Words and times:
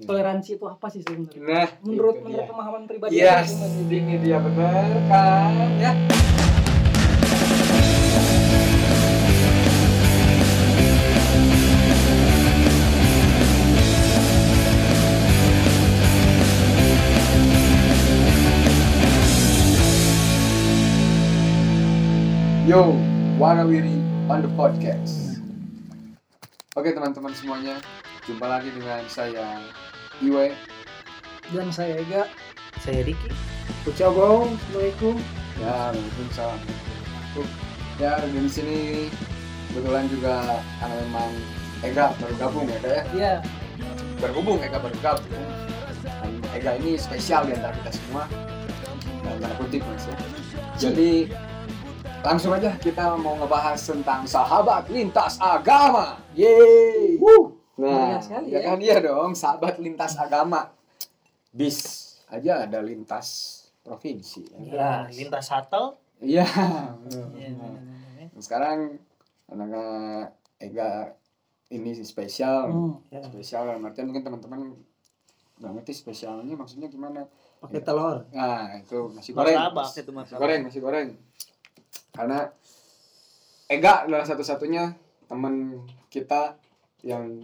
toleransi 0.00 0.50
itu 0.54 0.64
apa 0.64 0.86
sih 0.88 1.02
sebenarnya 1.02 1.40
Nah, 1.40 1.68
menurut 1.82 2.16
menurut 2.20 2.36
dia. 2.36 2.46
pemahaman 2.46 2.82
pribadi 2.84 3.12
Yes, 3.16 3.50
masing-masing. 3.52 4.04
ini 4.04 4.14
dia 4.20 4.38
benar 4.38 4.86
kan 5.08 5.52
ya. 5.76 5.92
Yo, 22.64 22.92
Warawiri 23.38 23.96
on 24.28 24.44
the 24.44 24.50
podcast. 24.52 25.40
Oke 26.76 26.92
teman-teman 26.92 27.32
semuanya, 27.32 27.80
jumpa 28.22 28.44
lagi 28.44 28.68
dengan 28.70 29.00
saya 29.08 29.56
Iwe 30.18 30.50
dan 31.54 31.70
saya 31.70 32.02
Ega 32.02 32.26
Saya 32.82 33.06
Diki. 33.06 33.30
Ucap 33.86 34.10
bro 34.12 34.50
Assalamualaikum 34.50 35.16
Ya, 35.58 35.90
Waalaikumsalam. 35.90 36.60
Ya, 37.98 38.12
dan 38.22 38.30
di 38.30 38.50
sini 38.50 38.78
kebetulan 39.70 40.06
juga 40.06 40.62
karena 40.78 40.94
memang 41.06 41.30
Ega 41.82 42.14
baru 42.18 42.34
gabung 42.38 42.66
ya, 42.70 42.78
Kak 42.78 42.90
ya. 42.90 43.02
iya 43.14 43.32
Berhubung 44.22 44.58
Ega 44.62 44.78
baru 44.78 44.94
gabung. 45.02 45.46
Dan 46.02 46.32
Ega 46.54 46.78
ini 46.78 46.94
spesial 46.94 47.46
di 47.46 47.58
antara 47.58 47.74
kita 47.82 47.90
semua. 47.90 48.30
Dalam 49.22 49.38
tanda 49.42 49.54
kutip 49.58 49.82
mas 49.82 50.06
ya. 50.06 50.14
Jadi 50.78 51.30
langsung 52.22 52.54
aja 52.54 52.74
kita 52.78 53.18
mau 53.18 53.34
ngebahas 53.38 53.78
tentang 53.82 54.26
sahabat 54.30 54.86
lintas 54.90 55.38
agama. 55.42 56.22
Yeay. 56.38 57.18
Nah, 57.78 58.18
sekali 58.18 58.50
ya 58.50 58.58
ya. 58.58 58.68
kan 58.68 58.78
iya 58.82 58.96
dong, 58.98 59.32
sahabat 59.32 59.78
lintas 59.78 60.18
agama. 60.18 60.66
Bis 61.48 61.78
aja 62.26 62.66
ada 62.66 62.82
lintas 62.82 63.26
provinsi. 63.80 64.50
ya. 64.50 64.58
Ya, 64.58 64.90
lintas 65.08 65.46
shuttle. 65.46 65.94
Iya. 66.18 66.42
Ya, 67.32 67.48
Nah, 67.54 67.78
Sekarang 68.38 68.98
anak 69.46 69.70
Ega 70.58 71.14
ini 71.70 71.94
spesial, 71.96 72.66
Hmm, 72.66 72.94
ya. 73.08 73.22
spesial 73.22 73.78
artian 73.78 74.10
mungkin 74.10 74.26
teman-teman 74.26 74.74
nggak 75.58 75.72
ngerti 75.74 75.92
spesialnya 75.94 76.54
maksudnya 76.54 76.86
gimana? 76.86 77.26
pakai 77.58 77.82
telur 77.82 78.22
Nah 78.30 78.70
itu 78.78 79.10
nasi 79.10 79.34
goreng, 79.34 79.58
Martabak 79.58 79.90
itu 79.92 80.10
nasi 80.14 80.32
goreng, 80.34 80.60
nasi 80.62 80.78
goreng. 80.78 81.08
Karena 82.14 82.46
Ega 83.66 84.06
adalah 84.06 84.22
satu-satunya 84.22 84.94
teman 85.26 85.82
kita 86.08 86.54
yang 87.02 87.42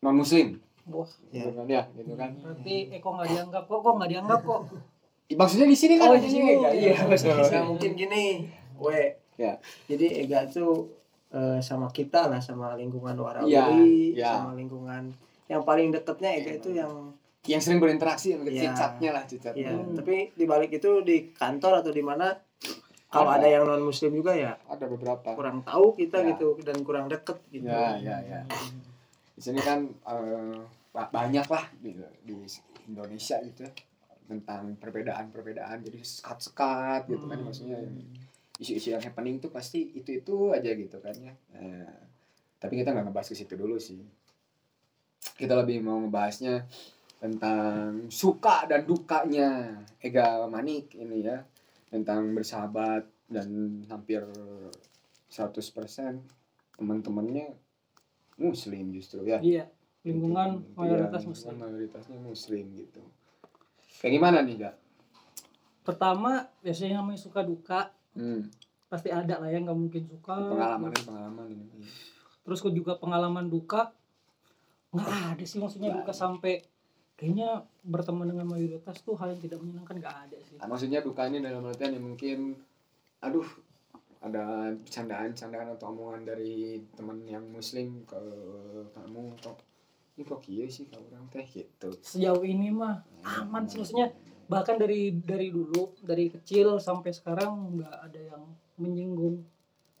non 0.00 0.14
muslim, 0.14 0.56
wah 0.86 1.06
Ya. 1.28 1.44
gitu 1.44 1.52
kan 1.54 1.66
ya, 1.66 1.82
gitu 1.92 2.12
kan. 2.14 2.30
berarti 2.34 2.76
Eko 2.90 3.08
nggak 3.12 3.28
dianggap 3.30 3.64
kok 3.64 3.78
kok 3.78 3.94
nggak 3.94 4.10
dianggap 4.10 4.40
kok 4.42 4.62
Maksudnya 5.30 5.62
di 5.64 5.78
sini 5.78 5.94
kan 5.94 6.10
Oh, 6.10 6.18
di 6.18 6.26
sini. 6.26 6.58
Ega, 6.58 6.70
iya 6.74 7.06
betul. 7.06 7.38
Nah, 7.38 7.62
mungkin 7.64 7.94
gini, 7.94 8.50
we. 8.74 9.14
Ya. 9.36 9.62
Jadi 9.86 10.18
Ega 10.18 10.42
tuh 10.44 10.90
eh, 11.30 11.60
sama 11.60 11.86
kita 11.88 12.26
lah, 12.26 12.42
sama 12.42 12.74
lingkungan 12.74 13.14
Warawiri, 13.14 13.46
Iya, 13.48 13.64
iya. 14.18 14.30
sama 14.36 14.52
lingkungan 14.52 15.14
yang 15.46 15.62
paling 15.62 15.94
deketnya 15.94 16.34
Ega 16.34 16.52
itu 16.56 16.74
yang 16.74 17.14
Yang 17.42 17.62
sering 17.62 17.78
berinteraksi 17.78 18.34
sama 18.34 18.42
Iya. 18.44 18.62
cicatnya 18.66 19.10
lah 19.12 19.22
cicatnya. 19.24 19.62
ya. 19.62 19.72
Hmm. 19.72 19.94
Tapi 19.94 20.14
di 20.30 20.44
balik 20.44 20.74
itu 20.74 20.90
di 21.00 21.30
kantor 21.30 21.78
atau 21.78 21.88
di 21.88 22.02
mana 22.02 22.34
kalau 23.06 23.30
Ada. 23.30 23.38
ada 23.38 23.48
yang 23.48 23.64
non 23.64 23.82
muslim 23.82 24.10
juga 24.12 24.34
ya 24.34 24.58
Ada 24.66 24.84
beberapa. 24.84 25.30
kurang 25.30 25.62
tahu 25.62 25.94
kita 25.94 26.20
Ya. 26.20 26.34
gitu 26.34 26.58
dan 26.60 26.82
kurang 26.82 27.06
deket 27.06 27.38
gitu. 27.48 27.64
Ya, 27.64 27.94
ya, 27.96 28.16
ya. 28.20 28.40
Di 29.40 29.48
sini 29.48 29.60
kan 29.64 29.88
eh, 29.88 30.60
ba- 30.92 31.08
banyak 31.08 31.46
lah 31.48 31.64
di, 31.80 31.96
di 32.20 32.34
Indonesia 32.84 33.40
gitu 33.40 33.64
ya, 33.64 33.72
tentang 34.28 34.76
perbedaan-perbedaan 34.76 35.80
jadi 35.80 35.96
sekat-sekat 36.04 37.08
gitu 37.08 37.24
kan 37.24 37.40
Hmm. 37.40 37.48
maksudnya 37.48 37.80
isu-isu 38.60 38.92
yang 38.92 39.00
happening 39.00 39.40
tuh 39.40 39.48
pasti 39.48 39.96
itu-itu 39.96 40.52
aja 40.52 40.68
gitu 40.76 41.00
kan 41.00 41.16
ya. 41.16 41.32
Nah, 41.56 41.88
tapi 42.60 42.76
kita 42.76 42.92
nggak 42.92 43.08
ngebahas 43.08 43.32
ke 43.32 43.36
situ 43.40 43.56
dulu 43.56 43.80
sih. 43.80 43.96
Kita 45.40 45.56
lebih 45.56 45.80
mau 45.80 45.96
ngebahasnya 46.04 46.68
tentang 47.16 48.12
suka 48.12 48.68
dan 48.68 48.84
dukanya 48.84 49.72
Ega 50.00 50.44
Manik 50.44 50.92
ini 50.96 51.24
ya 51.24 51.40
tentang 51.88 52.36
bersahabat 52.36 53.08
dan 53.32 53.48
hampir 53.88 54.20
100% 55.28 56.20
teman-temannya 56.76 57.56
muslim 58.40 58.90
justru 58.96 59.22
ya. 59.28 59.38
Iya 59.44 59.68
lingkungan 60.00 60.64
mayoritas 60.72 61.28
muslim. 61.28 61.60
mayoritasnya 61.60 62.18
muslim 62.20 62.64
gitu. 62.72 63.02
Kayak 64.00 64.12
gimana 64.16 64.38
nih 64.40 64.56
kak? 64.56 64.74
Pertama 65.84 66.48
biasanya 66.64 67.04
namanya 67.04 67.20
suka 67.20 67.44
duka 67.44 67.92
hmm, 68.16 68.48
pasti 68.88 69.12
ada 69.12 69.36
lah 69.36 69.52
yang 69.52 69.68
nggak 69.68 69.76
mungkin 69.78 70.02
suka. 70.08 70.34
Pengalaman 70.56 70.90
pengalaman 70.96 71.46
ini. 71.52 71.84
Terus 72.40 72.58
kok 72.64 72.72
juga 72.72 72.96
pengalaman 72.96 73.52
duka 73.52 73.92
nggak 74.90 75.36
ada 75.36 75.44
sih 75.46 75.60
maksudnya 75.60 75.92
Nggak 75.92 76.02
duka 76.02 76.12
sampai 76.16 76.54
kayaknya 77.14 77.62
berteman 77.84 78.26
dengan 78.26 78.48
mayoritas 78.48 79.04
tuh 79.04 79.14
hal 79.20 79.36
yang 79.36 79.42
tidak 79.44 79.60
menyenangkan 79.60 80.00
nggak 80.00 80.16
ada 80.28 80.36
sih. 80.48 80.56
Maksudnya 80.56 81.04
duka 81.04 81.28
ini 81.28 81.44
dalam 81.44 81.68
artian 81.68 81.92
yang 81.92 82.08
mungkin 82.08 82.56
aduh 83.20 83.44
ada 84.20 84.68
candaan-candaan 84.84 85.72
atau 85.80 85.96
omongan 85.96 86.28
dari 86.28 86.84
teman 86.92 87.24
yang 87.24 87.44
muslim 87.48 88.04
ke 88.04 88.20
kamu 88.92 89.32
kok 89.40 89.56
ini 90.16 90.22
kok 90.28 90.44
iya 90.44 90.68
sih 90.68 90.84
kau 90.92 91.00
orang 91.00 91.24
teh? 91.32 91.48
Gitu. 91.48 91.88
Sejauh 92.04 92.44
ini 92.44 92.68
mah 92.68 93.00
aman 93.24 93.64
sih 93.64 93.80
maksudnya 93.80 94.12
bahkan 94.44 94.76
dari 94.76 95.16
dari 95.16 95.48
dulu 95.48 95.96
dari 96.04 96.28
kecil 96.28 96.76
sampai 96.76 97.16
sekarang 97.16 97.80
nggak 97.80 97.96
ada 98.10 98.20
yang 98.36 98.44
menyinggung 98.76 99.40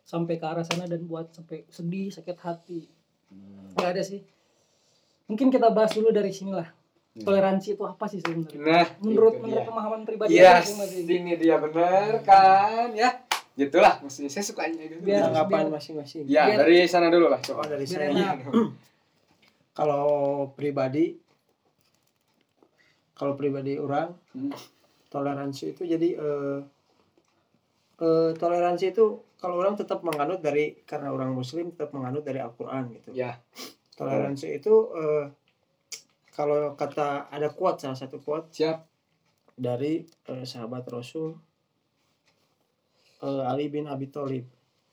sampai 0.04 0.36
ke 0.36 0.44
arah 0.44 0.66
sana 0.66 0.84
dan 0.84 1.08
buat 1.08 1.32
sampai 1.32 1.64
sedih 1.72 2.12
sakit 2.12 2.36
hati. 2.44 2.84
Hmm. 3.32 3.72
nggak 3.72 3.90
ada 3.96 4.02
sih. 4.04 4.20
Mungkin 5.32 5.48
kita 5.48 5.72
bahas 5.72 5.96
dulu 5.96 6.12
dari 6.12 6.28
sinilah. 6.28 6.68
Hmm. 7.10 7.26
toleransi 7.26 7.74
itu 7.74 7.82
apa 7.88 8.04
sih 8.06 8.20
sebenarnya? 8.22 8.60
Nah 8.60 8.86
menurut 9.02 9.42
menurut 9.42 9.64
dia. 9.64 9.70
pemahaman 9.72 10.00
pribadi 10.06 10.30
Yes, 10.38 10.70
masing-masing. 10.76 11.06
ini 11.10 11.32
dia 11.40 11.56
bener 11.58 12.22
kan 12.22 12.94
ya 12.94 13.10
gitulah 13.52 13.98
maksudnya 13.98 14.28
saya 14.28 14.42
sukanya 14.42 14.82
gitu 14.82 15.02
Biar- 15.02 15.26
Tanggapan 15.26 15.68
masing-masing. 15.68 16.24
ya 16.24 16.46
biar- 16.46 16.60
dari 16.60 16.84
sana 16.84 17.08
dulu 17.08 17.26
lah 17.26 17.38
Oh, 17.38 17.46
coba 17.50 17.62
dari 17.66 17.84
Biar 17.84 18.08
saya. 18.08 18.32
Kalau 19.72 20.06
pribadi 20.52 21.14
kalau 23.12 23.34
pribadi 23.34 23.76
orang 23.76 24.16
Hmm. 24.32 24.48
toleransi 25.08 25.64
itu 25.70 25.82
jadi 25.84 26.08
eh, 26.16 26.58
eh, 27.98 28.30
toleransi 28.32 28.84
itu 28.88 29.04
kalau 29.36 29.56
orang 29.56 29.74
tetap 29.74 30.00
menganut 30.00 30.38
dari 30.38 30.72
karena 30.82 31.10
orang 31.10 31.30
muslim 31.30 31.68
tetap 31.70 31.90
menganut 31.90 32.22
dari 32.22 32.38
Al-Qur'an 32.38 32.88
gitu. 32.90 33.12
ya 33.12 33.36
Toleransi 33.92 34.46
itu 34.54 34.74
eh, 34.94 35.24
kalau 36.30 36.72
kata 36.74 37.28
ada 37.28 37.48
quote 37.48 37.78
salah 37.78 37.94
satu 37.94 38.16
quote 38.18 38.48
siap 38.50 38.88
dari 39.52 40.00
eh, 40.26 40.44
sahabat 40.44 40.88
Rasul 40.88 41.36
eh, 43.22 43.50
Ali 43.50 43.68
bin 43.68 43.86
Abi 43.86 44.08
Thalib. 44.08 44.48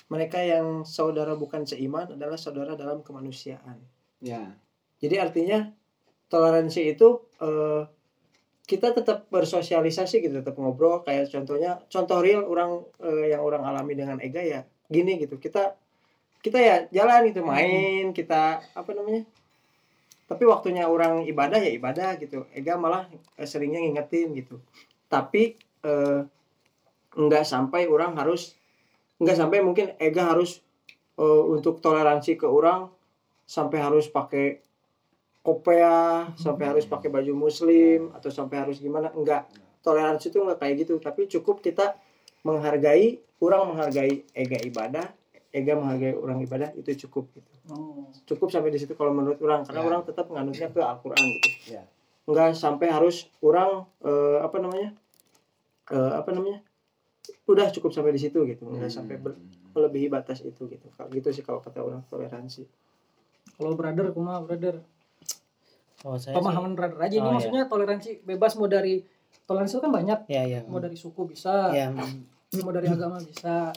Mereka 0.08 0.40
yang 0.40 0.88
saudara 0.88 1.36
bukan 1.36 1.68
seiman 1.68 2.16
adalah 2.16 2.40
saudara 2.40 2.80
dalam 2.80 3.04
kemanusiaan. 3.04 3.76
ya 4.24 4.56
Jadi 4.98 5.16
artinya 5.20 5.68
toleransi 6.32 6.82
itu 6.96 7.28
eh, 7.44 7.84
kita 8.68 8.92
tetap 8.92 9.32
bersosialisasi 9.32 10.20
gitu, 10.20 10.44
tetap 10.44 10.60
ngobrol 10.60 11.00
kayak 11.08 11.32
contohnya 11.32 11.80
contoh 11.88 12.20
real 12.20 12.44
orang 12.44 12.84
eh, 13.00 13.32
yang 13.32 13.40
orang 13.44 13.64
alami 13.64 13.96
dengan 13.96 14.20
Ega 14.20 14.44
ya 14.44 14.60
gini 14.92 15.16
gitu. 15.24 15.40
Kita 15.40 15.76
kita 16.44 16.60
ya 16.60 16.76
jalan 16.92 17.32
gitu 17.32 17.44
main, 17.48 18.12
kita 18.12 18.64
apa 18.76 18.92
namanya? 18.92 19.24
Tapi 20.28 20.44
waktunya 20.44 20.84
orang 20.84 21.24
ibadah 21.24 21.60
ya 21.64 21.72
ibadah 21.72 22.20
gitu. 22.20 22.44
Ega 22.52 22.76
malah 22.76 23.08
eh, 23.40 23.48
seringnya 23.48 23.80
ngingetin 23.80 24.36
gitu. 24.36 24.60
Tapi 25.08 25.56
eh, 25.88 26.22
nggak 27.18 27.44
sampai 27.44 27.90
orang 27.90 28.14
harus 28.16 28.54
nggak 29.18 29.34
sampai 29.36 29.66
mungkin 29.66 29.98
Ega 29.98 30.30
harus 30.32 30.62
eh, 31.18 31.44
untuk 31.50 31.82
toleransi 31.82 32.38
ke 32.38 32.46
orang 32.46 32.94
sampai 33.44 33.82
harus 33.82 34.06
pakai 34.08 34.62
kopea 35.42 36.28
sampai 36.36 36.66
harus 36.68 36.84
pakai 36.86 37.08
baju 37.08 37.34
muslim 37.34 38.12
atau 38.12 38.28
sampai 38.28 38.68
harus 38.68 38.78
gimana 38.78 39.10
enggak 39.16 39.48
toleransi 39.80 40.30
itu 40.30 40.44
enggak 40.44 40.60
kayak 40.60 40.76
gitu 40.84 40.94
tapi 41.00 41.26
cukup 41.26 41.64
kita 41.64 41.96
menghargai 42.44 43.18
orang 43.40 43.72
menghargai 43.72 44.28
ega 44.36 44.60
ibadah 44.60 45.08
ega 45.50 45.74
menghargai 45.80 46.14
orang 46.14 46.44
ibadah 46.44 46.70
itu 46.76 47.08
cukup 47.08 47.32
gitu 47.34 47.52
Oh. 47.68 48.08
cukup 48.24 48.48
sampai 48.48 48.72
di 48.72 48.80
situ 48.80 48.96
kalau 48.96 49.12
menurut 49.12 49.44
orang 49.44 49.68
karena 49.68 49.84
Ya. 49.84 49.88
orang 49.92 50.02
tetap 50.08 50.32
menganutnya 50.32 50.72
ke 50.72 50.80
Al-Quran 50.80 51.20
gitu 51.36 51.76
Ya. 51.76 51.84
enggak 52.24 52.56
sampai 52.56 52.88
harus 52.88 53.28
orang 53.44 53.84
eh, 54.04 54.40
apa 54.40 54.56
namanya 54.60 54.96
eh, 55.92 56.12
apa 56.16 56.32
namanya 56.32 56.64
udah 57.48 57.72
cukup 57.72 57.96
sampai 57.96 58.12
di 58.12 58.22
situ 58.22 58.44
gitu. 58.44 58.68
Enggak 58.68 58.92
sampai 58.92 59.16
ber- 59.18 59.40
melebihi 59.72 60.12
batas 60.12 60.44
itu 60.44 60.68
gitu. 60.68 60.88
Kalau 60.94 61.10
gitu 61.10 61.32
sih 61.32 61.42
kalau 61.42 61.64
kata 61.64 61.80
orang 61.80 62.04
toleransi. 62.06 62.68
Kalau 63.56 63.74
brother 63.74 64.12
kumaha 64.12 64.44
brother. 64.44 64.84
Oh, 66.06 66.14
saya 66.20 66.38
pemahaman 66.38 66.78
brother 66.78 67.00
aja. 67.02 67.16
Ini 67.18 67.24
Oh, 67.24 67.26
iya. 67.26 67.36
maksudnya 67.40 67.64
toleransi 67.66 68.10
bebas 68.22 68.54
mau 68.60 68.70
dari 68.70 69.02
toleransi 69.48 69.80
itu 69.80 69.82
kan 69.82 69.92
banyak. 69.96 70.20
Sih, 70.28 70.36
ya 70.36 70.44
ya. 70.46 70.60
mau 70.68 70.78
dari 70.78 70.98
suku 71.00 71.26
bisa 71.26 71.72
Ya, 71.74 71.90
mau 72.62 72.72
dari 72.76 72.88
agama 72.92 73.18
bisa. 73.24 73.72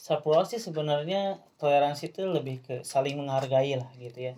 Sapro 0.00 0.40
sih 0.48 0.56
sebenarnya 0.56 1.36
toleransi 1.60 2.08
itu 2.08 2.24
lebih 2.24 2.64
ke 2.64 2.74
saling 2.80 3.20
menghargai 3.20 3.76
lah 3.76 3.90
gitu 4.00 4.32
ya. 4.32 4.34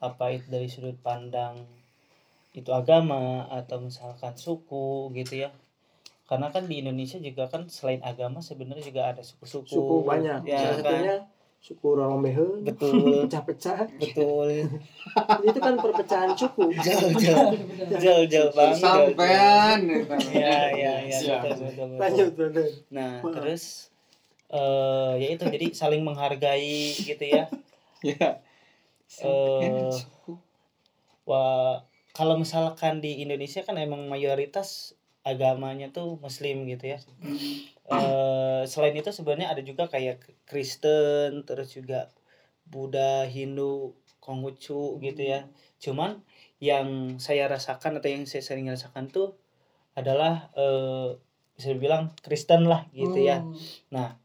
Apa 0.00 0.32
itu 0.32 0.48
dari 0.48 0.72
sudut 0.72 0.96
pandang 1.04 1.60
itu 2.52 2.68
agama 2.72 3.44
atau 3.48 3.80
misalkan 3.84 4.32
suku 4.36 5.12
gitu 5.12 5.44
ya. 5.44 5.50
Karena 6.22 6.48
kan 6.48 6.64
di 6.64 6.80
Indonesia 6.80 7.18
juga 7.18 7.44
kan 7.46 7.66
selain 7.66 8.00
agama 8.00 8.38
sebenarnya 8.40 8.84
juga 8.84 9.02
ada 9.10 9.20
suku-suku. 9.20 9.68
suku 9.68 9.94
banyak 10.02 10.40
Ya, 10.44 10.58
salah 10.58 10.76
kan? 10.80 10.84
satunya 10.84 11.16
suku 11.62 11.86
Rorombehe 11.94 12.46
Betul, 12.62 13.14
pecah-pecah 13.26 13.78
betul. 13.94 14.48
itu 15.46 15.58
kan 15.58 15.74
perpecahan 15.78 16.30
suku 16.34 16.74
Jauh, 16.74 17.10
jauh, 17.14 17.52
jauh, 18.00 18.24
jauh 18.26 18.50
banget. 18.50 18.78
jauh, 18.80 19.10
jauh. 19.12 19.12
Sampean. 19.12 19.80
Ya, 20.32 20.58
ya, 20.72 20.92
ya, 21.04 21.18
betul, 21.38 21.68
betul, 21.68 21.86
betul. 21.86 21.86
lanjut 22.00 22.28
brother 22.34 22.68
Nah, 22.90 23.12
Maaf. 23.20 23.32
terus 23.34 23.64
eh 24.48 25.12
ya 25.16 25.28
itu 25.32 25.44
jadi 25.46 25.66
saling 25.72 26.02
menghargai 26.02 26.92
gitu 26.98 27.24
ya. 27.24 27.46
Ya. 28.02 28.42
Eh, 29.22 29.94
Wah, 31.22 31.86
kalau 32.10 32.34
misalkan 32.34 32.98
di 32.98 33.22
Indonesia 33.22 33.62
kan 33.62 33.78
emang 33.78 34.10
mayoritas 34.10 34.98
agamanya 35.22 35.90
tuh 35.94 36.18
Muslim 36.18 36.66
gitu 36.66 36.94
ya. 36.94 36.98
Eh, 37.90 38.62
selain 38.66 38.94
itu 38.94 39.10
sebenarnya 39.10 39.52
ada 39.52 39.62
juga 39.62 39.86
kayak 39.90 40.22
Kristen, 40.46 41.42
terus 41.46 41.74
juga 41.74 42.10
Buddha, 42.66 43.26
Hindu, 43.26 43.94
Konghucu 44.22 44.98
gitu 45.02 45.22
ya. 45.22 45.46
Cuman 45.82 46.22
yang 46.62 47.18
saya 47.18 47.50
rasakan 47.50 47.98
atau 47.98 48.06
yang 48.06 48.22
saya 48.26 48.42
sering 48.46 48.70
rasakan 48.70 49.10
tuh 49.10 49.34
adalah 49.98 50.48
eh, 50.54 51.18
bisa 51.58 51.68
dibilang 51.74 52.14
Kristen 52.24 52.64
lah 52.64 52.88
gitu 52.96 53.18
ya 53.20 53.44
Hmm. 53.92 54.16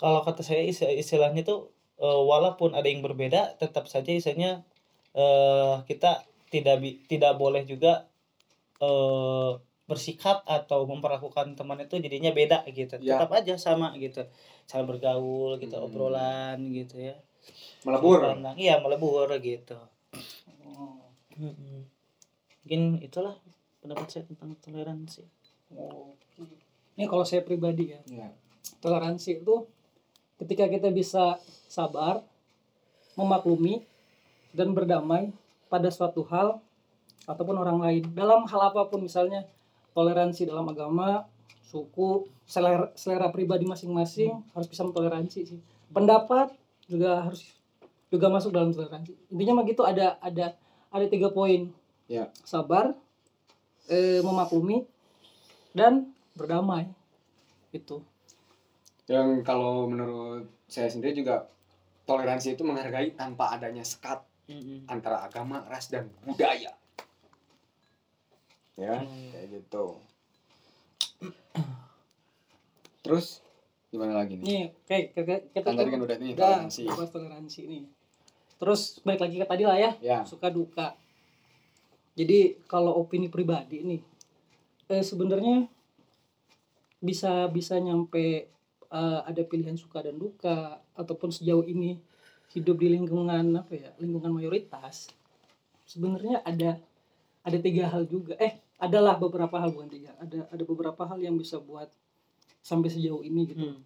kalau 0.00 0.24
kata 0.26 0.42
saya 0.42 0.64
isti- 0.66 0.98
istilahnya 0.98 1.44
tuh 1.46 1.70
eh, 2.00 2.22
walaupun 2.26 2.72
ada 2.74 2.88
yang 2.88 3.04
berbeda 3.04 3.60
tetap 3.60 3.86
saja 3.86 4.08
istilahnya 4.10 4.64
eh, 5.14 5.74
kita 5.86 6.24
tidak 6.48 6.80
tidak 7.06 7.32
boleh 7.36 7.62
juga 7.68 8.08
eh, 8.82 9.52
bersikap 9.82 10.42
atau 10.44 10.84
memperlakukan 10.84 11.52
teman 11.52 11.78
itu 11.78 11.98
jadinya 11.98 12.30
beda 12.30 12.64
gitu 12.66 12.96
Ya. 12.98 13.16
tetap 13.16 13.30
aja 13.32 13.54
sama 13.56 13.92
gitu 13.96 14.24
cara 14.64 14.82
bergaul 14.82 15.58
gitu 15.58 15.74
Hmm. 15.74 15.86
obrolan 15.86 16.58
gitu 16.70 16.98
ya 16.98 17.16
Melebur. 17.82 18.22
Pandang- 18.22 18.54
iya 18.56 18.78
melebur 18.78 19.26
gitu 19.38 19.76
Oh. 20.64 21.02
Mungkin 22.62 22.82
itulah 23.00 23.34
pendapat 23.78 24.06
saya 24.08 24.24
tentang 24.24 24.54
toleransi 24.58 25.26
Oke. 25.72 26.44
Ini 26.92 27.04
kalau 27.06 27.24
saya 27.24 27.40
pribadi 27.40 27.90
ya, 27.90 28.00
Ya. 28.06 28.28
toleransi 28.78 29.40
itu 29.40 29.64
ketika 30.36 30.68
kita 30.68 30.88
bisa 30.88 31.40
sabar, 31.66 32.20
memaklumi, 33.14 33.80
dan 34.50 34.70
berdamai 34.70 35.32
pada 35.66 35.88
suatu 35.88 36.22
hal 36.24 36.60
ataupun 37.26 37.56
orang 37.58 37.78
lain 37.78 38.02
dalam 38.12 38.44
hal 38.46 38.60
apa 38.72 38.90
pun 38.90 39.02
misalnya 39.02 39.46
toleransi 39.92 40.48
dalam 40.48 40.66
agama, 40.68 41.28
suku, 41.68 42.26
selera, 42.48 42.90
selera 42.96 43.28
pribadi 43.28 43.64
masing-masing 43.68 44.42
harus 44.52 44.68
bisa 44.68 44.82
mentoleransi 44.84 45.40
sih. 45.46 45.60
Pendapat 45.92 46.52
juga 46.88 47.28
harus 47.28 47.44
juga 48.12 48.28
masuk 48.28 48.52
dalam 48.52 48.72
toleransi. 48.72 49.16
Intinya 49.32 49.60
mah 49.60 49.64
gitu 49.68 49.82
ada 49.84 50.20
ada 50.20 50.56
ada 50.92 51.06
tiga 51.08 51.32
poin. 51.32 51.72
Ya. 52.10 52.28
Sabar, 52.44 52.92
eh, 53.88 54.20
memaklumi, 54.20 54.84
dan 55.72 56.12
berdamai. 56.36 56.88
Itu. 57.72 58.04
Yang 59.08 59.44
kalau 59.48 59.88
menurut 59.88 60.48
saya 60.68 60.92
sendiri 60.92 61.16
juga 61.16 61.48
toleransi 62.04 62.56
itu 62.56 62.62
menghargai 62.64 63.16
tanpa 63.16 63.52
adanya 63.56 63.84
sekat 63.84 64.20
Mm-mm. 64.48 64.84
antara 64.88 65.24
agama, 65.24 65.64
ras 65.64 65.88
dan 65.88 66.12
budaya. 66.24 66.76
Ya, 68.74 69.04
Hmm. 69.04 69.30
kayak 69.30 69.46
gitu. 69.52 70.00
Terus 73.02 73.42
gimana 73.90 74.16
lagi 74.16 74.38
nih? 74.38 74.44
Nih, 74.44 74.64
kayak 74.86 75.04
kayak 75.12 75.40
kita 75.52 75.66
Kan 75.66 75.76
tadi 75.76 75.90
kan 75.90 76.00
udah 76.00 76.16
nih 76.16 76.30
udah 76.32 76.46
toleransi. 76.64 76.82
bahas 76.88 77.10
toleransi 77.10 77.60
nih. 77.66 77.84
Terus 78.56 78.80
balik 79.02 79.20
lagi 79.20 79.36
ke 79.36 79.46
tadi 79.46 79.62
lah 79.66 79.76
ya, 79.76 79.90
Ya, 79.98 80.18
suka 80.22 80.48
duka. 80.48 80.94
Jadi 82.14 82.62
kalau 82.64 82.94
opini 82.94 83.26
pribadi 83.26 83.82
nih, 83.82 84.00
eh, 84.88 85.02
sebenarnya 85.02 85.66
bisa 86.98 87.50
bisa 87.50 87.74
nyampe 87.76 88.46
eh, 88.88 89.20
ada 89.26 89.42
pilihan 89.42 89.74
suka 89.74 90.00
dan 90.00 90.14
duka 90.14 90.78
ataupun 90.94 91.34
sejauh 91.34 91.66
ini 91.66 91.98
hidup 92.54 92.78
di 92.78 92.92
lingkungan 92.92 93.58
apa 93.58 93.72
ya 93.74 93.90
lingkungan 93.96 94.30
mayoritas 94.30 95.08
sebenarnya 95.82 96.44
ada 96.44 96.78
ada 97.42 97.58
tiga 97.58 97.90
hal 97.90 98.04
juga 98.04 98.36
eh 98.38 98.61
adalah 98.82 99.14
beberapa 99.14 99.54
hal 99.56 99.70
bukan 99.70 99.86
tiga 99.86 100.10
ada 100.18 100.42
ada 100.44 100.64
beberapa 100.66 101.02
hal 101.06 101.16
yang 101.16 101.38
bisa 101.38 101.56
buat 101.56 101.86
sampai 102.60 102.90
sejauh 102.90 103.22
ini 103.22 103.46
gitu 103.46 103.62
Mm. 103.64 103.78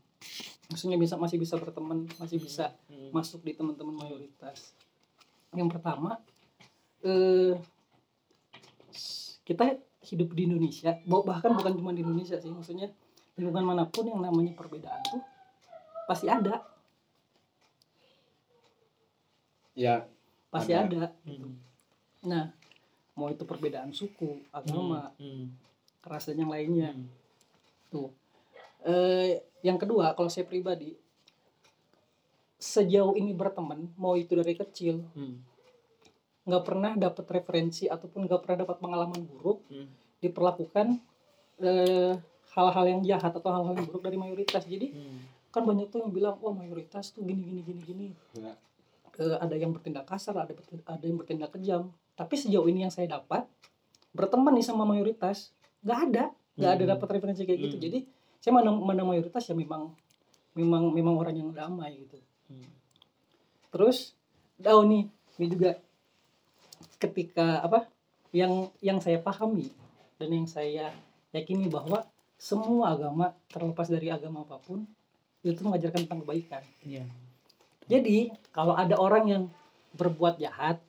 maksudnya 0.66 0.96
bisa 0.96 1.14
masih 1.14 1.36
bisa 1.36 1.54
berteman 1.56 2.08
masih 2.16 2.40
bisa 2.40 2.72
Mm. 2.88 3.12
masuk 3.12 3.44
di 3.44 3.52
teman-teman 3.52 3.92
mayoritas. 3.94 4.72
Yang 5.52 5.68
pertama, 5.72 6.16
eh, 7.00 7.54
kita 9.42 9.76
hidup 10.02 10.32
di 10.32 10.42
Indonesia, 10.44 10.96
bah- 11.04 11.22
bahkan 11.22 11.52
bukan 11.52 11.72
cuma 11.74 11.92
di 11.92 12.00
Indonesia 12.00 12.36
sih, 12.36 12.48
maksudnya 12.48 12.88
lingkungan 13.36 13.64
mana 13.64 13.84
pun 13.84 14.04
yang 14.04 14.18
namanya 14.18 14.52
perbedaan 14.52 15.00
tuh 15.06 15.22
pasti 16.04 16.26
ada, 16.26 16.64
ya 19.76 20.08
pasti 20.48 20.72
Ada. 20.72 20.88
ada. 20.88 21.02
Mm. 21.24 21.52
Nah, 22.26 22.55
mau 23.16 23.32
itu 23.32 23.42
perbedaan 23.42 23.90
suku, 23.90 24.44
agama, 24.52 25.10
Mm. 25.16 25.48
ras 26.04 26.28
dan 26.28 26.36
yang 26.36 26.52
lainnya. 26.52 26.92
Mm. 26.92 27.08
Tuh. 27.88 28.12
Eh, 28.84 29.40
yang 29.64 29.80
kedua, 29.80 30.12
kalau 30.12 30.28
saya 30.28 30.44
pribadi, 30.44 30.92
sejauh 32.56 33.16
ini 33.16 33.32
berteman, 33.32 33.88
mau 33.96 34.14
itu 34.14 34.32
dari 34.32 34.54
kecil, 34.54 35.00
Mm. 35.12 35.36
nggak 36.46 36.62
pernah 36.62 36.92
dapat 36.94 37.26
referensi 37.32 37.90
ataupun 37.90 38.24
nggak 38.24 38.40
pernah 38.40 38.58
dapat 38.62 38.76
pengalaman 38.78 39.20
buruk 39.24 39.64
Mm. 39.66 39.88
diperlakukan 40.20 40.86
eh, 41.56 42.12
hal-hal 42.52 42.84
yang 42.86 43.00
jahat 43.00 43.32
atau 43.32 43.48
hal-hal 43.48 43.72
yang 43.74 43.88
buruk 43.88 44.04
dari 44.04 44.14
mayoritas 44.14 44.62
jadi 44.62 44.92
Mm. 44.92 45.18
kan 45.48 45.64
banyak 45.64 45.88
tuh 45.88 46.04
yang 46.04 46.12
bilang 46.12 46.36
oh 46.38 46.52
mayoritas 46.52 47.10
tuh 47.10 47.24
gini 47.24 47.40
gini 47.40 47.60
gini 47.64 47.80
gini 47.80 48.06
Ya. 48.36 48.52
Eh, 49.16 49.36
ada 49.40 49.56
yang 49.56 49.72
bertindak 49.72 50.04
kasar 50.04 50.36
ada 50.36 50.52
ada 50.84 51.00
yang 51.00 51.16
bertindak 51.16 51.48
kejam 51.56 51.88
tapi 52.16 52.34
sejauh 52.34 52.66
ini 52.66 52.82
yang 52.82 52.92
saya 52.92 53.06
dapat 53.12 53.44
berteman 54.10 54.56
nih 54.56 54.64
sama 54.64 54.82
mayoritas 54.82 55.52
nggak 55.84 55.98
ada 56.10 56.24
nggak 56.56 56.72
ada 56.72 56.84
Hmm. 56.88 56.92
dapat 56.96 57.08
referensi 57.14 57.44
kayak 57.44 57.60
gitu 57.60 57.76
Hmm. 57.76 57.84
jadi 57.84 57.98
saya 58.40 58.52
mana 58.56 58.70
mana 58.72 59.02
mayoritas 59.04 59.44
ya 59.44 59.54
memang 59.54 59.92
memang 60.56 60.88
memang 60.90 61.14
orang 61.20 61.36
yang 61.36 61.50
damai 61.52 61.92
gitu 62.00 62.16
Mm. 62.48 62.64
terus 63.68 64.16
oh 64.64 64.82
nih 64.82 65.04
ini 65.36 65.46
juga 65.50 65.76
ketika 66.96 67.60
apa 67.60 67.84
yang 68.32 68.72
yang 68.80 68.98
saya 69.00 69.20
pahami 69.20 69.68
dan 70.16 70.28
yang 70.32 70.48
saya 70.48 70.92
yakini 71.32 71.68
bahwa 71.68 72.08
semua 72.36 72.96
agama 72.96 73.32
terlepas 73.48 73.88
dari 73.88 74.08
agama 74.08 74.44
apa 74.44 74.56
pun 74.56 74.84
itu 75.42 75.60
mengajarkan 75.60 76.08
tentang 76.08 76.24
kebaikan 76.24 76.62
Iya. 76.80 77.04
jadi 77.84 78.32
kalau 78.50 78.72
ada 78.72 78.96
orang 78.96 79.24
yang 79.28 79.42
berbuat 79.92 80.40
jahat 80.40 80.80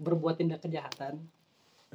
berbuat 0.00 0.40
tindak 0.40 0.64
kejahatan 0.64 1.20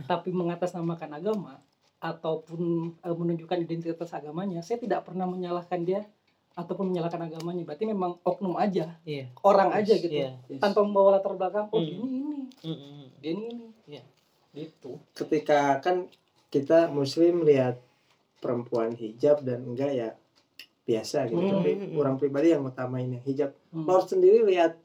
tapi 0.06 0.30
mengatasnamakan 0.30 1.12
agama 1.12 1.58
ataupun 2.00 2.62
eh, 2.96 3.10
menunjukkan 3.12 3.58
identitas 3.60 4.14
agamanya 4.14 4.62
saya 4.62 4.78
tidak 4.78 5.02
pernah 5.04 5.26
menyalahkan 5.26 5.82
dia 5.82 6.06
ataupun 6.54 6.88
menyalahkan 6.88 7.20
agamanya 7.26 7.66
berarti 7.66 7.84
memang 7.84 8.16
oknum 8.22 8.56
aja 8.56 8.96
Iya. 9.04 9.28
orang 9.42 9.74
aja 9.74 9.94
gitu 9.94 10.14
Iya. 10.14 10.38
tanpa 10.56 10.80
membawa 10.80 11.18
latar 11.18 11.34
belakang 11.34 11.68
oh 11.68 11.80
Hmm. 11.80 11.90
ini 11.90 12.06
ini 12.06 12.40
Mm-mm. 12.64 13.04
dia 13.20 13.32
ini 13.32 13.46
ini 13.50 13.66
Iya. 13.90 14.04
gitu 14.54 15.02
ketika 15.12 15.82
kan 15.82 16.08
kita 16.48 16.88
muslim 16.88 17.44
lihat 17.44 17.82
perempuan 18.38 18.94
hijab 18.94 19.42
dan 19.42 19.66
enggak 19.66 19.92
ya 19.92 20.10
biasa 20.86 21.26
gitu 21.28 21.42
Hmm. 21.42 21.60
tapi 21.60 21.72
orang 21.94 22.16
pribadi 22.16 22.54
yang 22.54 22.62
utamain 22.62 23.10
yang 23.10 23.24
hijab 23.24 23.52
Hmm. 23.74 23.84
Lord 23.84 24.08
sendiri 24.08 24.46
lihat 24.46 24.78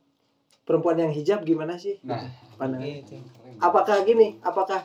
perempuan 0.64 0.96
yang 0.96 1.12
hijab 1.12 1.44
gimana 1.44 1.76
sih 1.76 2.00
Nah, 2.02 2.24
pandangannya 2.60 3.00
Gitu. 3.00 3.16
apakah 3.58 3.96
gini 4.02 4.36
apakah 4.40 4.80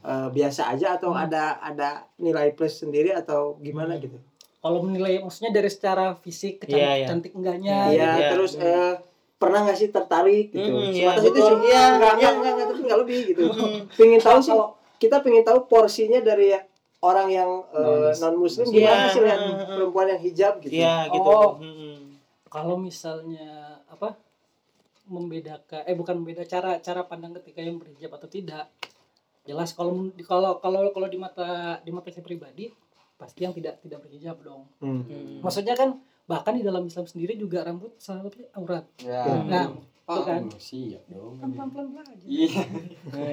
eh, 0.00 0.28
biasa 0.30 0.66
aja 0.68 0.96
atau 0.96 1.10
Hmm. 1.10 1.24
ada 1.24 1.58
ada 1.60 1.88
nilai 2.16 2.50
plus 2.50 2.74
sendiri 2.76 3.10
atau 3.12 3.58
gimana 3.58 3.94
Hmm. 3.94 4.02
gitu 4.02 4.18
kalau 4.58 4.78
menilai 4.80 5.18
maksudnya 5.18 5.50
dari 5.52 5.66
secara 5.66 6.14
fisik 6.16 6.62
kecantik 6.62 6.78
Iya, 6.78 6.92
iya. 6.96 7.06
cantik 7.06 7.32
enggaknya 7.32 7.76
Iya 7.88 8.10
iya. 8.12 8.28
terus 8.30 8.54
Hmm. 8.54 8.62
eh, 8.64 8.94
pernah 9.36 9.58
nggak 9.60 9.74
sih 9.76 9.90
tertarik 9.90 10.50
gitu 10.50 10.70
Hmm, 10.70 10.90
iya, 10.90 11.10
sebatas 11.12 11.24
itu 11.24 11.38
cuma 11.40 11.58
Iya, 11.60 11.82
nggak 11.92 12.12
iya. 12.12 12.14
nggak 12.14 12.32
nggak 12.32 12.52
nggak, 12.52 12.66
tapi 12.68 12.80
nggak 12.84 13.00
lebih 13.00 13.20
gitu 13.26 13.42
Hmm. 13.48 13.78
pengen 13.92 14.20
tahu 14.20 14.38
sih 14.40 14.50
Kalau- 14.50 14.72
kita 14.96 15.16
pengen 15.18 15.42
tahu 15.42 15.58
porsinya 15.66 16.20
dari 16.20 16.54
orang 17.00 17.28
yang 17.28 17.50
non 18.16 18.34
muslim 18.36 18.66
Iya. 18.66 18.74
gimana 18.76 19.04
sih 19.08 19.20
lihat 19.20 19.38
Hmm, 19.40 19.54
hmm. 19.56 19.66
perempuan 19.72 20.06
yang 20.08 20.20
hijab 20.20 20.54
gitu 20.58 20.72
Iya 20.72 20.94
gitu. 21.08 21.26
Oh. 21.28 21.58
Mm-mm. 21.58 22.14
kalau 22.46 22.74
misalnya 22.76 23.48
apa 23.84 24.14
membedakan 25.14 25.82
eh 25.82 25.92
bukan 25.92 26.16
membeda 26.16 26.42
cara 26.42 26.76
cara 26.78 27.02
pandang 27.02 27.36
ketika 27.36 27.60
yang 27.60 27.76
berhijab 27.76 28.08
atau 28.10 28.26
tidak 28.26 28.72
jelas 29.42 29.70
kalau 29.70 30.08
di- 30.08 30.22
kalau 30.22 30.56
kalau 30.56 30.88
kalau 30.88 31.06
di 31.06 31.16
mata 31.16 31.48
di 31.78 31.90
mata 31.90 32.08
saya 32.08 32.20
pribadi 32.20 32.72
pasti 33.14 33.42
yang 33.42 33.52
tidak 33.52 33.78
tidak 33.78 34.00
berhijab 34.00 34.40
dong 34.40 34.64
Hmm. 34.78 35.02
Mm. 35.02 35.38
maksudnya 35.40 35.74
kan 35.74 35.98
bahkan 36.24 36.54
di 36.54 36.62
dalam 36.62 36.82
Islam 36.82 37.04
sendiri 37.04 37.34
juga 37.34 37.60
rambut 37.60 37.92
salah 37.96 38.24
satunya 38.24 38.48
aurat 38.52 38.84
Ya. 38.98 39.22
Nah, 39.44 39.66
itu 40.04 40.20
kan. 40.20 40.40
lu, 40.40 40.56
siap 40.56 41.02
dong. 41.06 41.34
kan 41.36 41.48
pelan 41.50 41.68
pelan 41.68 41.86
belajar 41.92 42.16
Iya. 42.24 42.62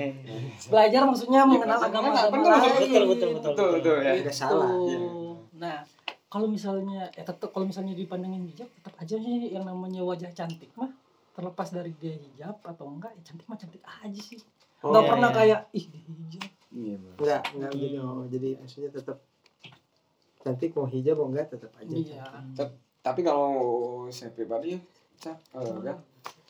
Belajar 0.70 1.02
maksudnya 1.04 1.42
mengenal 1.44 1.78
belajar 1.78 1.90
agama 1.90 2.08
mengenal, 2.08 2.26
agama 2.28 2.38
betul, 2.38 2.50
lain 2.52 2.74
betul, 2.74 3.04
betul, 3.06 3.30
betul, 3.32 3.52
Betul, 3.52 3.68
betul 3.76 3.96
ya. 4.00 4.12
tidak 4.16 4.36
salah 4.36 4.68
Tuh. 4.68 4.86
Iya. 4.86 4.98
Nah, 5.56 5.78
kalau 6.28 6.48
misalnya 6.48 7.10
ya 7.10 7.24
tetap 7.24 7.50
kalau 7.50 7.66
misalnya 7.66 7.94
dipandangin 7.94 8.46
hijab 8.46 8.70
tetap 8.72 8.94
aja 8.96 9.16
sih 9.16 9.50
yang 9.50 9.64
namanya 9.64 10.02
wajah 10.02 10.30
cantik 10.32 10.70
mah 10.76 10.90
terlepas 11.40 11.72
dari 11.72 11.96
dia 11.96 12.12
hijab 12.12 12.60
atau 12.60 12.92
enggak 12.92 13.16
ya 13.16 13.22
cantik 13.24 13.48
mah 13.48 13.56
cantik 13.56 13.80
aja 13.80 14.20
sih. 14.20 14.36
Oh, 14.84 14.92
Enggak 14.92 15.02
iya, 15.02 15.12
pernah 15.16 15.30
iya. 15.30 15.38
kayak 15.40 15.60
ih 15.72 15.86
dia 15.88 16.04
hijab. 16.04 16.50
Iya, 16.70 16.96
Bang. 17.00 17.16
enggak 17.16 17.42
enggak 17.56 17.72
gitu 17.74 17.98
oh, 18.04 18.24
jadi 18.28 18.50
maksudnya 18.60 18.90
tetap 18.92 19.18
cantik 20.40 20.72
mau 20.72 20.84
hijab 20.86 21.16
mau 21.16 21.28
enggak 21.32 21.48
tetap 21.50 21.72
aja 21.80 21.94
Iya. 21.96 22.24
Tapi 23.00 23.20
kalau 23.24 23.48
saya 24.12 24.36
pribadi, 24.36 24.76
Cak, 25.16 25.40
eh, 25.56 25.80
kan, 25.82 25.98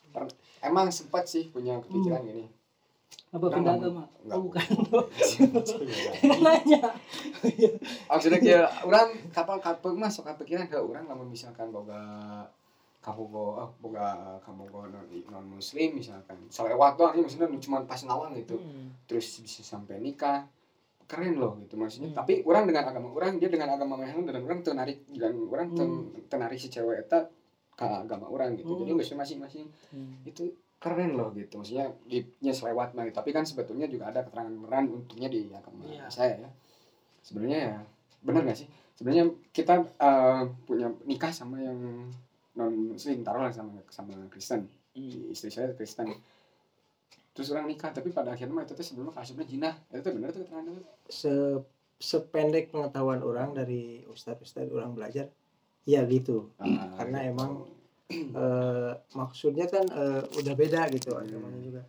per- 0.10 0.34
emang 0.66 0.90
sempat 0.90 1.30
sih 1.30 1.46
punya 1.48 1.78
kepikiran 1.78 2.26
gini. 2.26 2.50
Apa 3.30 3.38
Enggak, 3.38 3.54
pindah 3.54 3.74
enggak. 3.78 3.90
agama? 3.94 4.04
Enggak. 4.26 4.34
Oh, 4.34 4.42
bukan. 4.50 4.66
Nanya. 6.50 6.82
Maksudnya 8.10 8.40
kayak 8.42 8.66
orang 8.82 9.08
kapal 9.30 9.62
kapal 9.62 9.94
masuk 9.94 10.26
kepikiran 10.26 10.66
ke 10.66 10.78
orang 10.82 11.06
kalau 11.06 11.22
misalkan 11.22 11.70
boga 11.70 12.02
kamu 13.00 13.24
go 13.26 13.46
boga 13.80 14.36
kamu 14.44 14.68
go 14.68 14.84
non, 14.86 15.06
non 15.30 15.46
muslim 15.50 15.96
misalkan. 15.96 16.36
Selewat 16.48 16.96
doang 16.96 17.14
sih 17.14 17.24
maksudnya 17.24 17.48
cuma 17.58 17.78
pas 17.84 18.00
ngawang 18.00 18.36
gitu. 18.36 18.60
Mm. 18.60 18.92
terus 19.08 19.40
bisa 19.40 19.64
sampai 19.64 19.98
nikah. 19.98 20.46
Keren 21.10 21.42
loh 21.42 21.58
gitu 21.58 21.74
maksudnya. 21.74 22.14
Hmm. 22.14 22.22
tapi 22.22 22.46
orang 22.46 22.70
dengan 22.70 22.86
agama 22.86 23.10
orang 23.10 23.42
dia 23.42 23.50
dengan 23.50 23.74
agama 23.74 23.98
Mehel 23.98 24.22
dan 24.24 24.46
orang 24.46 24.62
tenarik 24.62 25.02
dan 25.10 25.34
orang 25.42 25.74
ten- 25.74 26.06
tenarik 26.30 26.54
si 26.56 26.70
cewek 26.70 27.02
eta 27.02 27.26
ke 27.74 27.82
agama 27.82 28.30
orang 28.30 28.54
gitu. 28.54 28.78
Jadi 28.78 28.94
Hmm. 28.94 28.98
nggak 29.02 29.18
masing-masing. 29.18 29.66
Mm. 29.90 30.28
itu 30.28 30.54
keren 30.78 31.18
loh 31.18 31.34
gitu. 31.34 31.58
Maksudnya 31.58 31.90
di 32.06 32.22
nya 32.40 32.54
selewat 32.54 32.94
mah 32.94 33.10
tapi 33.10 33.32
kan 33.32 33.42
sebetulnya 33.42 33.84
juga 33.86 34.08
ada 34.08 34.22
keterangan 34.22 34.54
beneran 34.54 34.86
untungnya 34.94 35.28
di 35.28 35.50
agama 35.50 35.82
Iya. 35.84 36.06
saya 36.08 36.38
ya. 36.38 36.50
Sebenarnya 37.20 37.60
ya 37.60 37.76
benar 38.22 38.46
nggak 38.46 38.60
sih? 38.60 38.70
Sebenarnya 38.94 39.26
kita 39.50 39.80
eh, 39.82 40.42
punya 40.64 40.94
nikah 41.04 41.32
sama 41.32 41.58
yang 41.58 41.80
non 42.60 42.74
muslim 42.92 43.24
taruhlah 43.24 43.50
sama 43.50 43.80
sama 43.88 44.12
Kristen 44.28 44.68
Mm. 44.92 45.32
istri 45.32 45.48
saya 45.48 45.72
Kristen 45.72 46.12
terus 47.32 47.48
orang 47.50 47.66
nikah 47.66 47.90
tapi 47.90 48.10
pada 48.10 48.34
akhirnya 48.34 48.52
mah 48.52 48.66
itu 48.66 48.74
tuh 48.74 48.84
sebelumnya 48.84 49.14
kasusnya 49.14 49.46
jinah 49.46 49.74
itu 49.88 50.02
tuh 50.02 50.12
benar 50.12 50.30
tuh 50.30 50.42
keterangan 50.44 50.66
itu 50.68 50.82
se 51.08 51.34
sependek 51.96 52.68
pengetahuan 52.70 53.22
orang 53.22 53.54
dari 53.54 53.82
ustadz 54.06 54.42
ustadz 54.42 54.70
orang 54.70 54.92
belajar 54.92 55.30
ya 55.86 56.04
gitu 56.06 56.52
Ah, 56.58 56.90
Karena 56.98 57.22
gitu. 57.22 57.32
emang 57.32 57.52
eh, 58.10 58.92
maksudnya 59.14 59.66
kan 59.66 59.86
eh, 59.86 60.22
udah 60.34 60.54
beda 60.54 60.90
gitu 60.90 61.14
agamanya 61.14 61.62
juga 61.62 61.82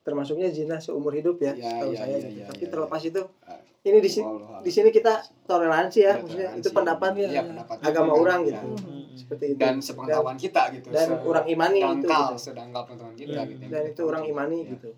termasuknya 0.00 0.52
zina 0.52 0.76
seumur 0.76 1.10
hidup 1.10 1.40
ya 1.40 1.56
Ya, 1.56 1.80
tahu 1.80 1.90
ya, 1.90 1.98
saya 1.98 2.12
ya, 2.12 2.18
gitu. 2.20 2.36
ya, 2.36 2.46
tapi 2.46 2.60
ya, 2.60 2.70
terlepas 2.70 3.00
ya. 3.00 3.08
itu 3.08 3.22
Ah, 3.42 3.58
ini 3.82 3.98
di 3.98 4.10
sini 4.10 4.28
di 4.60 4.70
sini 4.70 4.88
kita 4.90 5.12
toleransi 5.44 5.98
ya 5.98 6.04
Ya, 6.04 6.14
maksudnya 6.18 6.48
toleransi. 6.50 6.60
itu 6.60 6.68
pendapat 6.70 7.10
ya, 7.16 7.42
pendapat 7.42 7.76
agama 7.80 8.12
orang 8.12 8.40
ya. 8.42 8.60
gitu 8.60 8.68
Mm. 8.76 8.93
Seperti 9.14 9.44
itu. 9.50 9.58
Dan 9.58 9.78
sepengetahuan 9.78 10.34
kita 10.34 10.62
gitu. 10.70 10.88
Dan 10.88 11.08
se- 11.08 11.22
orang 11.22 11.46
imani 11.46 11.78
itu 11.78 12.04
gitu. 12.04 12.36
sedangkal 12.36 12.82
pengetahuan 12.84 13.14
kita 13.14 13.40
Hmm. 13.40 13.50
gitu 13.50 13.64
dan 13.68 13.82
itu 13.86 14.02
orang 14.02 14.24
imani 14.24 14.58
Ya. 14.58 14.70
gitu. 14.72 14.90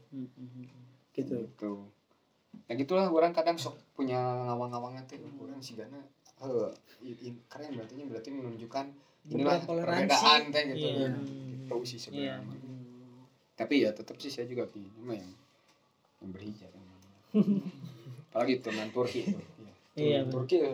Gitu. 1.13 1.37
Gitu. 1.43 1.73
Ya 2.65 2.73
gitulah 2.75 3.07
orang 3.07 3.31
kadang 3.31 3.55
sok 3.55 3.77
punya 3.93 4.19
ngawang-ngawang 4.19 4.99
teh 5.03 5.17
orang 5.19 5.61
sih 5.61 5.75
karena 5.75 6.01
i- 7.01 7.21
i- 7.25 7.41
keren 7.47 7.73
berarti 7.73 7.95
berarti 8.03 8.29
menunjukkan 8.31 8.85
inilah 9.29 9.61
perbedaan 9.61 10.41
teh 10.49 10.63
gitu. 10.67 10.87
Iya. 10.89 11.09
gitu 11.63 11.83
sih 11.83 11.97
Iya. 11.97 12.37
sebenarnya. 12.39 12.43
Tapi 13.55 13.75
ya 13.81 13.91
tetap 13.91 14.17
sih 14.17 14.29
saya 14.29 14.45
juga 14.45 14.69
nama 14.99 15.15
yang 15.15 15.33
yang 16.17 16.31
berhijab 16.31 16.71
apalagi 18.31 18.61
turunan 18.61 18.89
Turki 18.91 19.21
itu. 19.25 19.41
Iya, 19.97 20.23
Turunan 20.23 20.29
Turki 20.31 20.57
Gitu, 20.61 20.69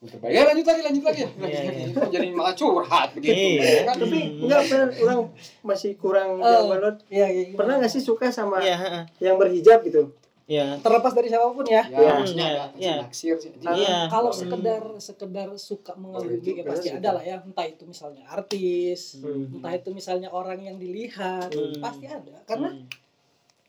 baik. 0.00 0.32
Ya 0.32 0.42
lanjut 0.42 0.64
lagi, 0.64 0.80
lanjut 0.80 1.04
lagi 1.04 1.20
ya. 1.20 1.30
Lanjut 1.30 1.44
Iya, 1.46 1.60
lagi. 1.62 1.76
iya. 1.78 1.92
Kok 1.92 2.08
jadi 2.10 2.26
malah 2.32 2.54
curhat 2.56 3.08
begitu. 3.12 3.36
Iya. 3.36 3.60
ya 3.60 3.82
kan? 3.84 3.96
tapi 4.00 4.16
Hmm. 4.18 4.42
enggak 4.42 4.60
bener 4.64 4.88
orang 4.98 5.20
masih 5.60 5.90
kurang 5.94 6.28
Oh. 6.34 6.44
jawaban 6.64 6.96
Iya, 7.06 7.26
iya. 7.28 7.42
pernah 7.52 7.74
nggak 7.76 7.92
sih 7.92 8.00
suka 8.00 8.26
sama 8.30 8.56
Iya, 8.58 9.04
yang 9.20 9.36
berhijab 9.36 9.84
gitu 9.84 10.16
Iya. 10.46 10.80
terlepas 10.80 11.12
dari 11.12 11.28
siapa 11.28 11.52
pun 11.52 11.62
ya? 11.62 11.84
Ya, 11.84 12.00
Iya. 12.00 12.12
maksudnya 12.16 12.48
Iya, 12.48 12.64
iya. 12.74 12.94
naksir 12.98 13.36
sih. 13.36 13.52
Iya. 13.54 14.08
Kalau 14.08 14.32
Hmm. 14.32 14.40
sekedar 14.40 14.82
sekedar 14.96 15.48
suka 15.54 15.92
mengagumi 15.94 16.48
ya 16.50 16.64
pasti 16.64 16.88
ada 16.90 17.10
lah 17.12 17.22
ya 17.22 17.36
entah 17.38 17.66
itu 17.66 17.84
misalnya 17.84 18.24
artis 18.26 19.20
Hmm. 19.20 19.52
entah 19.54 19.72
itu 19.74 19.88
misalnya 19.90 20.28
orang 20.28 20.58
yang 20.58 20.74
dilihat 20.74 21.52
Hmm. 21.52 21.76
pasti 21.78 22.08
ada 22.08 22.40
karena 22.42 22.72
Mm. 22.72 22.88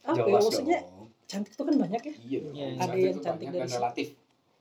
apa 0.02 0.26
ya 0.26 0.34
maksudnya 0.34 0.80
cantik 1.28 1.54
itu 1.54 1.62
kan 1.62 1.76
banyak 1.78 2.02
ya 2.02 2.14
Iya. 2.18 2.40
Iya, 2.50 2.66
iya. 2.72 2.80
Ada 2.80 2.96
yang 2.96 3.20
cantik 3.20 3.48
dari 3.50 3.62
dan 3.62 3.70
relatif. 3.70 4.08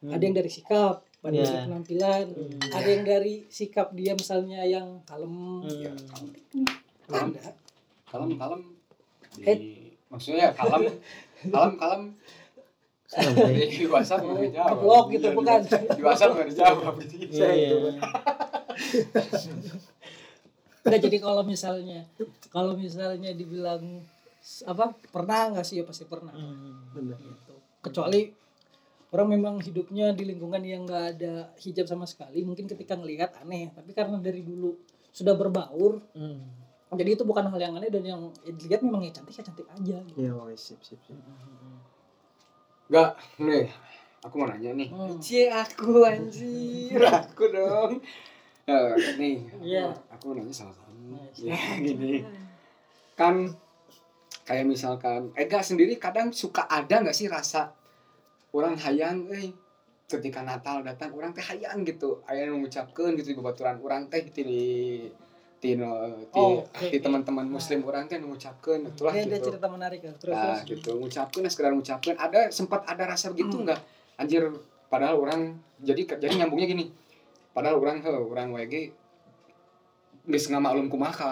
Ada 0.03 0.23
yang 0.23 0.35
dari 0.35 0.51
sikap 0.51 0.97
ada 1.21 1.31
Iya. 1.31 1.45
dari 1.45 1.61
penampilan 1.63 2.27
Hmm. 2.31 2.73
ada 2.73 2.89
yang 2.89 3.05
dari 3.05 3.35
sikap 3.47 3.93
dia 3.93 4.13
misalnya 4.13 4.61
yang 4.63 5.05
kalem 5.05 5.61
Iya, 5.63 5.93
Mm. 5.93 6.33
Kalem. 7.07 7.31
Kalem, 8.07 8.31
kalem. 8.35 8.61
Di, 9.33 9.45
Eh. 9.45 9.59
maksudnya 10.07 10.51
kalem, 10.53 10.89
kalem, 11.45 11.75
kalem. 11.77 12.03
Di 13.51 13.85
WhatsApp 13.85 14.23
nggak 14.23 14.39
dijawab. 14.47 14.71
Ngeblok 14.73 15.07
gitu, 15.09 15.19
Iya, 15.21 15.27
di- 15.27 15.37
bukan? 15.37 15.61
Di 15.91 16.03
WhatsApp 16.03 16.31
nggak 16.33 16.49
dijawab. 16.49 16.93
gitu. 16.97 17.15
Iya, 17.29 17.49
iya. 17.51 17.77
Nggak, 20.81 21.01
jadi 21.03 21.19
kalau 21.19 21.43
misalnya 21.45 22.01
kalau 22.49 22.73
misalnya 22.75 23.31
dibilang 23.31 24.01
apa 24.65 24.85
pernah 25.07 25.53
nggak 25.53 25.63
sih 25.63 25.77
ya 25.77 25.85
pasti 25.85 26.07
pernah 26.07 26.33
Mm. 26.33 26.97
bener 26.97 27.19
gitu 27.19 27.55
kecuali 27.83 28.33
orang 29.11 29.29
memang 29.29 29.55
hidupnya 29.59 30.11
di 30.11 30.23
lingkungan 30.25 30.63
yang 30.63 30.83
nggak 30.85 31.05
ada 31.15 31.35
hijab 31.59 31.85
sama 31.85 32.07
sekali 32.07 32.43
mungkin 32.43 32.65
ketika 32.65 32.95
ngelihat 32.95 33.35
aneh 33.39 33.71
tapi 33.71 33.91
karena 33.91 34.19
dari 34.19 34.41
dulu 34.41 34.75
sudah 35.11 35.35
berbaur 35.35 35.99
Mm. 36.15 36.39
jadi 36.93 37.15
itu 37.15 37.23
bukan 37.23 37.47
hal 37.47 37.59
yang 37.61 37.75
aneh 37.75 37.87
dan 37.87 38.03
yang 38.03 38.23
ya, 38.43 38.51
dilihat 38.51 38.83
memang 38.83 39.03
ya 39.03 39.11
cantik 39.11 39.31
ya 39.33 39.43
cantik 39.43 39.67
aja 39.67 39.97
gitu. 40.03 40.19
iya 40.19 40.35
wes, 40.37 40.59
sip 40.61 40.83
sip 40.83 40.99
sip 41.01 41.15
Enggak, 42.91 43.15
nih. 43.39 43.71
Aku 44.21 44.35
mau 44.37 44.51
nanya 44.51 44.75
nih. 44.75 44.91
Hmm. 44.91 45.17
Cie 45.17 45.47
aku 45.47 46.03
anjir, 46.03 46.99
aku 47.23 47.47
dong. 47.49 48.03
Eh, 48.67 48.95
nih, 49.15 49.37
Iya. 49.63 49.95
aku 50.11 50.35
nanya 50.35 50.51
sama 50.51 50.75
kamu. 50.75 51.15
Nah, 51.15 51.31
Ya, 51.39 51.79
gini. 51.79 52.27
Kan 53.15 53.55
kayak 54.43 54.67
misalkan 54.67 55.31
Ega 55.33 55.63
sendiri 55.63 55.95
kadang 55.97 56.35
suka 56.35 56.67
ada 56.67 56.99
nggak 56.99 57.15
sih 57.15 57.31
rasa 57.31 57.71
orang 58.55 58.75
hayang 58.79 59.31
eh 59.31 59.55
ketika 60.11 60.43
Natal 60.43 60.83
datang 60.83 61.15
orang 61.15 61.31
teh 61.31 61.45
hayang 61.45 61.87
gitu. 61.87 62.19
Aya 62.27 62.51
nu 62.51 62.59
ngucapkeun 62.67 63.15
gitu 63.15 63.31
di 63.31 63.37
babaturan 63.39 63.79
orang 63.79 64.11
teh 64.11 64.27
di 64.27 64.43
di 64.43 64.61
di, 65.61 65.77
Oh, 66.35 66.65
oke, 66.65 66.89
di 66.89 66.99
teman-teman 66.99 67.47
muslim 67.47 67.87
orang 67.87 68.11
teh 68.11 68.19
nu 68.19 68.35
ngucapkeun 68.35 68.91
itulah 68.91 69.15
ada 69.15 69.39
gitu. 69.39 69.55
cerita 69.55 69.67
menarik 69.71 70.01
ya. 70.03 70.13
Terus 70.19 70.35
nah 70.35 70.59
terus. 70.59 70.71
gitu. 70.75 70.91
Ngucapkeun 70.99 71.43
nah, 71.47 71.51
sekedar 71.53 71.73
ngucapkeun. 71.79 72.17
Ada 72.19 72.41
sempat 72.51 72.83
ada 72.91 73.05
rasa 73.07 73.31
begitu 73.31 73.55
nggak? 73.63 73.81
Anjir 74.19 74.51
padahal 74.91 75.23
orang 75.23 75.63
jadi 75.79 76.19
jadi 76.19 76.35
nyambungnya 76.43 76.67
gini. 76.67 76.85
Padahal 77.55 77.79
orang 77.79 78.03
heuh 78.03 78.27
orang 78.27 78.51
WG 78.51 78.75
geus 80.31 80.47
ngamaklum 80.53 80.93
kumaha 80.93 81.15
ka 81.15 81.31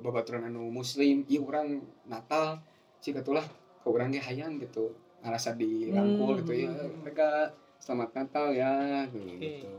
babaturan 0.00 0.48
anu 0.48 0.72
muslim. 0.72 1.28
Ieu 1.28 1.44
urang 1.44 1.84
Natal 2.08 2.64
sih 3.04 3.12
katulah 3.12 3.44
ke 3.84 3.88
urang 3.92 4.08
ge 4.08 4.16
hayang 4.16 4.56
gitu 4.56 4.96
ngerasa 5.24 5.56
dirangkul 5.56 6.36
Hmm. 6.36 6.40
gitu 6.40 6.52
ya 6.54 6.70
mereka 7.00 7.28
selamat 7.78 8.10
Natal 8.14 8.46
ya 8.52 8.72
gitu. 9.08 9.72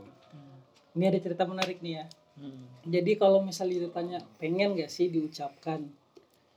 ini 0.92 1.04
ada 1.04 1.18
cerita 1.18 1.42
menarik 1.44 1.78
nih 1.80 1.94
ya 1.96 2.06
Mm. 2.36 2.68
jadi 2.84 3.16
kalau 3.16 3.40
misalnya 3.40 3.88
ditanya 3.88 4.20
pengen 4.36 4.76
gak 4.76 4.92
sih 4.92 5.08
diucapkan 5.08 5.88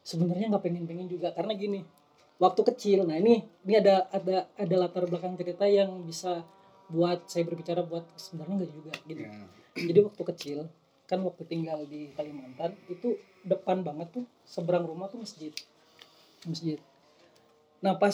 sebenarnya 0.02 0.52
nggak 0.52 0.60
pengen 0.62 0.84
pengen 0.84 1.08
juga 1.08 1.32
karena 1.32 1.56
gini 1.56 1.88
waktu 2.36 2.62
kecil 2.66 3.08
nah 3.08 3.16
ini 3.16 3.48
ini 3.64 3.74
ada 3.78 4.04
ada 4.10 4.52
ada 4.52 4.76
latar 4.76 5.06
belakang 5.06 5.36
cerita 5.36 5.64
yang 5.64 6.04
bisa 6.04 6.44
buat 6.86 7.24
saya 7.26 7.48
berbicara 7.48 7.80
buat 7.82 8.04
sebenarnya 8.14 8.60
nggak 8.60 8.72
juga 8.74 8.92
gitu 9.06 9.24
Ya. 9.24 9.32
jadi 9.78 10.00
waktu 10.04 10.24
kecil 10.26 10.60
kan 11.06 11.20
waktu 11.22 11.44
tinggal 11.44 11.80
di 11.86 12.12
Kalimantan 12.12 12.76
itu 12.86 13.16
depan 13.42 13.80
banget 13.80 14.12
tuh 14.12 14.26
seberang 14.44 14.84
rumah 14.84 15.08
tuh 15.08 15.24
masjid 15.24 15.56
masjid 16.44 16.76
nah 17.80 17.96
pas 17.96 18.14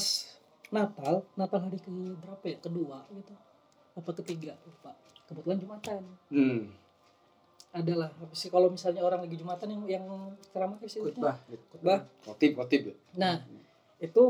Natal 0.75 1.23
Natal 1.33 1.59
hari 1.61 1.77
ke 1.77 1.89
berapa 2.17 2.43
ya 2.45 2.57
kedua 2.59 2.97
gitu 3.09 3.33
apa 3.95 4.09
ketiga 4.13 4.53
lupa 4.61 4.91
kebetulan 5.25 5.57
jumatan 5.57 6.01
Hmm. 6.27 6.67
adalah 7.71 8.07
apa 8.09 8.31
sih 8.31 8.47
kalau 8.47 8.67
misalnya 8.67 9.01
orang 9.01 9.19
lagi 9.19 9.35
jumatan 9.35 9.67
yang 9.69 9.83
yang 9.89 10.05
ceramah 10.49 10.75
sih 10.85 10.99
khutbah 10.99 11.39
khutbah 11.69 11.99
Kotip, 12.21 12.51
kotip. 12.53 12.81
ya? 12.85 12.95
nah 13.15 13.35
itu 13.97 14.23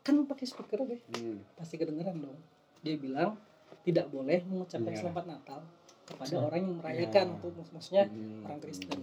kan 0.00 0.20
pakai 0.24 0.44
speaker 0.44 0.80
deh 0.82 1.00
Hmm. 1.10 1.44
pasti 1.54 1.76
kedengeran 1.76 2.16
dong 2.18 2.36
dia 2.80 2.96
bilang 2.96 3.36
tidak 3.82 4.08
boleh 4.08 4.40
mengucapkan 4.42 4.88
Iya. 4.90 5.00
selamat 5.00 5.24
Natal 5.26 5.60
kepada 6.04 6.34
Hmm. 6.34 6.46
orang 6.46 6.60
yang 6.62 6.76
merayakan 6.76 7.26
Iya. 7.30 7.40
tuh 7.40 7.50
maksudnya 7.70 8.04
Hmm. 8.06 8.40
orang 8.42 8.58
Kristen 8.58 9.00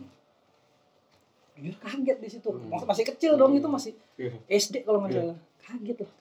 jujur 1.53 1.75
kaget 1.77 2.17
di 2.17 2.29
situ 2.31 2.49
Hmm. 2.49 2.69
Mas- 2.69 2.87
masih 2.87 3.05
kecil 3.07 3.31
dong 3.35 3.53
itu 3.53 3.67
masih 3.67 3.93
Iya. 4.15 4.33
SD 4.47 4.81
kalau 4.81 5.01
nggak 5.01 5.13
salah 5.15 5.37
kaget 5.59 5.97
lah 5.99 6.11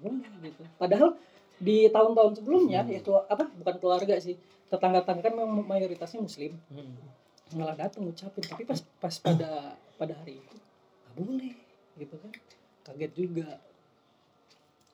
kenapa 0.00 0.16
boleh 0.32 0.48
gitu 0.48 0.62
padahal 0.74 1.10
di 1.56 1.86
tahun-tahun 1.86 2.32
sebelumnya 2.34 2.80
Hmm. 2.82 2.96
kelu- 2.98 3.26
apa 3.26 3.44
bukan 3.54 3.74
keluarga 3.76 4.14
sih 4.16 4.34
tetangga-tetangga 4.66 5.22
kan 5.22 5.34
memang 5.34 5.60
mayoritasnya 5.62 6.20
muslim 6.20 6.56
Hmm. 6.66 6.96
malah 7.52 7.74
datang 7.74 8.02
ngucapin 8.02 8.40
tapi 8.42 8.62
pas 8.62 8.80
pas 8.96 9.14
pada 9.14 9.74
pada 9.94 10.14
hari 10.14 10.38
itu 10.38 10.56
nggak 10.56 11.14
boleh 11.16 11.54
gitu 11.96 12.14
kan 12.16 12.30
kaget 12.82 13.12
juga 13.12 13.48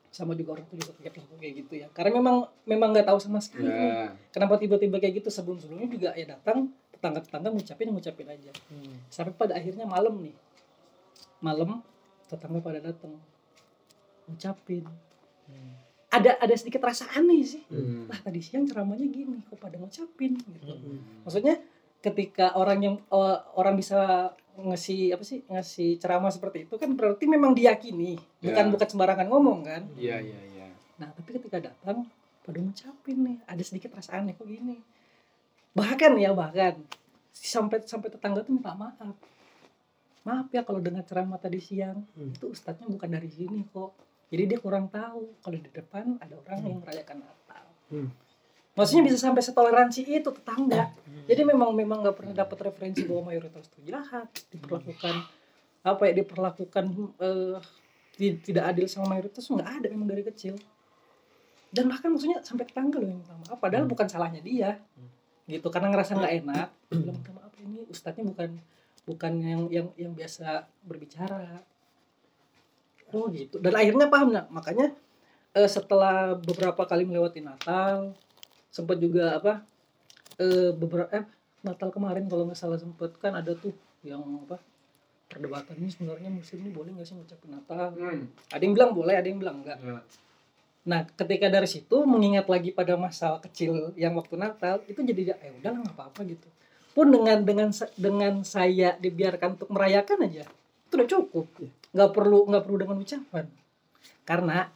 sama 0.09 0.33
juga 0.33 0.49
orang 0.51 0.65
tuh 0.65 0.77
juga 0.77 0.91
kaget 0.97 1.13
kayak 1.31 1.53
gitu 1.55 1.73
ya 1.77 1.87
karena 1.93 2.17
memang 2.17 2.35
memang 2.65 2.89
nggak 2.89 3.05
tahu 3.05 3.19
sama 3.21 3.37
sekali. 3.37 3.69
Ya. 3.69 4.11
kenapa 4.29 4.57
tiba-tiba 4.57 4.97
kayak 4.97 5.21
gitu 5.21 5.29
sebelum 5.29 5.55
sebelumnya 5.55 5.87
juga 5.87 6.09
ya 6.11 6.25
datang 6.27 6.67
tetangga-tetangga 6.89 7.49
ngucapin 7.53 7.87
ngucapin 7.87 8.27
aja 8.27 8.51
Hmm. 8.67 8.97
sampai 9.07 9.31
pada 9.31 9.53
akhirnya 9.53 9.85
malam 9.85 10.17
nih 10.19 10.33
malam 11.37 11.85
tetangga 12.25 12.59
pada 12.59 12.81
datang 12.81 13.13
ngucapin 14.27 14.83
Hmm. 15.47 15.73
ada 16.09 16.35
ada 16.37 16.51
sedikit 16.53 16.79
rasa 16.81 17.07
aneh 17.09 17.39
sih 17.41 17.63
Hmm. 17.65 18.05
lah 18.05 18.19
tadi 18.19 18.39
siang 18.39 18.63
ceramahnya 18.63 19.07
gini 19.07 19.39
kok 19.43 19.55
pada 19.57 19.75
ngucapin 19.75 20.35
gitu 20.35 20.67
Hmm. 20.67 21.23
maksudnya 21.23 21.55
ketika 21.97 22.51
orang 22.53 22.79
yang 22.79 22.95
eh, 22.99 23.37
orang 23.53 23.73
bisa 23.73 24.31
ngasih 24.53 25.13
apa 25.13 25.23
sih 25.23 25.39
ngasih 25.45 25.95
ceramah 25.97 26.27
seperti 26.27 26.65
itu 26.65 26.75
kan 26.75 26.91
berarti 26.91 27.25
memang 27.25 27.53
diyakini 27.53 28.17
bukan 28.39 28.65
Ya. 28.65 28.69
bukan 28.69 28.87
sembarangan 28.87 29.27
ngomong 29.27 29.59
kan 29.63 29.83
Iya, 29.95 30.17
iya, 30.19 30.39
iya. 30.49 30.67
nah 30.97 31.09
tapi 31.09 31.31
ketika 31.33 31.61
datang 31.61 32.09
pada 32.41 32.57
ngucapin 32.57 33.17
nih 33.21 33.37
ada 33.45 33.61
sedikit 33.61 33.93
rasa 33.93 34.17
aneh 34.17 34.33
kok 34.33 34.45
gini 34.45 34.81
bahkan 35.71 36.11
ya 36.15 36.33
bahkan 36.33 36.75
sampai 37.29 37.83
sampai 37.83 38.09
tetangga 38.09 38.41
tuh 38.41 38.51
minta 38.51 38.73
maaf 38.73 39.13
maaf 40.23 40.47
ya 40.49 40.59
kalau 40.61 40.81
dengar 40.81 41.03
ceramah 41.03 41.37
tadi 41.37 41.59
siang 41.59 42.03
Hmm. 42.11 42.33
itu 42.33 42.49
ustadznya 42.49 42.83
bukan 42.85 43.09
dari 43.09 43.29
sini 43.29 43.63
kok 43.65 43.93
jadi 44.27 44.43
dia 44.45 44.59
kurang 44.59 44.87
tahu 44.87 45.31
kalau 45.39 45.55
di 45.55 45.69
depan 45.69 46.17
ada 46.17 46.35
orang 46.37 46.59
yang 46.61 46.79
merayakan 46.79 47.17
Natal. 47.21 47.63
Hmm. 47.87 48.09
maksudnya 48.73 49.03
bisa 49.03 49.17
sampai 49.17 49.41
setoleransi 49.41 50.01
itu 50.05 50.29
tetangga. 50.29 50.91
Hmm. 50.93 51.23
jadi 51.25 51.41
memang 51.43 51.71
memang 51.71 52.01
nggak 52.01 52.15
pernah 52.15 52.33
dapat 52.37 52.57
referensi 52.63 53.01
bahwa 53.03 53.31
mayoritas 53.31 53.65
itu 53.67 53.87
jahat 53.87 54.27
diperlakukan 54.49 55.15
apa 55.81 56.01
ya 56.03 56.13
diperlakukan 56.15 56.85
eh, 57.17 57.57
ti- 58.13 58.39
tidak 58.41 58.63
adil 58.69 58.85
sama 58.85 59.13
mayoritas 59.13 59.43
nggak 59.43 59.69
ada 59.77 59.87
memang 59.87 60.07
dari 60.07 60.23
kecil. 60.23 60.59
Dan 61.67 61.87
bahkan 61.87 62.09
maksudnya 62.09 62.39
sampai 62.41 62.63
tetangga 62.63 62.95
loh 62.95 63.07
yang 63.07 63.19
minta 63.19 63.35
maaf 63.37 63.57
padahal 63.57 63.83
Hmm. 63.83 63.91
bukan 63.91 64.07
salahnya 64.07 64.39
dia. 64.39 64.79
Hmm. 64.95 65.09
gitu 65.47 65.71
karena 65.71 65.87
ngerasa 65.87 66.11
nggak 66.13 66.33
enak 66.43 66.67
bilang 66.91 67.15
minta 67.15 67.31
maaf 67.31 67.53
ini 67.57 67.79
ustadznya 67.87 68.27
bukan 68.27 68.49
bukan 69.03 69.31
yang 69.39 69.61
yang 69.71 69.87
yang 69.95 70.11
biasa 70.11 70.47
berbicara 70.83 71.63
oh 73.13 73.25
gitu. 73.31 73.59
Dan 73.61 73.73
akhirnya 73.75 74.07
paham 74.11 74.29
nah 74.33 74.45
makanya 74.51 74.91
eh, 75.55 75.69
setelah 75.69 76.35
beberapa 76.35 76.83
kali 76.83 77.07
melewati 77.07 77.39
Natal 77.41 78.13
sempat 78.69 78.99
juga 78.99 79.39
apa 79.39 79.63
eh, 80.37 80.71
beberapa 80.75 81.09
eh, 81.13 81.25
Natal 81.65 81.89
kemarin 81.89 82.29
kalau 82.29 82.45
nggak 82.45 82.59
salah 82.59 82.77
sempat 82.77 83.15
kan 83.17 83.33
ada 83.33 83.57
tuh 83.57 83.73
yang 84.05 84.21
apa 84.45 84.61
perdebatan 85.27 85.75
ini 85.83 85.89
sebenarnya 85.91 86.29
muslim 86.31 86.63
ini 86.63 86.71
boleh 86.71 86.89
nggak 86.95 87.07
sih 87.07 87.15
ngucapin 87.17 87.51
Natal? 87.51 87.91
Hmm. 87.97 88.31
ada 88.53 88.61
yang 88.63 88.73
bilang 88.77 88.91
boleh 88.95 89.15
ada 89.17 89.27
yang 89.27 89.39
bilang 89.41 89.59
enggak 89.65 89.77
Ya. 89.83 89.99
nah 90.87 91.03
ketika 91.03 91.51
dari 91.51 91.67
situ 91.67 91.99
mengingat 92.07 92.47
lagi 92.47 92.71
pada 92.71 92.95
masa 92.95 93.35
kecil 93.43 93.91
yang 93.99 94.15
waktu 94.15 94.39
Natal 94.39 94.79
itu 94.87 95.03
jadi 95.03 95.35
ya 95.35 95.51
udahlah 95.59 95.83
nggak 95.83 95.95
apa-apa 95.99 96.23
gitu. 96.23 96.47
Pun 96.95 97.11
dengan 97.11 97.43
dengan 97.43 97.69
dengan 97.99 98.33
saya 98.41 98.95
dibiarkan 98.97 99.59
untuk 99.59 99.69
merayakan 99.69 100.31
aja 100.31 100.47
itu 100.87 100.93
udah 100.95 101.09
cukup 101.11 101.45
nggak 101.91 102.11
perlu 102.11 102.39
nggak 102.47 102.63
perlu 102.63 102.77
dengan 102.77 102.97
ucapan 102.99 103.45
karena 104.23 104.67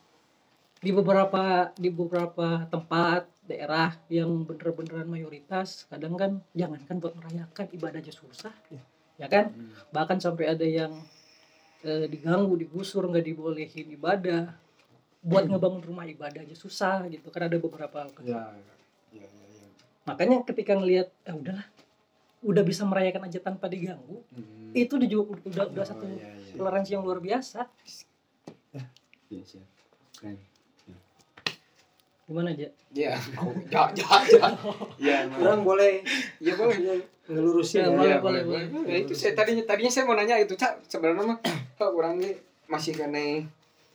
di 0.82 0.90
beberapa 0.90 1.70
di 1.78 1.90
beberapa 1.92 2.66
tempat 2.68 3.30
daerah 3.46 3.94
yang 4.08 4.48
bener-beneran 4.48 5.06
mayoritas 5.06 5.86
kadang 5.88 6.16
kan 6.16 6.32
jangankan 6.54 6.98
buat 6.98 7.14
merayakan 7.20 7.66
ibadah 7.72 8.00
aja 8.00 8.14
susah 8.14 8.54
Ya. 8.72 8.82
ya 9.20 9.28
kan 9.28 9.52
Hmm. 9.52 9.70
bahkan 9.92 10.18
sampai 10.18 10.50
ada 10.50 10.64
yang 10.66 10.94
eh, 11.82 12.06
diganggu 12.08 12.54
digusur 12.58 13.06
nggak 13.06 13.26
dibolehin 13.26 13.90
ibadah 13.92 14.54
buat 15.22 15.46
ngebangun 15.46 15.82
rumah 15.86 16.06
ibadah 16.06 16.42
aja 16.42 16.56
susah 16.58 17.06
gitu 17.10 17.30
kan 17.30 17.46
ada 17.46 17.58
beberapa 17.58 18.10
Ya. 18.24 18.50
Ya, 19.12 19.22
ya, 19.22 19.28
ya. 19.28 19.68
makanya 20.08 20.42
ketika 20.42 20.74
ngelihat 20.74 21.14
eh 21.26 21.36
udahlah 21.36 21.68
udah 22.42 22.64
bisa 22.64 22.84
merayakan 22.84 23.24
aja 23.24 23.40
tanpa 23.40 23.66
diganggu 23.66 24.26
Hmm. 24.28 24.72
itu 24.74 24.94
udah 24.94 25.06
juga 25.06 25.24
udah, 25.44 25.66
udah 25.70 25.84
Oh, 25.84 25.88
satu 25.88 26.06
iya, 26.08 26.32
iya. 26.32 26.56
toleransi 26.56 26.90
yang 26.92 27.04
luar 27.04 27.20
biasa 27.20 27.68
Iya, 29.28 29.44
siap. 29.46 29.68
Keren. 30.14 30.38
gimana 32.24 32.50
aja 32.50 32.68
Iya. 32.90 33.12
Ya, 33.68 33.84
ya, 33.92 34.08
ya. 34.24 34.48
Iya, 34.98 35.16
emang. 35.28 35.40
orang 35.42 35.62
boleh 35.62 35.92
Iya, 36.38 36.54
boleh. 36.54 37.04
ngelurusin 37.26 37.78
Ya, 37.78 37.84
ya, 37.84 37.92
boleh, 37.92 38.08
Iya, 38.08 38.18
boleh, 38.20 38.42
boleh. 38.44 38.66
boleh. 38.70 38.88
Ya, 38.88 38.96
itu 38.98 39.14
saya 39.14 39.32
tadinya 39.34 39.64
tadinya 39.64 39.88
saya 39.90 40.04
mau 40.04 40.16
nanya 40.16 40.36
itu, 40.38 40.52
Cak. 40.54 40.84
Sebenarnya 40.86 41.24
mah 41.26 41.40
kalau 41.74 41.96
orang 41.98 42.18
ini 42.18 42.36
masih 42.66 42.92
kene 42.94 43.48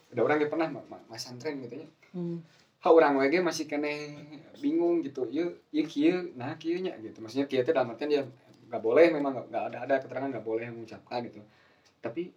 ada 0.07 0.21
orang 0.21 0.37
yang 0.39 0.47
pernah 0.47 0.67
ma- 0.67 0.85
ma- 0.87 1.05
mas 1.07 1.19
santren 1.19 1.59
gitu 1.59 1.75
ya. 1.75 1.87
hmm. 2.11 2.37
Ha 2.77 2.87
orang 2.87 3.17
ge 3.27 3.41
masih 3.41 3.65
kene 3.65 4.13
bingung 4.57 5.01
gitu. 5.01 5.25
Ieu 5.27 5.57
ieu 5.71 5.85
kieu 5.85 6.33
nah 6.35 6.53
kieu 6.55 6.77
nya 6.77 6.93
gitu. 6.97 7.19
Maksudnya 7.19 7.45
kieu 7.45 7.61
teh 7.61 7.73
dalam 7.73 7.91
artian 7.91 8.07
dia 8.07 8.23
nggak 8.67 8.81
boleh 8.81 9.09
memang 9.09 9.33
nggak- 9.47 9.65
ada 9.73 9.77
ada 9.83 9.95
keterangan 9.97 10.29
nggak 10.29 10.45
boleh 10.45 10.67
mengucapkan 10.69 11.25
gitu. 11.25 11.41
Tapi 11.99 12.29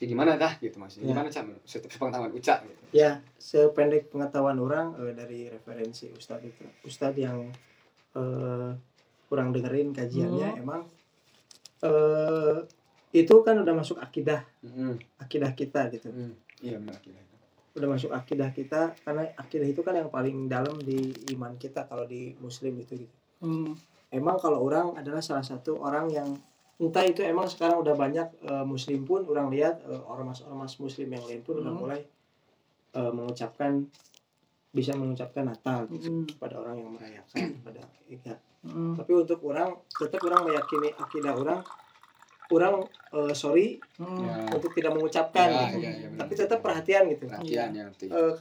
ya 0.00 0.06
gimana 0.06 0.38
dah 0.38 0.56
gitu 0.56 0.78
maksudnya. 0.78 1.06
Ya. 1.06 1.12
Gimana 1.12 1.28
Cak 1.28 1.44
sepengetahuan 1.66 2.32
Uca 2.32 2.54
gitu. 2.62 2.82
ya 2.90 3.20
sependek 3.36 4.08
pengetahuan 4.08 4.56
orang 4.56 4.96
eh, 4.96 5.12
dari 5.12 5.40
referensi 5.46 6.08
ustadz 6.10 6.42
itu 6.42 6.64
ustadz 6.82 7.18
yang 7.18 7.50
eh, 8.14 8.70
kurang 9.28 9.52
dengerin 9.52 9.92
kajiannya 9.92 10.50
Hmm. 10.50 10.62
emang 10.62 10.82
eh 11.80 12.58
itu 13.12 13.34
kan 13.42 13.56
udah 13.56 13.74
masuk 13.74 13.98
akidah 13.98 14.42
Heeh. 14.60 14.94
akidah 15.18 15.50
kita 15.52 15.90
gitu 15.90 16.08
Heeh. 16.08 16.32
Iya 16.60 16.76
benar 16.78 16.98
kira. 16.98 17.20
Udah 17.80 17.90
masuk 17.90 18.12
akidah 18.12 18.52
kita 18.52 18.92
karena 19.00 19.32
akidah 19.34 19.64
itu 19.64 19.80
kan 19.80 19.96
yang 19.96 20.08
paling 20.08 20.46
dalam 20.46 20.76
di 20.78 21.00
iman 21.32 21.56
kita 21.56 21.84
kalau 21.84 22.04
di 22.04 22.36
muslim 22.38 22.76
itu 22.76 22.94
gitu 23.00 23.16
Hmm. 23.40 23.72
emang 24.12 24.36
kalau 24.36 24.60
orang 24.60 24.92
adalah 24.94 25.24
salah 25.24 25.40
satu 25.40 25.80
orang 25.80 26.12
yang 26.12 26.28
entah 26.76 27.00
itu 27.02 27.24
emang 27.24 27.48
sekarang 27.48 27.80
udah 27.80 27.96
banyak 27.96 28.28
eh, 28.42 28.64
muslim 28.64 29.00
pun 29.02 29.24
orang 29.24 29.48
lihat 29.48 29.80
eh, 29.82 29.96
ormas-ormas 29.96 30.76
muslim 30.76 31.08
yang 31.08 31.24
lain 31.24 31.40
pun 31.40 31.56
udah 31.58 31.72
Hmm. 31.72 31.80
mulai 31.80 32.00
eh, 32.92 33.12
mengucapkan 33.12 33.80
bisa 34.70 34.92
mengucapkan 34.92 35.48
Natal 35.48 35.88
gitu 35.88 36.06
Hmm. 36.06 36.24
kepada 36.28 36.60
orang 36.60 36.78
yang 36.78 36.90
merayakan 36.92 37.64
pada 37.64 37.80
ya. 38.06 38.36
Hmm. 38.60 38.92
tapi 38.94 39.12
untuk 39.16 39.40
orang 39.42 39.72
tetap 39.88 40.20
orang 40.20 40.44
meyakini 40.44 40.92
akidah 40.94 41.32
orang 41.32 41.60
orang 42.52 42.74
eh, 43.10 43.32
sorry 43.32 43.78
Hmm. 43.96 44.20
Ya. 44.20 44.34
untuk 44.50 44.72
tidak 44.72 44.92
mengucapkan 44.92 45.46
Ya, 45.46 45.60
gitu. 45.68 45.78
ya, 45.78 45.90
ya, 45.92 46.06
benar. 46.06 46.18
tapi 46.18 46.32
tetap 46.34 46.58
perhatian 46.60 47.02
gitu 47.06 47.24
Perhatian 47.26 47.68
ya 47.70 47.82
nanti. 47.84 48.06
Eh, 48.06 48.34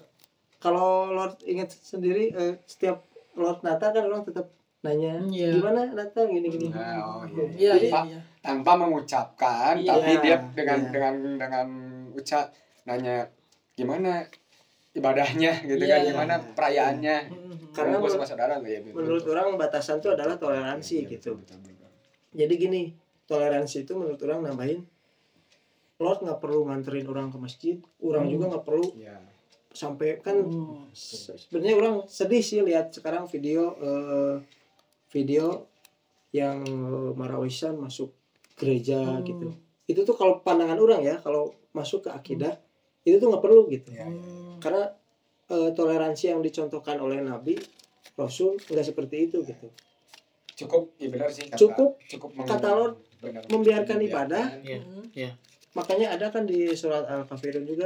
kalau 0.58 0.90
Lord 1.10 1.40
ingat 1.44 1.70
sendiri 1.72 2.32
eh, 2.32 2.58
setiap 2.64 3.06
Lord 3.34 3.62
Natal 3.62 3.90
kan 3.92 4.04
orang 4.04 4.24
tetap 4.24 4.50
nanya 4.80 5.20
Iya. 5.22 5.56
gimana 5.56 5.82
Natal 5.90 6.24
gini 6.26 6.48
gini 6.48 6.68
Nah, 6.70 7.00
oh, 7.00 7.24
iya. 7.26 7.44
Iya, 7.50 7.72
Jadi, 7.74 7.86
iya, 7.86 7.94
Pak, 7.94 8.04
iya. 8.06 8.20
tanpa 8.40 8.72
mengucapkan 8.74 9.74
Iya. 9.76 9.90
tapi 9.90 10.12
dia 10.20 10.38
dengan 10.50 10.80
Iya. 10.80 10.90
dengan 10.90 11.14
dengan 11.36 11.68
ucap 12.12 12.46
nanya 12.86 13.28
gimana 13.74 14.24
ibadahnya 14.92 15.52
gitu 15.68 15.80
Iya. 15.80 15.94
kan 15.94 16.02
gimana 16.08 16.34
perayaannya 16.54 17.18
Hmm. 17.30 17.48
Karena 17.70 17.96
Kumpul 17.96 18.10
menurut- 18.10 18.26
sama 18.26 18.26
saudara 18.28 18.54
ya 18.60 18.80
menurut 18.82 19.24
orang 19.28 19.54
batasan 19.56 20.00
itu 20.00 20.10
adalah 20.10 20.36
toleransi 20.36 21.06
Iya, 21.06 21.10
gitu 21.14 21.38
betul, 21.38 21.62
betul, 21.62 21.78
betul. 21.78 21.90
jadi 22.34 22.54
gini 22.56 22.82
toleransi 23.30 23.86
itu 23.86 23.94
menurut 23.94 24.18
orang 24.26 24.42
nambahin 24.44 24.82
Lord 26.00 26.24
nggak 26.24 26.40
perlu 26.40 26.66
nganterin 26.66 27.06
orang 27.06 27.30
ke 27.30 27.38
masjid 27.38 27.76
orang 28.02 28.26
Hmm. 28.26 28.34
juga 28.34 28.46
nggak 28.50 28.66
perlu 28.66 28.88
Iya. 28.96 29.18
sampai 29.70 30.18
kan 30.18 30.42
Hmm. 30.42 30.90
se- 30.92 31.38
sebenarnya 31.38 31.76
orang 31.78 31.96
sedih 32.10 32.42
sih 32.42 32.60
lihat 32.60 32.90
sekarang 32.90 33.30
video 33.30 33.78
eh, 33.78 34.36
video 35.10 35.70
yang 36.32 36.62
marawisan 37.14 37.78
masuk 37.78 38.10
gereja 38.56 38.98
Hmm. 38.98 39.22
gitu 39.24 39.48
itu 39.86 40.02
tuh 40.02 40.14
kalau 40.14 40.40
pandangan 40.40 40.78
orang 40.78 41.02
ya 41.02 41.16
kalau 41.18 41.54
masuk 41.72 42.06
ke 42.06 42.10
akidah 42.10 42.58
itu 43.02 43.18
tuh 43.18 43.28
nggak 43.28 43.42
perlu 43.42 43.66
gitu 43.68 43.90
Ya, 43.92 44.06
ya. 44.06 44.08
Hmm. 44.08 44.58
karena 44.58 44.84
eh, 45.48 45.70
toleransi 45.72 46.30
yang 46.30 46.42
dicontohkan 46.42 46.98
oleh 46.98 47.22
Nabi 47.22 47.58
Rasul 48.14 48.58
nggak 48.60 48.86
seperti 48.86 49.28
itu 49.28 49.42
gitu 49.44 49.68
cukup 50.60 50.84
ya 50.96 51.08
benar 51.08 51.30
sih 51.30 51.46
kata, 51.46 51.58
Cukup 51.58 51.92
cukup 52.06 52.30
kata 52.42 52.70
benar. 53.20 53.42
membiarkan 53.48 53.98
ibadah. 54.02 54.46
Iya. 54.60 54.80
Hmm. 54.82 55.34
makanya 55.72 56.12
ada 56.12 56.28
kan 56.28 56.44
di 56.44 56.74
surat 56.74 57.06
al 57.06 57.24
kafirun 57.24 57.64
juga 57.64 57.86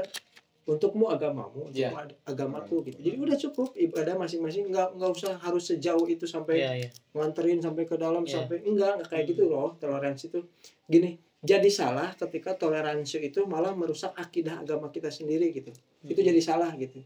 untukmu 0.64 1.08
agamamu 1.08 1.68
Iya. 1.70 1.92
ad- 1.92 2.16
agamaku 2.26 2.88
gitu 2.88 3.00
jadi 3.02 3.18
udah 3.18 3.36
cukup 3.38 3.76
ibadah 3.78 4.16
masing-masing 4.16 4.72
nggak 4.72 4.96
nggak 4.96 5.12
usah 5.12 5.36
harus 5.38 5.68
sejauh 5.68 6.08
itu 6.08 6.24
sampai 6.24 6.56
Iya, 6.58 6.72
iya. 6.78 6.90
nganterin 7.12 7.60
sampai 7.60 7.84
ke 7.84 7.96
dalam 7.96 8.24
Iya. 8.24 8.34
sampai 8.40 8.64
enggak 8.64 8.92
enggak 8.98 9.10
kayak 9.10 9.26
gitu 9.28 9.44
loh 9.46 9.76
toleransi 9.76 10.32
itu 10.32 10.40
gini 10.86 11.20
jadi 11.44 11.68
salah 11.68 12.16
ketika 12.16 12.56
toleransi 12.56 13.20
itu 13.22 13.44
malah 13.44 13.76
merusak 13.76 14.16
akidah 14.16 14.56
agama 14.58 14.88
kita 14.88 15.12
sendiri 15.12 15.52
gitu 15.52 15.76
itu 16.02 16.22
jadi 16.24 16.40
salah 16.40 16.72
gitu 16.74 17.04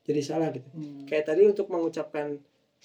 jadi 0.00 0.20
salah 0.24 0.48
gitu 0.48 0.64
Hmm. 0.72 1.04
kayak 1.04 1.28
tadi 1.28 1.44
untuk 1.44 1.68
mengucapkan 1.68 2.40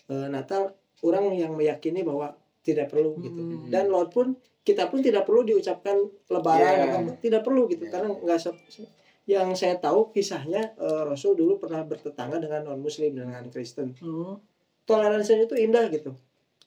eh, 0.05 0.27
Natal 0.27 0.75
orang 1.01 1.33
yang 1.33 1.51
meyakini 1.51 2.01
bahwa 2.01 2.31
tidak 2.61 2.87
perlu 2.87 3.17
gitu 3.19 3.35
Hmm. 3.37 3.67
dan 3.67 3.87
Lord 3.87 4.09
pun 4.09 4.27
kita 4.61 4.87
pun 4.87 4.97
tidak 4.99 5.23
perlu 5.23 5.43
diucapkan 5.43 5.93
lebaran 6.25 6.75
apa, 6.87 7.11
tidak 7.19 7.41
perlu 7.41 7.67
gitu 7.67 7.85
Iya. 7.85 7.91
karena 7.91 8.07
nggak 8.15 8.39
se- 8.39 8.89
yang 9.25 9.53
saya 9.53 9.75
tahu 9.75 10.09
kisahnya 10.11 10.73
eh, 10.75 11.03
Rasul 11.03 11.33
dulu 11.33 11.57
pernah 11.57 11.81
bertetangga 11.81 12.37
dengan 12.37 12.61
non 12.63 12.79
Muslim 12.79 13.13
dengan 13.13 13.45
Kristen 13.47 13.93
Hmm. 13.95 14.37
toleransinya 14.83 15.43
itu 15.43 15.57
indah 15.57 15.87
gitu 15.89 16.13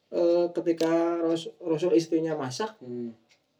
Eh, 0.08 0.48
ketika 0.50 0.88
Ras- 1.20 1.52
Rasul 1.60 1.92
istrinya 1.92 2.32
masak 2.32 2.72
Hmm. 2.78 3.12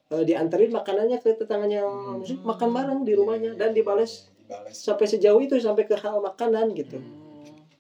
eh, 0.09 0.25
dianterin 0.25 0.73
makanannya 0.73 1.19
ke 1.19 1.37
tetangganya 1.37 1.83
yang 1.83 1.93
Hmm. 1.93 2.19
muslim 2.19 2.41
makan 2.43 2.69
bareng 2.73 3.01
di 3.03 3.13
rumahnya 3.13 3.53
Iya, 3.53 3.61
dan 3.61 3.71
dibales 3.71 4.33
dibales. 4.39 4.73
sampai 4.73 5.05
sejauh 5.05 5.37
itu 5.39 5.61
sampai 5.61 5.85
ke 5.85 5.93
hal 5.93 6.17
makanan 6.19 6.73
gitu 6.73 6.97
Hmm. 6.97 7.28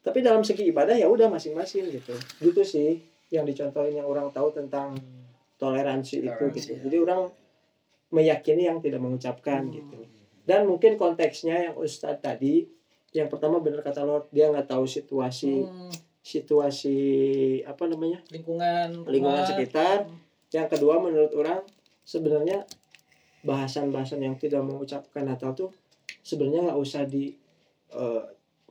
Tapi 0.08 0.24
dalam 0.24 0.40
segi 0.40 0.64
ibadah 0.66 0.96
ya 0.96 1.04
udah 1.04 1.28
masing-masing 1.28 1.84
gitu 1.92 2.16
gitu 2.40 2.62
sih 2.64 2.96
yang 3.28 3.44
dicontohin 3.44 3.92
yang 3.94 4.08
orang 4.08 4.32
tahu 4.32 4.48
tentang 4.50 4.96
toleransi 5.54 6.24
itu 6.24 6.32
Toleransi, 6.32 6.56
gitu 6.56 6.70
ya. 6.72 6.80
jadi 6.88 6.96
orang 7.04 7.20
meyakini 8.08 8.62
yang 8.64 8.80
tidak 8.80 8.98
mengucapkan 8.98 9.68
Hmm. 9.68 9.74
gitu 9.74 9.98
dan 10.48 10.64
mungkin 10.64 10.96
konteksnya 10.96 11.68
yang 11.68 11.74
Ustadz 11.76 12.24
tadi 12.24 12.64
yang 13.12 13.28
pertama 13.28 13.60
benar 13.60 13.84
kata 13.84 14.00
Lord 14.00 14.32
dia 14.32 14.48
nggak 14.48 14.64
tahu 14.66 14.88
situasi 14.88 15.60
Hmm. 15.60 15.92
situasi 16.24 16.96
apa 17.64 17.84
namanya 17.84 18.24
lingkungan 18.28 19.04
lingkungan 19.04 19.44
rumah. 19.44 19.48
sekitar 19.48 20.08
yang 20.48 20.68
kedua 20.68 20.96
menurut 20.98 21.32
orang 21.32 21.60
sebenarnya 22.02 22.64
bahasan-bahasan 23.40 24.20
yang 24.20 24.36
tidak 24.36 24.60
mengucapkan 24.60 25.24
Natal 25.24 25.52
tuh 25.52 25.70
sebenarnya 26.20 26.72
nggak 26.72 26.80
usah 26.80 27.04
di 27.04 27.32
eh, 27.90 28.22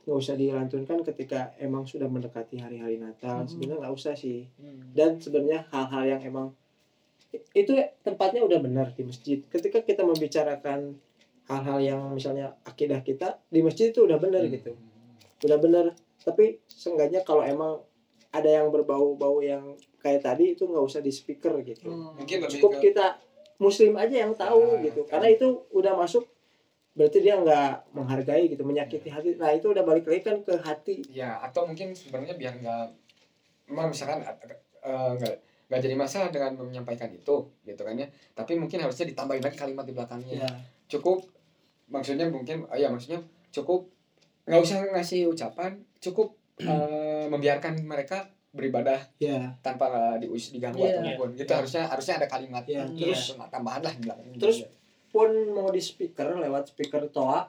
nggak 0.08 0.18
usah 0.18 0.34
dilantunkan 0.34 1.04
ketika 1.04 1.52
emang 1.58 1.84
sudah 1.84 2.08
mendekati 2.08 2.56
hari-hari 2.56 2.96
Natal 2.96 3.44
Mhm. 3.44 3.46
sebenarnya 3.46 3.78
nggak 3.78 3.94
usah 3.94 4.14
sih 4.16 4.48
Hmm. 4.56 4.88
dan 4.90 5.20
sebenarnya 5.20 5.68
hal-hal 5.68 6.04
yang 6.08 6.22
emang 6.24 6.48
itu 7.52 7.76
tempatnya 8.00 8.40
udah 8.40 8.56
benar 8.58 8.88
di 8.90 9.04
masjid 9.04 9.44
ketika 9.46 9.84
kita 9.84 10.00
membicarakan 10.00 10.96
hal-hal 11.44 11.78
yang 11.78 12.00
misalnya 12.10 12.56
akidah 12.64 13.00
kita 13.00 13.36
di 13.46 13.60
masjid 13.60 13.92
itu 13.92 14.00
udah 14.00 14.16
benar 14.16 14.40
Hmm. 14.40 14.50
gitu 14.50 14.72
udah 15.44 15.58
benar 15.58 15.84
tapi 16.18 16.56
seenggaknya 16.66 17.20
kalau 17.20 17.44
emang 17.44 17.84
ada 18.30 18.48
yang 18.50 18.68
berbau-bau 18.68 19.38
yang 19.38 19.72
kayak 19.98 20.20
tadi 20.22 20.52
itu 20.52 20.64
nggak 20.64 20.80
usah 20.82 21.00
di 21.00 21.12
speaker 21.12 21.52
gitu 21.62 21.84
Hmm. 21.84 22.16
Mungkin 22.16 22.48
cukup 22.48 22.72
ke 22.74 22.88
kita 22.88 23.20
muslim 23.58 23.92
aja 23.94 24.24
yang 24.24 24.32
tahu 24.32 24.64
Nah, 24.72 24.80
gitu 24.82 25.04
kan. 25.04 25.20
karena 25.20 25.28
itu 25.30 25.46
udah 25.70 25.92
masuk 25.94 26.24
berarti 26.98 27.22
dia 27.22 27.38
nggak 27.38 27.94
menghargai 27.94 28.50
gitu 28.50 28.66
menyakiti 28.66 29.06
hati. 29.06 29.38
Nah 29.38 29.54
itu 29.54 29.70
udah 29.70 29.86
balik 29.86 30.04
lagi 30.04 30.26
kan 30.26 30.42
ke 30.42 30.58
hati. 30.58 31.06
Ya 31.08 31.38
atau 31.38 31.62
mungkin 31.64 31.94
sebenarnya 31.94 32.34
biar 32.34 32.58
nggak 32.58 32.84
memang 33.70 33.94
misalkan 33.94 34.26
eh, 34.26 35.10
nggak 35.14 35.34
nggak 35.68 35.80
jadi 35.84 35.94
masalah 35.94 36.28
dengan 36.34 36.58
menyampaikan 36.58 37.06
itu 37.14 37.36
gitu 37.62 37.82
kan 37.86 37.94
ya. 37.94 38.10
Tapi 38.34 38.58
mungkin 38.58 38.82
harusnya 38.82 39.06
ditambahin 39.06 39.40
lagi 39.40 39.54
kalimat 39.54 39.86
di 39.86 39.94
belakangnya. 39.94 40.42
Ya. 40.42 40.50
Cukup 40.90 41.22
maksudnya 41.86 42.26
mungkin 42.26 42.66
oh 42.66 42.74
ya 42.74 42.90
maksudnya 42.90 43.22
cukup 43.48 43.86
nggak 44.44 44.60
usah 44.60 44.76
ngasih 44.92 45.28
ucapan 45.30 45.78
cukup 46.00 46.34
eh, 46.60 47.24
membiarkan 47.30 47.78
mereka 47.86 48.26
beribadah 48.48 48.96
ya. 49.20 49.52
tanpa 49.62 49.86
eh, 50.16 50.24
dius 50.24 50.50
diganggu 50.50 50.80
Iya. 50.82 50.98
ataupun 51.04 51.36
gitu 51.36 51.46
Iya. 51.46 51.56
harusnya 51.62 51.82
harusnya 51.86 52.14
ada 52.18 52.26
kalimat 52.26 52.64
ya 52.64 52.82
terus 52.88 53.36
tambahan 53.52 53.84
lah 53.84 53.92
di 53.94 54.02
belakangnya. 54.02 54.36
Terus- 54.40 54.64
pun 55.08 55.28
mau 55.50 55.68
di 55.68 55.80
speaker 55.80 56.36
lewat 56.36 56.68
speaker 56.68 57.08
toa 57.08 57.48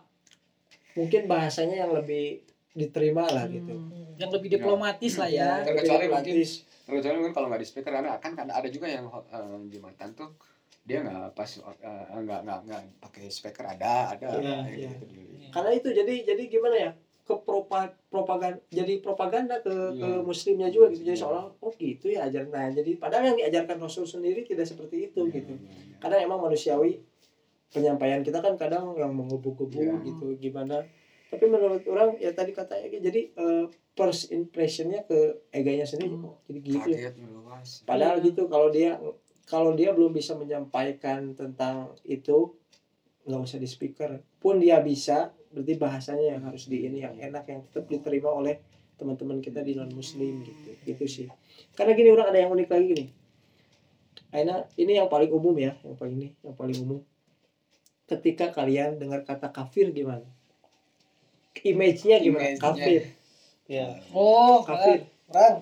mungkin 0.93 1.25
bahasanya 1.25 1.75
yang 1.79 1.91
lebih 1.93 2.43
diterima 2.71 3.25
lah 3.25 3.45
gitu 3.47 3.71
Hmm. 3.71 4.15
yang 4.15 4.29
lebih 4.29 4.49
diplomatis 4.51 5.13
lah 5.15 5.27
ya 5.27 5.59
Kan 5.59 5.67
lebih 5.69 5.79
kecuali 5.81 6.05
mungkin- 6.05 6.35
diplomatis. 6.35 6.51
kecuali 6.85 7.15
mungkin 7.17 7.33
kalau 7.33 7.47
nggak 7.47 7.61
di 7.61 7.67
speaker 7.67 7.91
karena 7.91 8.09
kan 8.17 8.31
kan 8.33 8.47
ada 8.47 8.67
juga 8.67 8.87
yang 8.87 9.05
eh, 9.07 9.59
jumatan 9.69 10.09
tuh 10.13 10.29
dia 10.81 10.99
nggak 10.99 11.33
pas 11.33 11.49
eh, 11.49 11.61
nggak 12.17 12.39
nggak 12.41 12.59
nggak 12.65 12.81
pakai 12.99 13.25
speaker 13.29 13.65
ada 13.67 14.11
ada 14.11 14.27
kayak 14.33 14.65
iya. 14.69 14.89
gitu 14.89 15.05
karena 15.49 15.69
itu 15.71 15.89
jadi 15.91 16.13
jadi 16.25 16.43
gimana 16.47 16.75
ya 16.77 16.91
ke 17.21 17.35
propa, 17.37 17.79
propaganda 18.09 18.57
jadi 18.69 18.93
propaganda 18.99 19.55
ke, 19.59 19.69
ke 19.69 20.07
Iya. 20.09 20.19
muslimnya 20.19 20.67
juga 20.67 20.89
gitu 20.89 21.03
jadi 21.03 21.13
Iya. 21.13 21.21
seolah 21.21 21.45
oh 21.55 21.71
gitu 21.71 22.05
ya 22.07 22.25
ajaran 22.25 22.49
nah 22.49 22.67
jadi 22.71 22.91
padahal 22.95 23.23
yang 23.27 23.37
diajarkan 23.39 23.77
Rasul 23.77 24.03
sendiri 24.03 24.41
tidak 24.43 24.65
seperti 24.65 25.07
itu 25.07 25.21
Iya, 25.23 25.33
gitu 25.35 25.53
iya, 25.55 25.69
iya. 25.69 25.97
kadang 25.99 26.21
emang 26.23 26.41
manusiawi 26.41 26.97
penyampaian 27.69 28.21
kita 28.21 28.39
kan 28.39 28.55
kadang 28.55 28.95
yang 28.95 29.13
menggebu-gebu 29.13 29.77
Iya. 29.77 29.95
gitu 30.03 30.27
gimana 30.35 30.81
tapi 31.29 31.45
menurut 31.45 31.85
orang 31.85 32.17
ya 32.17 32.33
tadi 32.33 32.49
kata 32.51 32.73
Ega 32.75 32.97
jadi 32.99 33.29
eh, 33.29 33.65
first 33.93 34.31
impressionnya 34.31 35.05
ke 35.05 35.45
Eganya 35.49 35.85
sendiri 35.85 36.17
Hmm. 36.17 36.33
jadi 36.43 36.59
gitu 36.59 36.87
ya. 36.89 37.09
kaget 37.09 37.15
meluas 37.21 37.69
padahal 37.83 38.17
Iya. 38.17 38.25
gitu 38.27 38.41
kalau 38.45 38.69
dia 38.69 38.97
kalau 39.45 39.73
dia 39.73 39.93
belum 39.93 40.09
bisa 40.11 40.33
menyampaikan 40.33 41.33
tentang 41.33 41.93
itu 42.03 42.53
nggak 43.23 43.41
usah 43.41 43.57
di 43.57 43.65
speaker 43.65 44.09
pun 44.37 44.57
dia 44.57 44.81
bisa 44.81 45.29
berarti 45.49 45.73
bahasanya 45.75 46.37
yang 46.37 46.41
harus 46.43 46.65
di 46.65 46.81
ini 46.83 47.01
yang 47.01 47.13
enak 47.13 47.45
yang 47.45 47.61
tetap 47.63 47.85
diterima 47.85 48.29
oleh 48.31 48.57
teman-teman 48.97 49.37
kita 49.37 49.61
di 49.61 49.73
non 49.73 49.89
muslim 49.89 50.41
gitu 50.41 50.73
gitu 50.83 51.05
sih 51.05 51.27
karena 51.73 51.93
gini 51.93 52.09
orang 52.09 52.29
ada 52.29 52.39
yang 52.39 52.49
unik 52.49 52.67
lagi 52.67 52.85
gini 52.87 53.05
Aina 54.29 54.61
ini 54.75 54.93
yang 54.93 55.09
paling 55.09 55.29
umum 55.29 55.53
ya 55.57 55.73
yang 55.81 55.93
paling 55.95 56.13
ini 56.15 56.27
yang 56.41 56.53
paling 56.53 56.77
umum 56.79 57.01
ketika 58.09 58.49
kalian 58.49 58.97
dengar 58.97 59.21
kata 59.21 59.53
kafir 59.53 59.93
gimana 59.93 60.25
image-nya 61.61 62.17
gimana 62.19 62.55
Image-nya. 62.55 62.63
kafir 62.65 63.01
ya 63.69 63.87
oh 64.11 64.65
kafir 64.65 65.05
orang 65.29 65.61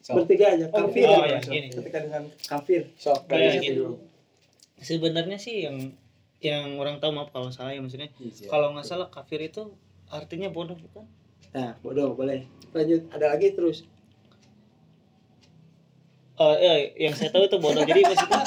So, 0.00 0.16
bertiga 0.16 0.56
aja 0.56 0.64
Oh, 0.72 0.88
kafir 0.88 1.04
oh, 1.04 1.12
gimana, 1.12 1.28
ya, 1.28 1.40
Sob? 1.40 1.52
gini. 1.52 1.68
ketika 1.68 1.98
dengan 2.00 2.24
kafir 2.40 2.80
situ 2.96 3.60
gitu. 3.60 3.76
dulu 3.84 3.94
sebenarnya 4.80 5.36
sih 5.36 5.68
yang 5.68 5.76
yang 6.40 6.80
orang 6.80 6.96
tahu 7.04 7.12
maaf 7.12 7.28
kalau 7.30 7.52
salah 7.52 7.76
ya 7.76 7.84
maksudnya 7.84 8.08
Iya. 8.16 8.48
kalau 8.48 8.72
nggak 8.72 8.88
salah 8.88 9.12
kafir 9.12 9.44
itu 9.44 9.68
artinya 10.08 10.48
bodoh 10.48 10.76
bukan 10.76 11.04
Nah, 11.50 11.74
bodoh 11.82 12.14
boleh. 12.14 12.46
Lanjut, 12.70 13.10
ada 13.10 13.34
lagi 13.34 13.50
terus. 13.50 13.82
Eh, 16.38 16.56
eh, 16.62 16.78
yang 16.96 17.12
saya 17.12 17.28
tahu 17.28 17.44
itu 17.44 17.58
bodoh 17.58 17.82
jadi 17.82 18.00
maksudnya 18.00 18.40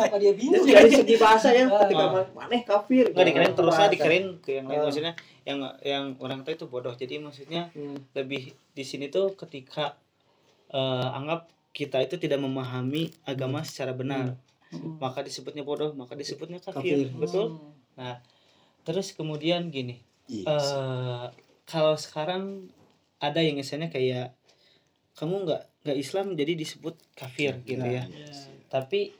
kenapa 0.00 0.16
dia 0.16 0.32
bingung 0.32 0.60
Jadi 0.60 0.72
dari 0.72 0.90
segi 0.92 1.16
bahasa 1.16 1.48
ya, 1.50 1.64
Ah. 1.64 1.82
ketika 1.82 2.04
man- 2.06 2.32
maneh 2.32 2.62
kafir. 2.62 3.04
nggak 3.08 3.26
dikirain 3.26 3.52
terusnya 3.52 3.78
Bahasa. 3.80 3.94
dikirain 3.94 4.26
ke 4.38 4.50
yang 4.54 4.66
lain 4.66 4.78
Ah. 4.78 4.84
maksudnya 4.84 5.12
yang 5.42 5.58
yang 5.82 6.04
orang 6.18 6.40
tahu 6.40 6.54
itu 6.54 6.66
bodoh 6.66 6.92
jadi 6.92 7.18
maksudnya 7.18 7.70
Hmm. 7.70 7.96
lebih 8.12 8.42
di 8.70 8.82
sini 8.82 9.08
tuh 9.08 9.34
ketika 9.34 9.98
eh, 10.68 11.08
anggap 11.10 11.48
kita 11.70 11.96
itu 11.98 12.16
tidak 12.16 12.38
memahami 12.38 13.08
agama 13.24 13.62
secara 13.62 13.90
benar 13.90 14.36
Hmm. 14.68 14.98
maka 14.98 15.20
disebutnya 15.20 15.62
bodoh 15.62 15.92
maka 15.92 16.12
disebutnya 16.12 16.60
Kafir. 16.60 17.08
kafir, 17.08 17.16
betul 17.16 17.46
Hmm. 17.96 18.20
terus 18.82 19.10
kemudian 19.10 19.68
gini 19.68 20.04
Iya. 20.26 20.44
eh 20.46 21.26
kalau 21.64 21.94
sekarang 21.94 22.68
ada 23.16 23.40
yang 23.40 23.56
misalnya 23.56 23.88
kayak 23.88 24.36
kamu 25.14 25.42
nggak 25.42 25.62
nggak 25.80 25.98
Islam 25.98 26.26
jadi 26.32 26.52
disebut 26.54 26.94
kafir 27.12 27.58
gitu 27.62 27.80
Nah. 27.80 27.88
ya 27.90 28.04
Ya. 28.04 28.28
tapi 28.68 29.16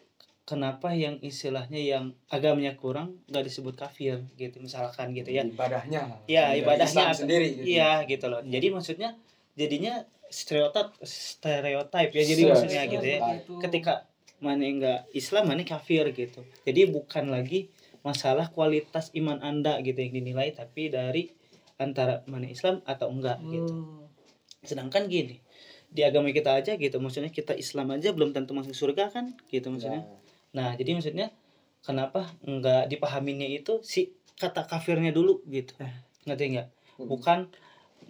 kenapa 0.48 0.96
yang 0.96 1.20
istilahnya 1.20 1.76
yang 1.76 2.16
agamanya 2.32 2.72
kurang 2.72 3.20
nggak 3.28 3.44
disebut 3.44 3.76
kafir 3.76 4.24
gitu 4.40 4.64
misalkan 4.64 5.12
gitu 5.12 5.28
ya. 5.28 5.44
Ibadahnya. 5.44 6.24
Ya, 6.24 6.56
ibadahnya. 6.56 6.88
Islam 6.88 7.12
sendiri 7.12 7.46
gitu. 7.60 7.68
iya 7.68 8.00
gitu 8.08 8.32
loh. 8.32 8.40
Jadi 8.40 8.66
maksudnya 8.72 9.12
jadinya 9.60 10.08
stereotip 10.32 10.96
stereotip 11.04 12.08
ya 12.16 12.24
jadi 12.24 12.42
maksudnya 12.48 12.82
gitu 12.88 13.04
ya. 13.04 13.20
ketika 13.60 14.08
mana 14.40 14.64
enggak 14.64 15.00
Islam 15.12 15.52
mana 15.52 15.68
kafir 15.68 16.08
gitu. 16.16 16.40
Jadi 16.64 16.88
bukan 16.88 17.28
lagi 17.28 17.68
masalah 18.00 18.48
kualitas 18.48 19.12
iman 19.12 19.44
anda 19.44 19.76
gitu 19.84 20.00
yang 20.00 20.16
dinilai 20.16 20.56
tapi 20.56 20.88
dari 20.88 21.28
antara 21.76 22.24
mana 22.24 22.48
Islam 22.48 22.80
atau 22.88 23.12
enggak 23.12 23.36
gitu. 23.52 23.68
Hmm. 23.68 24.08
sedangkan 24.58 25.06
gini 25.06 25.38
di 25.86 26.02
agama 26.02 26.34
kita 26.34 26.50
aja 26.58 26.74
gitu 26.74 26.98
maksudnya 26.98 27.30
kita 27.30 27.54
Islam 27.54 27.94
aja 27.94 28.10
belum 28.10 28.34
tentu 28.34 28.56
masuk 28.56 28.74
surga 28.74 29.12
kan? 29.12 29.36
Gitu 29.52 29.70
maksudnya 29.70 30.08
nah 30.54 30.74
jadi 30.74 30.96
maksudnya 30.96 31.28
kenapa 31.84 32.32
nggak 32.42 32.88
dipahaminya 32.90 33.46
itu 33.46 33.80
si 33.84 34.12
kata 34.38 34.64
kafirnya 34.64 35.10
dulu 35.12 35.42
gitu 35.48 35.74
ngerti 36.26 36.44
nggak 36.56 36.68
Hmm. 36.98 37.06
bukan 37.06 37.38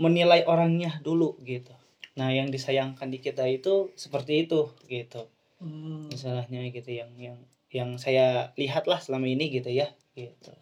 menilai 0.00 0.48
orangnya 0.48 0.96
dulu 1.04 1.36
gitu 1.44 1.76
nah 2.16 2.32
yang 2.32 2.48
disayangkan 2.48 3.12
di 3.12 3.20
kita 3.20 3.44
itu 3.44 3.92
seperti 4.00 4.48
itu 4.48 4.72
gitu 4.88 5.28
Hmm. 5.60 6.08
masalahnya 6.08 6.70
gitu 6.72 6.88
yang 6.94 7.10
yang 7.18 7.36
yang 7.68 7.90
saya 8.00 8.54
lihat 8.56 8.88
lah 8.88 8.96
selama 9.02 9.28
ini 9.28 9.50
gitu 9.52 9.68
ya 9.68 9.92
gitu 10.16 10.54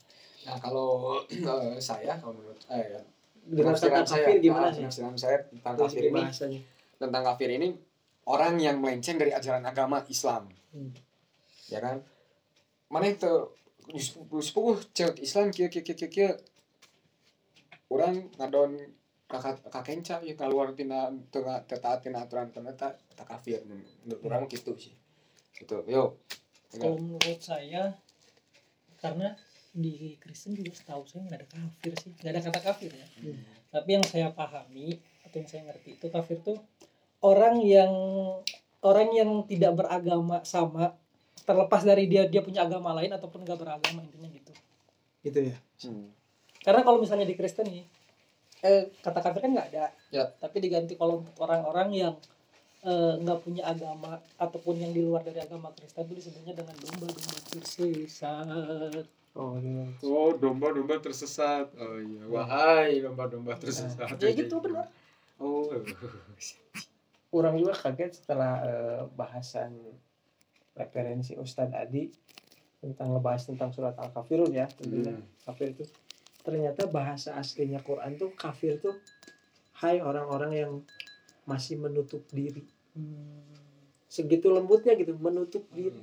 Nah 0.46 0.56
kalau 0.62 1.22
eh, 1.30 1.78
saya 1.78 2.18
kalau 2.18 2.34
menurut 2.34 2.58
eh, 2.70 2.98
ya, 2.98 3.00
dengan 3.46 3.74
penafsiran 3.78 4.02
kata 4.02 4.10
kafir 4.10 4.36
gimana 4.42 4.66
ah, 4.66 4.72
sih 4.74 4.82
penafsiran 4.82 5.14
saya 5.14 5.38
tentang 5.46 5.74
kafir 5.78 6.02
ini 6.10 6.22
tentang 6.98 7.22
kafir 7.22 7.48
ini 7.54 7.68
orang 8.26 8.54
yang 8.58 8.76
melenceng 8.82 9.22
dari 9.22 9.30
ajaran 9.30 9.62
agama 9.62 10.02
Islam. 10.10 10.50
Hmm. 10.74 10.90
Ya 11.70 11.82
kan? 11.82 12.02
Mana 12.90 13.10
itu? 13.10 13.54
Sepuh 14.42 14.82
cewek 14.90 15.22
Islam 15.22 15.54
kia 15.54 15.70
kia 15.70 15.82
kia 15.82 15.94
kia 15.94 16.10
kia. 16.10 16.30
Orang 17.86 18.30
ngadon 18.34 18.78
kakak 19.26 19.62
kakenca 19.70 20.22
ya 20.22 20.34
keluar 20.38 20.74
tina 20.74 21.10
tengah 21.30 21.62
tetaat 21.66 22.02
tina 22.02 22.22
aturan 22.22 22.50
ternyata 22.50 22.94
tak 23.14 23.26
kafir. 23.26 23.62
Menurut 23.66 24.20
orang 24.26 24.46
gitu 24.50 24.74
sih. 24.78 24.94
Gitu. 25.54 25.86
Yo. 25.86 26.18
Kalau 26.74 26.98
menurut 26.98 27.40
saya 27.40 27.94
karena 28.98 29.38
di 29.76 30.16
Kristen 30.16 30.56
juga 30.56 30.72
setahu 30.72 31.04
saya 31.04 31.28
nggak 31.28 31.38
ada 31.44 31.48
kafir 31.52 31.92
sih, 32.00 32.10
nggak 32.16 32.32
ada 32.32 32.42
kata 32.48 32.60
kafir 32.64 32.90
ya. 32.90 33.06
Hmm. 33.20 33.44
Tapi 33.70 33.88
yang 33.92 34.04
saya 34.08 34.28
pahami 34.32 34.96
atau 35.22 35.36
yang 35.36 35.48
saya 35.52 35.62
ngerti 35.68 36.00
itu 36.00 36.06
kafir 36.08 36.40
tuh 36.40 36.58
orang 37.20 37.60
yang 37.60 37.92
orang 38.80 39.08
yang 39.12 39.30
tidak 39.44 39.76
beragama 39.76 40.40
sama 40.48 40.96
terlepas 41.46 41.86
dari 41.86 42.10
dia 42.10 42.26
dia 42.26 42.42
punya 42.42 42.66
agama 42.66 42.90
lain 42.98 43.14
ataupun 43.14 43.46
nggak 43.46 43.58
beragama 43.58 44.02
intinya 44.02 44.28
gitu. 44.28 44.52
gitu 45.22 45.40
ya 45.54 45.56
Hmm. 45.84 46.08
Karena 46.64 46.80
kalau 46.80 46.98
misalnya 47.04 47.28
di 47.28 47.36
Kristen 47.36 47.68
nih, 47.68 47.84
eh, 48.64 48.88
kata 49.04 49.20
kafir 49.20 49.44
kan 49.44 49.52
nggak 49.52 49.68
ada. 49.76 49.92
Ya. 50.08 50.24
Tapi 50.40 50.56
diganti 50.64 50.96
kalau 50.96 51.20
untuk 51.20 51.36
orang-orang 51.44 51.92
yang 51.92 52.14
eh, 52.86 53.14
nggak 53.20 53.44
punya 53.44 53.68
agama 53.68 54.16
ataupun 54.40 54.80
yang 54.80 54.96
di 54.96 55.04
luar 55.04 55.20
dari 55.20 55.36
agama 55.36 55.68
Kristen 55.76 56.08
itu 56.08 56.14
disebutnya 56.24 56.56
dengan 56.56 56.74
domba-domba 56.80 57.38
tersesat. 57.52 59.04
oh 59.36 59.54
iya. 59.60 59.84
Oh, 60.00 60.32
domba-domba 60.32 60.96
tersesat. 61.04 61.68
Oh 61.76 61.98
iya, 62.00 62.22
wahai 62.32 63.04
domba-domba 63.04 63.52
tersesat. 63.60 64.16
Ya 64.16 64.32
gitu 64.32 64.64
benar. 64.64 64.88
Oh. 65.36 65.68
orang 67.36 67.60
juga 67.60 67.76
kaget 67.76 68.22
setelah 68.22 68.64
eh, 68.64 69.00
bahasan 69.12 69.76
referensi 70.76 71.32
Ustadz 71.34 71.72
Adi 71.72 72.06
tentang 72.76 73.16
ngebahas 73.16 73.48
tentang 73.48 73.72
surat 73.72 73.96
Al-Kafirun 73.96 74.52
ya 74.52 74.68
tentunya. 74.68 75.16
Hmm. 75.16 75.24
kafir 75.42 75.72
itu. 75.72 75.84
Ternyata 76.44 76.86
bahasa 76.86 77.34
aslinya 77.34 77.80
Quran 77.80 78.14
tuh 78.14 78.30
kafir 78.36 78.78
tuh 78.78 78.94
hai 79.82 79.98
orang-orang 79.98 80.52
yang 80.54 80.72
masih 81.42 81.74
menutup 81.76 82.22
diri. 82.30 82.62
Segitu 84.06 84.48
lembutnya 84.48 84.94
gitu 84.94 85.16
menutup 85.18 85.66
diri. 85.72 85.98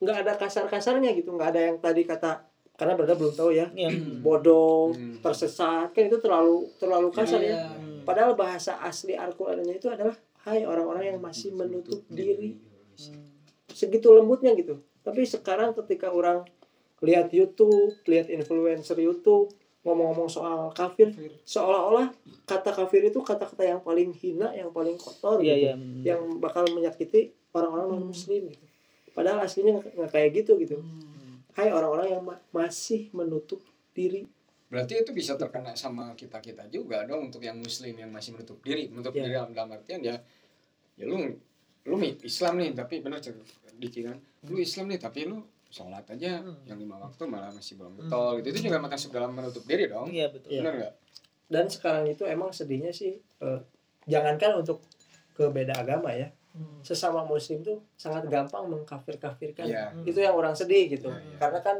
Nggak 0.00 0.16
ada 0.24 0.32
kasar-kasarnya 0.36 1.12
gitu 1.12 1.30
nggak 1.30 1.50
ada 1.52 1.60
yang 1.60 1.76
tadi 1.78 2.02
kata 2.02 2.44
karena 2.74 2.98
berada 2.98 3.14
belum 3.14 3.34
tahu 3.34 3.50
ya 3.54 3.70
yang 3.74 3.94
bodoh 4.24 4.90
Hmm. 4.94 5.22
tersesat 5.22 5.94
kan 5.94 6.10
itu 6.10 6.18
terlalu 6.18 6.66
terlalu 6.76 7.08
kasar 7.10 7.38
ya. 7.38 7.54
Iya. 7.54 7.62
padahal 8.02 8.34
bahasa 8.34 8.76
asli 8.82 9.14
Al-Qur'annya 9.14 9.78
itu 9.78 9.86
adalah 9.86 10.12
hai 10.44 10.66
orang-orang 10.66 11.14
yang 11.14 11.18
masih 11.22 11.54
menutup 11.54 12.02
diri 12.10 12.58
segitu 13.68 14.10
lembutnya 14.10 14.54
gitu. 14.54 14.78
Tapi 15.02 15.26
sekarang 15.26 15.74
ketika 15.74 16.08
orang 16.08 16.46
lihat 17.04 17.28
YouTube 17.30 18.00
lihat 18.06 18.32
influencer 18.32 18.96
YouTube 18.96 19.52
ngomong-ngomong 19.84 20.32
soal 20.32 20.72
kafir 20.72 21.12
seolah-olah 21.44 22.08
kata 22.48 22.72
kafir 22.72 23.04
itu 23.04 23.20
kata-kata 23.20 23.68
yang 23.68 23.80
paling 23.84 24.16
hina 24.16 24.48
yang 24.56 24.72
paling 24.72 24.96
kotor 24.96 25.44
iya 25.44 25.52
gitu. 25.52 25.68
iya 25.68 25.74
yang 26.16 26.40
bakal 26.40 26.64
menyakiti 26.72 27.36
orang-orang 27.52 27.92
non 27.92 28.04
muslim 28.08 28.48
gitu. 28.48 28.64
Padahal 29.12 29.44
aslinya 29.44 29.84
nggak 29.84 30.08
kayak 30.10 30.30
gitu 30.40 30.56
gitu. 30.56 30.80
Hai 31.52 31.68
orang-orang 31.68 32.16
yang 32.16 32.22
ma- 32.24 32.40
masih 32.50 33.12
menutup 33.12 33.60
diri. 33.92 34.24
Berarti 34.72 35.04
itu 35.04 35.12
bisa 35.12 35.36
terkena 35.36 35.76
sama 35.76 36.16
kita 36.16 36.40
kita 36.40 36.66
juga 36.66 37.04
dong 37.04 37.28
untuk 37.30 37.44
yang 37.44 37.60
muslim 37.60 37.94
yang 37.94 38.08
masih 38.10 38.34
menutup 38.34 38.58
diri, 38.64 38.88
menutup 38.88 39.12
Ya. 39.14 39.22
diri 39.22 39.32
dalam, 39.36 39.50
dalam 39.54 39.70
artian 39.70 40.00
ya, 40.02 40.16
ya 40.96 41.04
lu 41.04 41.30
lu 41.84 41.96
Islam 42.00 42.56
nih 42.56 42.72
tapi 42.72 43.00
benar 43.00 43.20
cek 43.20 43.34
Diki 43.74 44.06
kan, 44.06 44.16
lu 44.46 44.56
Islam 44.56 44.86
nih 44.88 44.98
tapi 44.98 45.26
lu 45.26 45.42
sholat 45.68 46.06
aja 46.06 46.38
yang 46.64 46.78
lima 46.78 46.96
waktu 46.96 47.26
malah 47.26 47.50
masih 47.50 47.74
belum 47.74 47.98
betul 47.98 48.38
gitu 48.38 48.46
itu 48.54 48.60
juga 48.66 48.78
masuk 48.78 49.10
dalam 49.10 49.34
menutup 49.34 49.66
diri 49.66 49.90
dong, 49.90 50.06
iya 50.08 50.30
betul 50.30 50.46
Iya. 50.48 50.60
benar 50.62 50.74
nggak? 50.78 50.94
dan 51.44 51.64
sekarang 51.66 52.04
itu 52.06 52.22
emang 52.24 52.50
sedihnya 52.50 52.88
sih 52.88 53.18
eh, 53.18 53.60
jangankan 54.06 54.62
untuk 54.62 54.80
ke 55.32 55.44
beda 55.48 55.74
agama 55.76 56.10
ya 56.10 56.30
Hmm. 56.54 56.78
sesama 56.86 57.26
muslim 57.26 57.66
tuh 57.66 57.82
sangat 57.98 58.30
gampang 58.30 58.70
mengkafir-kafirkan 58.70 59.66
Iya. 59.66 59.90
itu 60.06 60.22
yang 60.22 60.38
orang 60.38 60.54
sedih 60.54 60.86
gitu 60.86 61.10
Iya, 61.10 61.18
iya. 61.18 61.36
karena 61.36 61.58
kan 61.60 61.76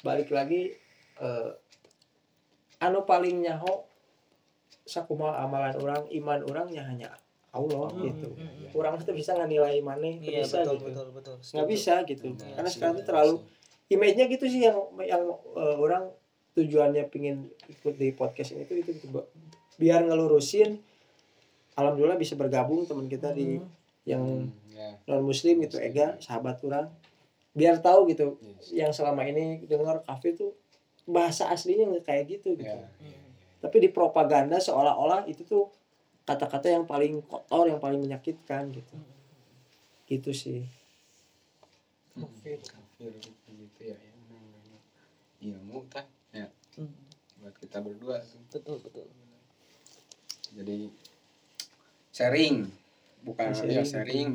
balik 0.00 0.30
lagi 0.30 0.70
eh, 1.18 1.50
anu 2.78 3.02
paling 3.02 3.42
nyaho 3.42 3.82
sakumal 4.86 5.34
amalan 5.34 5.74
orang 5.74 6.06
iman 6.14 6.40
orangnya 6.44 6.86
hanya 6.86 7.10
Allah 7.54 7.88
Hmm, 7.88 8.02
gitu 8.04 8.28
hmm, 8.30 8.50
hmm. 8.66 8.74
orang 8.74 8.98
itu 8.98 9.12
bisa 9.12 9.30
nilai 9.40 9.78
mana 9.78 10.02
iya 10.12 10.42
bisa 10.42 10.60
betul 10.60 10.74
gitu 10.74 10.86
betul 10.90 11.08
betul 11.14 11.34
nggak 11.34 11.46
Setuju. 11.46 11.70
bisa 11.70 11.94
gitu 12.04 12.26
Benar 12.28 12.50
karena 12.52 12.68
sih, 12.68 12.74
sekarang 12.74 12.96
benar 12.96 13.06
terlalu 13.06 13.34
image-nya 13.86 14.24
gitu 14.28 14.44
sih 14.44 14.60
yang 14.62 14.76
yang 15.00 15.22
eh, 15.54 15.76
orang 15.76 16.04
tujuannya 16.52 17.04
pingin 17.08 17.36
ikut 17.64 17.94
di 17.94 18.10
podcast 18.10 18.52
ini 18.52 18.62
tuh 18.62 18.76
itu 18.76 18.90
gitu 18.92 19.22
biar 19.74 20.02
ngelurusin 20.02 20.78
alhamdulillah 21.74 22.14
bisa 22.16 22.34
bergabung 22.34 22.84
teman 22.84 23.06
kita 23.06 23.30
di 23.30 23.58
Hmm. 23.58 23.66
yang 24.04 24.24
Hmm, 24.46 24.52
ya. 24.70 24.88
non 25.08 25.22
muslim 25.22 25.58
gitu 25.60 25.78
Ega 25.78 26.14
sahabat 26.18 26.60
orang 26.60 26.92
biar 27.50 27.78
tahu 27.78 28.06
gitu 28.06 28.36
Yes. 28.36 28.70
yang 28.72 28.90
selama 28.90 29.24
ini 29.24 29.62
dengar 29.64 30.02
kafe 30.02 30.34
tuh 30.34 30.52
bahasa 31.04 31.48
aslinya 31.48 31.86
nggak 31.88 32.04
kayak 32.04 32.24
gitu 32.30 32.54
gitu 32.54 32.68
Ya. 32.68 32.88
tapi 33.58 33.76
dipropaganda 33.80 34.58
seolah-olah 34.58 35.24
itu 35.24 35.42
tuh 35.42 35.72
kata-kata 36.24 36.72
yang 36.72 36.84
paling 36.88 37.20
kotor 37.24 37.68
yang 37.68 37.80
paling 37.80 38.00
menyakitkan 38.00 38.72
gitu 38.72 38.96
gitu 40.08 40.30
sih 40.32 40.64
Kafir. 42.14 42.62
Kafir 42.62 43.12
gitu 43.50 43.80
ya. 43.82 43.98
ya. 43.98 44.12
Ilmu 45.44 45.84
kan 45.92 46.06
ya 46.32 46.48
buat 47.44 47.54
kita 47.60 47.84
berdua 47.84 48.24
betul 48.48 48.80
betul 48.80 49.04
jadi 50.54 50.88
sharing 52.14 52.64
bukan 53.24 53.52
Sharing. 53.52 53.76
ya 53.76 53.82
sharing 53.84 54.28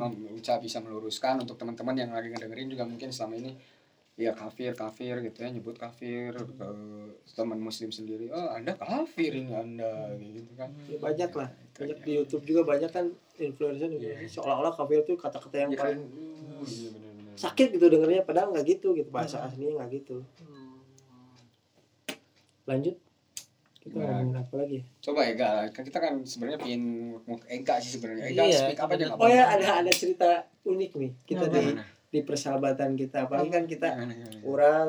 bisa 0.62 0.78
meluruskan 0.78 1.42
untuk 1.42 1.58
teman-teman 1.58 1.96
yang 1.98 2.10
lagi 2.14 2.30
ngedengerin 2.30 2.70
juga 2.70 2.86
mungkin 2.86 3.10
selama 3.10 3.34
ini 3.38 3.58
ya 4.20 4.32
kafir 4.32 4.76
kafir 4.76 5.16
gitu 5.22 5.38
ya 5.40 5.48
nyebut 5.48 5.74
kafir 5.74 6.36
ke 6.36 6.66
teman 7.32 7.56
muslim 7.56 7.88
sendiri 7.88 8.28
oh 8.28 8.52
anda 8.52 8.76
kafir 8.76 9.32
ini 9.32 9.48
anda 9.50 10.12
gitu 10.14 10.52
kan 10.54 10.68
ya, 10.84 11.00
banyak 11.00 11.30
lah 11.32 11.48
itu 11.48 11.78
banyak 11.80 11.98
ya. 11.98 12.04
di 12.04 12.12
YouTube 12.14 12.44
juga 12.44 12.60
banyak 12.68 12.90
kan 12.92 13.06
influencer 13.36 13.88
juga 13.88 14.04
Iya. 14.12 14.28
seolah-olah 14.28 14.76
kafir 14.76 15.00
tuh 15.02 15.16
kata-kata 15.16 15.56
yang 15.56 15.70
kan? 15.72 15.96
paling 15.96 16.00
Uh, 16.60 16.68
iya 16.68 16.90
sakit 17.32 17.72
gitu 17.72 17.88
dengernya 17.88 18.20
padahal 18.20 18.52
nggak 18.52 18.68
gitu 18.68 18.92
gitu 18.92 19.08
bahasa 19.08 19.40
aslinya 19.40 19.80
nggak 19.80 19.90
gitu 19.96 20.20
lanjut 22.68 22.96
kita 23.80 23.96
Nah. 23.96 24.20
ngomongin 24.20 24.36
apa 24.36 24.54
lagi 24.60 24.76
ya? 24.76 24.84
coba 25.00 25.20
Ega 25.24 25.50
kan 25.72 25.82
kita 25.88 25.98
kan 25.98 26.14
sebenarnya 26.20 26.58
ke 26.60 26.68
Ega 27.48 27.74
sih 27.80 27.96
sebenarnya 27.96 28.24
Ega 28.28 28.42
Iya, 28.44 28.58
speak 28.60 28.76
apa 28.78 28.92
aja 28.92 29.04
oh 29.16 29.24
ya 29.24 29.44
ada 29.48 29.66
ada 29.80 29.88
cerita 29.90 30.28
unik 30.62 30.90
nih 31.00 31.10
kita 31.24 31.48
Nah, 31.48 31.56
di? 31.56 31.64
Di 32.10 32.20
persahabatan 32.20 32.94
kita 32.94 33.24
apalagi 33.24 33.48
kan 33.48 33.64
kita 33.64 33.88
Gimana, 33.88 34.12
gimana? 34.12 34.38
orang 34.44 34.88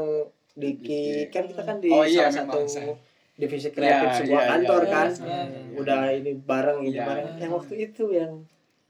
Diki 0.52 1.30
kan 1.30 1.48
kita 1.48 1.62
kan 1.62 1.78
di 1.78 1.88
Oh 1.88 2.04
iya, 2.04 2.28
salah 2.28 2.60
satu 2.60 2.98
divisi 3.34 3.70
kreatif 3.70 4.06
Iya, 4.06 4.18
sebuah 4.20 4.42
iya, 4.42 4.50
kantor 4.52 4.82
iya, 4.82 4.92
kan 4.92 5.08
iya, 5.08 5.22
iya, 5.24 5.42
iya. 5.48 5.78
udah 5.78 6.02
ini 6.12 6.32
bareng 6.36 6.80
ini 6.82 6.92
Iya. 6.92 7.04
bareng 7.06 7.28
yang 7.38 7.52
waktu 7.54 7.74
itu 7.80 8.04
yang 8.10 8.32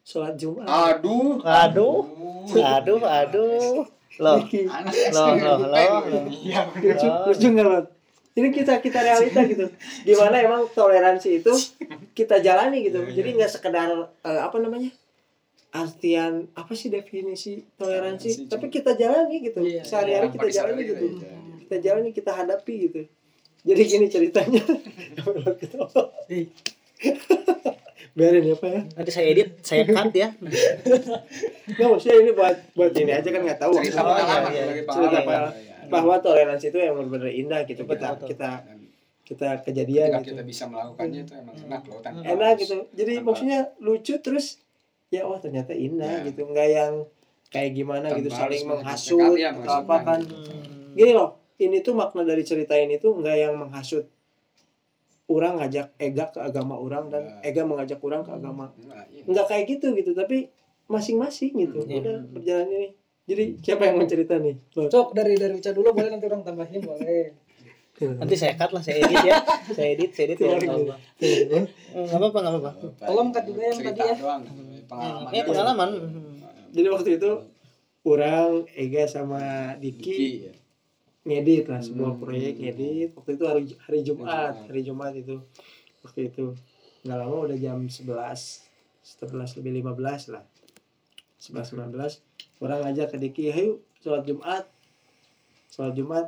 sholat 0.02 0.34
Jumat 0.34 0.66
aduh 0.66 1.38
Aduh. 1.40 2.02
aduh 2.50 3.00
aduh 3.00 3.86
loh 4.18 4.40
Loh, 5.14 5.34
loh, 5.38 5.58
loh, 5.62 6.02
loh. 6.04 6.26
iya 6.28 6.66
lucu 6.68 7.06
Oh. 7.06 7.30
lucu 7.30 7.48
nggak 7.48 7.64
Lot? 7.64 7.88
ini 8.32 8.48
kita 8.50 8.80
kita 8.80 9.00
realita 9.00 9.40
gitu 9.46 9.66
gimana 10.04 10.36
emang 10.40 10.64
toleransi 10.68 11.40
itu 11.40 11.54
kita 12.12 12.40
jalani 12.40 12.82
gitu 12.82 12.98
Iya, 12.98 13.08
iya. 13.08 13.14
jadi 13.14 13.30
nggak 13.38 13.52
sekedar 13.52 13.88
eh, 14.02 14.42
apa 14.42 14.58
namanya 14.58 14.90
artian 15.72 16.52
apa 16.52 16.74
sih 16.76 16.92
definisi 16.92 17.64
toleransi? 17.80 18.28
Toleransi, 18.28 18.52
tapi 18.52 18.68
kita 18.68 18.96
jalani 19.00 19.40
gitu. 19.40 19.60
Iya, 19.64 19.84
sehari-hari 19.88 20.28
iya. 20.28 20.36
kita 20.36 20.48
jalani 20.52 20.82
gitu. 20.84 21.06
iya. 21.16 21.36
kita 21.66 21.76
jalani 21.80 22.10
kita 22.12 22.32
hadapi 22.36 22.74
gitu. 22.90 23.02
Jadi 23.62 23.82
gini 23.88 24.08
ceritanya. 24.12 24.64
Biarin 28.18 28.44
ya 28.44 28.56
pak 28.60 28.70
ya. 28.70 28.82
Nanti 29.00 29.12
saya 29.12 29.26
edit, 29.32 29.50
saya 29.64 29.88
cut 29.88 30.12
ya. 30.12 30.36
nggak 31.72 31.88
maksudnya 31.88 32.16
ini 32.20 32.32
buat 32.36 32.58
buat 32.76 32.92
ini 32.92 33.12
aja 33.16 33.30
kan 33.32 33.42
nggak 33.48 33.60
tahu. 33.60 33.74
Cerita 33.80 34.04
Oh, 34.04 34.12
iya, 34.12 34.20
pengalaman 34.20 34.52
iya. 34.52 34.62
sebagai 34.62 34.84
Cerita 34.84 35.20
pengalaman. 35.24 35.56
Ya. 35.56 35.76
bahwa 35.88 36.16
toleransi 36.20 36.66
itu 36.72 36.78
yang 36.80 36.94
benar-benar 37.00 37.32
indah 37.32 37.62
gitu. 37.64 37.82
Kita 37.88 38.08
kita 38.28 38.52
kita 39.24 39.50
kejadian 39.64 40.08
ketika 40.12 40.20
gitu. 40.28 40.32
kita 40.36 40.44
bisa 40.44 40.64
melakukannya 40.68 41.20
itu 41.24 41.34
emang 41.40 41.56
enak 41.56 41.82
loh 41.88 42.00
tanpa 42.04 42.24
enak 42.28 42.54
gitu. 42.60 42.78
Jadi 42.92 43.14
maksudnya 43.24 43.60
lucu 43.80 44.14
terus 44.20 44.60
ya 45.12 45.22
oh 45.22 45.36
ternyata 45.36 45.72
indah 45.72 46.24
Ya. 46.24 46.26
gitu 46.26 46.42
nggak 46.46 46.68
yang 46.68 46.94
kayak 47.48 47.72
gimana 47.74 48.08
Tanpa 48.08 48.18
gitu 48.18 48.30
saling 48.32 48.64
menghasut 48.64 49.20
kalian, 49.30 49.54
atau 49.60 49.74
apa 49.78 49.96
kan 50.02 50.20
Hmm. 50.24 50.96
gini 50.96 51.12
loh 51.12 51.30
ini 51.58 51.78
tuh 51.80 51.94
makna 51.94 52.24
dari 52.24 52.42
cerita 52.42 52.74
ini 52.74 52.96
tuh 52.96 53.14
nggak 53.14 53.36
yang 53.38 53.54
menghasut 53.54 54.08
orang 55.28 55.56
ngajak 55.58 55.96
Ega 55.98 56.28
ke 56.28 56.40
agama 56.40 56.76
orang 56.76 57.08
dan 57.08 57.24
Nggak. 57.26 57.44
Ega 57.46 57.64
mengajak 57.66 58.00
orang 58.00 58.22
ke 58.22 58.32
agama 58.32 58.66
Enggak, 58.74 59.06
iya. 59.10 59.24
nggak 59.26 59.46
kayak 59.46 59.66
gitu 59.70 59.88
gitu 59.94 60.12
tapi 60.12 60.48
masing-masing 60.88 61.52
gitu 61.58 61.80
Hmm, 61.82 61.88
iya. 61.88 62.00
udah 62.02 62.16
berjalan 62.30 62.68
ini 62.70 62.88
jadi 63.22 63.44
siapa 63.58 63.86
yang 63.86 63.96
mau 63.96 64.10
cerita 64.10 64.36
nih. 64.36 64.56
Cok 64.68 65.14
dari 65.14 65.38
dari 65.38 65.54
Uca 65.56 65.72
dulu 65.72 65.94
boleh 65.94 66.10
nanti 66.10 66.26
orang 66.26 66.42
tambahin 66.42 66.82
boleh. 66.82 67.32
Nanti 68.02 68.34
saya 68.34 68.58
cut 68.58 68.74
lah, 68.74 68.82
saya 68.82 68.98
edit 68.98 69.24
ya. 69.24 69.38
Saya 69.70 69.90
edit, 69.94 70.12
saya 70.12 70.26
edit 70.26 70.38
ya. 70.42 70.58
Enggak 70.58 70.98
apa-apa. 72.12 72.38
Enggak 72.42 72.54
apa-apa, 72.58 72.72
Tolong 72.98 73.30
cut 73.30 73.44
juga 73.46 73.62
yang 73.62 73.78
tadi 73.80 74.02
ya. 74.02 74.16
doang, 74.18 74.42
pengalaman. 74.92 75.32
Ya, 75.32 75.42
aja. 75.42 75.48
pengalaman. 75.48 75.90
jadi 76.70 76.88
waktu 76.88 77.10
itu 77.16 77.32
orang 78.02 78.50
Ega 78.74 79.04
sama 79.06 79.42
Diki 79.78 80.04
Diki, 80.04 80.30
ya. 80.44 80.54
ngedit 81.22 81.66
lah 81.66 81.80
sebuah 81.80 82.12
Hmm. 82.14 82.22
proyek 82.22 82.54
ngedit. 82.58 83.10
Waktu 83.14 83.32
itu 83.36 83.44
hari 83.46 83.62
hari 83.80 84.00
Jumat 84.02 84.54
hari 84.66 84.82
Jumat. 84.82 85.12
itu. 85.14 85.38
Waktu 86.02 86.20
itu. 86.28 86.46
Nggak 87.02 87.18
lama 87.18 87.36
udah 87.46 87.58
jam 87.58 87.80
11 87.86 88.66
11 89.02 89.58
lebih 89.58 89.72
15 89.82 90.30
lah. 90.30 90.44
11 91.38 91.74
19 91.74 92.22
orang 92.60 92.80
ngajak 92.84 93.08
ke 93.10 93.18
Diki 93.18 93.50
ayo 93.50 93.82
sholat 93.98 94.24
Jumat. 94.24 94.66
Sholat 95.68 95.94
Jumat 95.94 96.28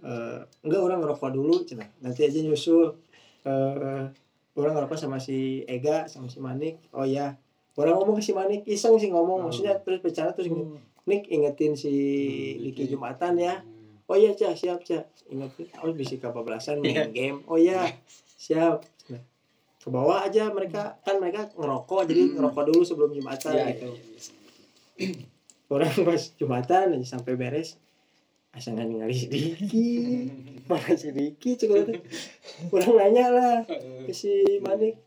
eh 0.00 0.40
enggak 0.60 0.80
orang 0.80 0.98
ngerokok 1.00 1.30
dulu 1.30 1.60
cina. 1.62 1.84
Nanti 2.00 2.24
aja 2.24 2.40
nyusul. 2.40 2.96
Eh 3.42 4.04
orang 4.58 4.74
ngerokok 4.74 4.98
sama 4.98 5.18
si 5.22 5.62
Ega 5.66 6.10
sama 6.10 6.26
si 6.26 6.38
Manik. 6.42 6.78
Oh 6.90 7.06
ya 7.06 7.38
orang 7.78 7.96
ngomong 7.96 8.18
ke 8.18 8.24
si 8.24 8.32
Manik 8.34 8.66
iseng 8.66 8.98
sih 8.98 9.08
ngomong. 9.08 9.46
Maksudnya 9.46 9.78
terus 9.82 10.02
bercanda 10.02 10.34
terus 10.34 10.50
Hmm. 10.50 10.78
Nik 11.08 11.26
ingetin 11.32 11.74
si 11.74 11.92
Diki 12.60 12.86
Jumatan 12.86 13.38
ya. 13.40 13.62
Oh 14.10 14.18
iya 14.18 14.34
cah 14.34 14.52
siap 14.52 14.82
cah 14.84 15.06
ingetin 15.30 15.70
oh 15.80 15.90
bisa 15.94 16.18
kebablasan 16.18 16.82
main 16.82 17.10
game. 17.14 17.40
Oh 17.46 17.56
iya 17.56 17.86
siap. 18.36 18.84
Nah, 19.08 19.22
ke 19.80 19.88
bawah 19.88 20.26
aja 20.26 20.50
mereka. 20.50 20.98
Kan 21.06 21.22
mereka 21.22 21.48
ngerokok 21.56 22.04
jadi 22.10 22.34
ngerokok 22.36 22.62
dulu 22.68 22.82
sebelum 22.84 23.10
jumatan 23.14 23.54
Iya, 23.54 23.64
gitu. 23.74 23.88
iya, 23.90 24.02
iya. 25.08 25.24
orang 25.70 25.94
pas 26.02 26.22
jumatan 26.36 26.98
aja 26.98 27.06
sampai 27.16 27.38
beres 27.38 27.78
asal 28.50 28.74
nggak 28.74 28.86
ninggalin 28.90 29.14
si 29.14 29.30
mana 30.66 30.90
si 30.98 31.14
Diki 31.14 31.54
tuh 31.54 31.70
orang 32.74 32.94
nanya 32.98 33.24
lah 33.30 33.56
ke 34.06 34.10
si 34.10 34.42
Manik. 34.58 34.98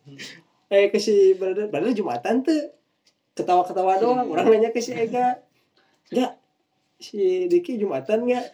Eh 0.72 0.88
ke 0.88 0.98
si 0.98 1.36
brother. 1.36 1.68
Brother 1.68 1.92
jumatan 1.92 2.42
tuh 2.42 2.72
ketawa-ketawa 3.36 4.00
doang. 4.00 4.32
Orang 4.32 4.48
nanya 4.48 4.72
ke 4.72 4.80
si 4.80 4.96
Ega. 4.96 5.44
Enggak 6.10 6.40
si 6.98 7.52
Diki 7.52 7.76
jumatan 7.78 8.26
nggak? 8.26 8.48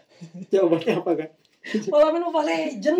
Jawabannya 0.52 0.93
apa 0.99 1.12
kan 1.15 1.30
Malah 1.91 2.10
main 2.10 2.24
Mobile 2.24 2.45
Legend. 2.45 3.00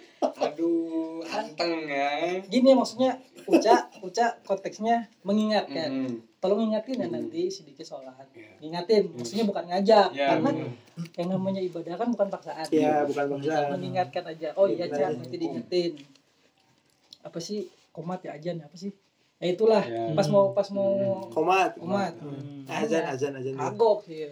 Aduh, 0.44 1.22
anteng 1.24 1.84
ya. 1.84 2.36
Gini 2.44 2.72
maksudnya 2.72 3.16
Uca, 3.44 3.88
Uca 4.00 4.36
konteksnya 4.42 5.08
mengingatkan. 5.22 5.90
Hmm. 6.06 6.16
Tolong 6.36 6.60
ingatin 6.62 6.96
ya 6.96 7.08
nanti 7.08 7.48
sedikit 7.48 7.82
sholat. 7.82 8.28
Ingatin, 8.58 9.12
maksudnya 9.12 9.44
bukan 9.44 9.64
ngajak. 9.66 10.08
Ya, 10.10 10.34
Karena 10.34 10.50
bener. 10.50 10.68
yang 11.16 11.28
namanya 11.30 11.60
ibadah 11.60 11.94
kan 11.94 12.08
bukan 12.08 12.28
paksaan. 12.28 12.66
ya 12.68 13.04
bukan 13.04 13.24
bangsa 13.30 13.72
mengingatkan 13.72 14.24
aja 14.26 14.52
oh 14.52 14.64
iya 14.64 14.84
Benar. 14.84 14.98
cak 15.00 15.10
nanti 15.16 15.36
diingetin 15.38 15.92
apa 17.20 17.38
sih 17.38 17.64
komat 17.90 18.20
ya 18.20 18.36
ajan 18.36 18.60
apa 18.60 18.76
sih 18.76 18.92
ya 19.36 19.48
itulah 19.48 19.80
Ya. 19.80 20.12
pas 20.12 20.28
mau 20.28 20.52
pas 20.52 20.68
mau 20.68 21.24
komat 21.28 21.72
komat 21.74 22.12
Hmm. 22.16 22.68
azan 22.68 23.00
azan 23.06 23.32
azan 23.32 23.56
kagok 23.56 24.04
sih 24.04 24.28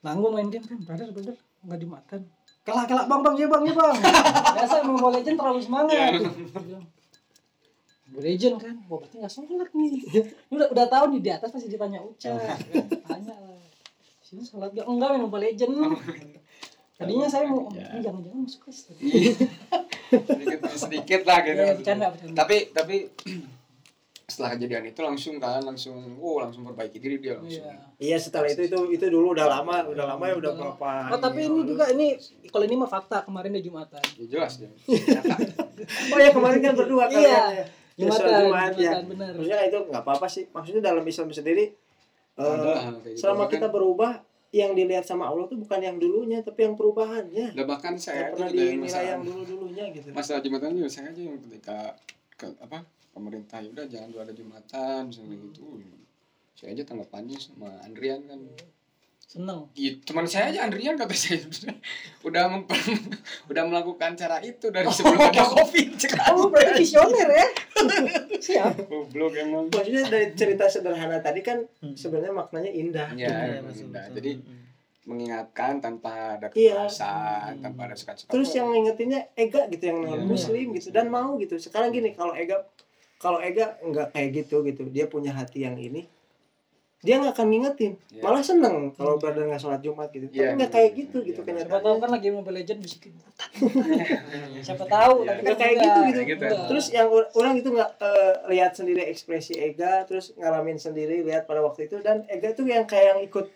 nanggung 0.00 0.30
main 0.32 0.46
game 0.46 0.62
kan 0.62 0.78
brother 0.80 1.10
brother 1.10 1.34
nggak 1.62 1.78
dimakan 1.78 2.22
kalah 2.68 2.84
kalah 2.84 3.04
bang 3.08 3.20
bang 3.24 3.34
ya 3.40 3.46
bang 3.48 3.62
ya 3.64 3.74
bang. 3.74 3.96
Biasa 4.60 4.74
mau 4.84 4.94
Mobile 5.00 5.14
Legend 5.16 5.36
terlalu 5.40 5.60
semangat. 5.64 6.12
Bilang, 6.60 6.84
Mobile 8.12 8.26
Legend 8.28 8.54
kan 8.60 8.74
wah 8.84 8.96
berarti 9.00 9.16
nggak 9.16 9.32
sholat 9.32 9.70
nih. 9.72 9.90
Udah 10.52 10.66
udah 10.76 10.86
tahu 10.92 11.04
nih 11.16 11.20
di 11.24 11.30
atas 11.32 11.48
pasti 11.48 11.72
ditanya 11.72 12.04
Uca. 12.04 12.28
Kan? 12.36 12.58
tanya 13.08 13.34
lah. 13.40 13.56
Sini 14.20 14.44
sholat 14.44 14.76
gak? 14.76 14.84
Enggak 14.84 15.08
main 15.16 15.24
Mobile 15.24 15.44
Legend 15.48 15.96
tadinya 16.98 17.30
saya 17.30 17.46
mau 17.46 17.62
oh, 17.62 17.70
Ya. 17.70 17.94
ini 17.94 18.02
jangan-jangan 18.02 18.40
masuk 18.42 18.60
ke 18.66 18.70
sedikit 18.74 19.38
sedikit 20.74 21.22
lah 21.30 21.38
gitu. 21.46 21.62
Ya, 21.62 21.74
bercanda, 21.78 22.06
bercanda. 22.10 22.34
Tapi 22.34 22.56
tapi 22.74 22.96
setelah 24.28 24.52
kejadian 24.54 24.84
itu 24.84 25.00
langsung 25.00 25.40
kan 25.40 25.64
langsung 25.64 25.96
oh 26.14 26.36
langsung 26.36 26.60
perbaiki 26.62 27.00
diri 27.00 27.16
dia 27.16 27.40
langsung. 27.40 27.64
Iya. 27.64 27.74
iya 27.96 28.16
setelah 28.20 28.44
itu 28.44 28.68
itu 28.68 28.78
itu 28.92 29.06
dulu 29.08 29.32
udah 29.32 29.48
lama 29.50 29.88
udah 29.88 30.04
lama 30.04 30.24
ya 30.28 30.36
udah 30.36 30.52
berapa 30.52 30.90
Oh 31.08 31.18
tapi 31.18 31.48
ini 31.48 31.64
juga 31.64 31.88
ini 31.88 32.12
kalau 32.46 32.68
ini 32.68 32.76
mah 32.76 32.86
fakta 32.86 33.24
kemarin 33.24 33.56
di 33.56 33.64
Jumatan. 33.64 34.04
Ya 34.20 34.26
jelas 34.28 34.52
ya. 34.62 34.68
oh 36.12 36.18
ya 36.18 36.30
kemarin 36.30 36.60
kan 36.60 36.72
berdua 36.76 37.08
kan 37.08 37.16
Iya. 37.16 37.24
ya. 37.24 37.40
Ya, 37.48 37.64
Jumatan, 37.98 38.20
sholat 38.20 38.40
Jumat, 38.44 38.60
ya. 38.60 38.76
Jumatan, 38.76 39.04
benar. 39.08 39.30
maksudnya 39.32 39.58
itu 39.64 39.78
nggak 39.82 40.02
apa-apa 40.04 40.26
sih 40.28 40.44
maksudnya 40.52 40.82
dalam 40.84 41.02
Islam 41.02 41.28
sendiri 41.32 41.64
eh, 42.36 42.44
gitu. 42.46 43.08
selama 43.16 43.42
Bahkan- 43.42 43.52
kita 43.56 43.66
berubah 43.66 44.12
yang 44.48 44.72
dilihat 44.72 45.04
sama 45.04 45.24
Allah 45.24 45.44
tuh 45.44 45.56
bukan 45.56 45.76
yang 45.78 45.96
dulunya 45.96 46.40
tapi 46.40 46.62
yang 46.62 46.72
perubahannya 46.72 47.52
Udah 47.52 47.66
bahkan 47.66 47.96
saya 47.96 48.30
pernah 48.30 48.48
dinilai 48.48 48.76
masalah 48.78 49.08
yang 49.10 49.22
dulu 49.24 49.40
dulunya 49.42 49.84
gitu 49.90 50.08
masalah 50.12 50.40
jumatan 50.40 50.72
juga 50.74 50.88
saya 50.90 51.10
aja 51.10 51.20
yang 51.22 51.36
ketika 51.42 51.96
ke 52.32 52.46
apa 52.58 52.84
pemerintah 53.18 53.58
ya 53.58 53.68
udah 53.68 53.86
jangan 53.86 54.08
dulu 54.08 54.20
ada 54.20 54.32
jumatan 54.32 55.00
misalnya 55.04 55.36
gitu 55.42 55.66
saya 56.54 56.68
aja 56.70 56.82
tanggapannya 56.84 57.36
sama 57.36 57.70
Andrian 57.82 58.22
kan 58.24 58.38
Seneng. 59.20 59.68
Iya, 59.76 60.00
teman 60.00 60.24
saya 60.24 60.48
aja 60.48 60.64
Andrian 60.64 60.96
kata 60.96 61.12
saya 61.12 61.36
udah 62.24 62.48
memper- 62.48 62.80
udah 63.52 63.62
melakukan 63.62 64.16
cara 64.16 64.40
itu 64.40 64.72
dari 64.72 64.88
sebelum 64.88 65.20
ada 65.20 65.44
covid 65.52 66.00
Oh 66.32 66.48
berarti 66.48 66.80
visioner 66.80 67.28
ya? 67.28 67.46
Siap. 68.34 68.88
goblok 68.88 69.36
emang 69.36 69.68
maksudnya 69.68 70.08
dari 70.08 70.32
cerita 70.32 70.64
sederhana 70.66 71.20
tadi 71.20 71.44
kan 71.44 71.60
sebenarnya 71.92 72.32
maknanya 72.32 72.72
indah 72.72 73.08
ya, 73.12 73.28
Iya, 73.28 73.60
betul, 73.60 73.84
indah. 73.84 74.04
betul. 74.06 74.16
jadi 74.16 74.30
mengingatkan 75.04 75.72
tanpa 75.78 76.12
ada 76.36 76.48
Iya. 76.48 76.88
kekerasan 76.88 77.52
tanpa 77.58 77.80
ada 77.84 77.94
suka-suka 77.94 78.28
terus 78.28 78.48
yang 78.50 78.68
ngingetinnya 78.68 79.28
Ega 79.34 79.64
gitu 79.66 79.84
yang 79.86 79.98
non 80.02 80.20
Iya. 80.20 80.24
muslim 80.26 80.66
gitu 80.72 80.88
dan 80.88 81.06
mau 81.06 81.36
gitu 81.36 81.56
sekarang 81.56 81.88
gini 81.90 82.12
kalau 82.12 82.32
Ega 82.32 82.64
kalau 83.18 83.38
Ega 83.38 83.76
nggak 83.80 84.10
kayak 84.10 84.28
gitu 84.36 84.62
gitu 84.62 84.82
dia 84.86 85.04
punya 85.04 85.30
hati 85.30 85.62
yang 85.62 85.74
ini 85.74 86.06
dia 86.98 87.14
nggak 87.14 87.30
akan 87.32 87.46
ngingetin 87.48 87.92
Iya. 88.10 88.22
malah 88.22 88.42
seneng 88.42 88.90
kalau 88.90 89.14
brother 89.16 89.46
nggak 89.46 89.58
sholat 89.58 89.78
jumat 89.78 90.10
gitu 90.10 90.26
Iya, 90.28 90.50
tapi 90.50 90.56
nggak 90.56 90.66
iya, 90.66 90.74
kayak 90.74 90.90
iya, 90.90 90.98
gitu 90.98 91.16
iya, 91.16 91.28
gitu 91.30 91.40
iya. 91.44 91.54
Siapa 91.60 91.78
tahu 91.78 91.96
kan 91.96 92.10
lagi 92.10 92.28
Mobile 92.28 92.56
Legend 92.58 92.78
bisikin 92.82 93.12
butan. 93.14 93.48
Siapa 94.66 94.84
tahu 94.84 95.14
Iya. 95.22 95.28
tapi 95.28 95.38
kan 95.38 95.44
Nggak 95.44 95.58
kayak 95.58 95.72
enggak. 95.72 95.86
gitu, 95.86 96.00
gitu. 96.02 96.20
Gitu. 96.24 96.42
Enggak. 96.44 96.66
terus 96.66 96.86
yang 96.90 97.08
or- 97.08 97.30
orang 97.32 97.54
itu 97.54 97.68
nggak 97.68 97.90
eh, 98.00 98.34
lihat 98.50 98.72
sendiri 98.74 99.02
ekspresi 99.04 99.54
Ega 99.56 100.02
terus 100.04 100.34
ngalamin 100.34 100.74
sendiri 100.76 101.22
lihat 101.22 101.46
pada 101.46 101.60
waktu 101.60 101.86
itu 101.86 101.98
dan 102.00 102.26
Ega 102.26 102.50
tuh 102.50 102.66
yang 102.66 102.82
kayak 102.82 103.14
yang 103.14 103.20
ikut 103.22 103.46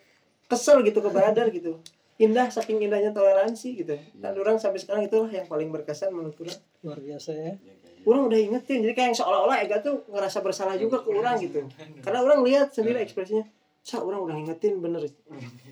kesel 0.46 0.78
gitu 0.80 0.98
ke 0.98 1.08
brother 1.08 1.50
gitu 1.50 1.82
indah 2.16 2.48
saking 2.48 2.78
indahnya 2.80 3.10
toleransi 3.10 3.68
gitu. 3.78 3.94
Dan 4.14 4.32
orang 4.34 4.56
sampai 4.56 4.78
sekarang 4.78 5.04
itulah 5.04 5.28
yang 5.28 5.46
paling 5.46 5.68
berkesan 5.68 6.10
menurut 6.10 6.36
orang. 6.38 6.58
Luar 6.82 6.98
biasa 6.98 7.30
ya. 7.32 7.54
orang 8.02 8.26
udah 8.26 8.34
ingetin 8.34 8.82
jadi 8.82 8.92
kayak 8.92 9.08
yang 9.14 9.18
seolah-olah 9.22 9.62
Ega 9.62 9.78
tuh 9.78 10.02
ngerasa 10.10 10.42
bersalah 10.42 10.74
juga 10.74 10.98
ke 11.00 11.08
orang 11.08 11.38
gitu. 11.38 11.62
Karena 12.02 12.18
orang 12.20 12.42
lihat 12.42 12.74
sendiri 12.74 12.98
ekspresinya 12.98 13.46
sa 13.78 14.02
orang 14.02 14.26
udah 14.26 14.34
ingetin 14.34 14.82
bener. 14.82 15.06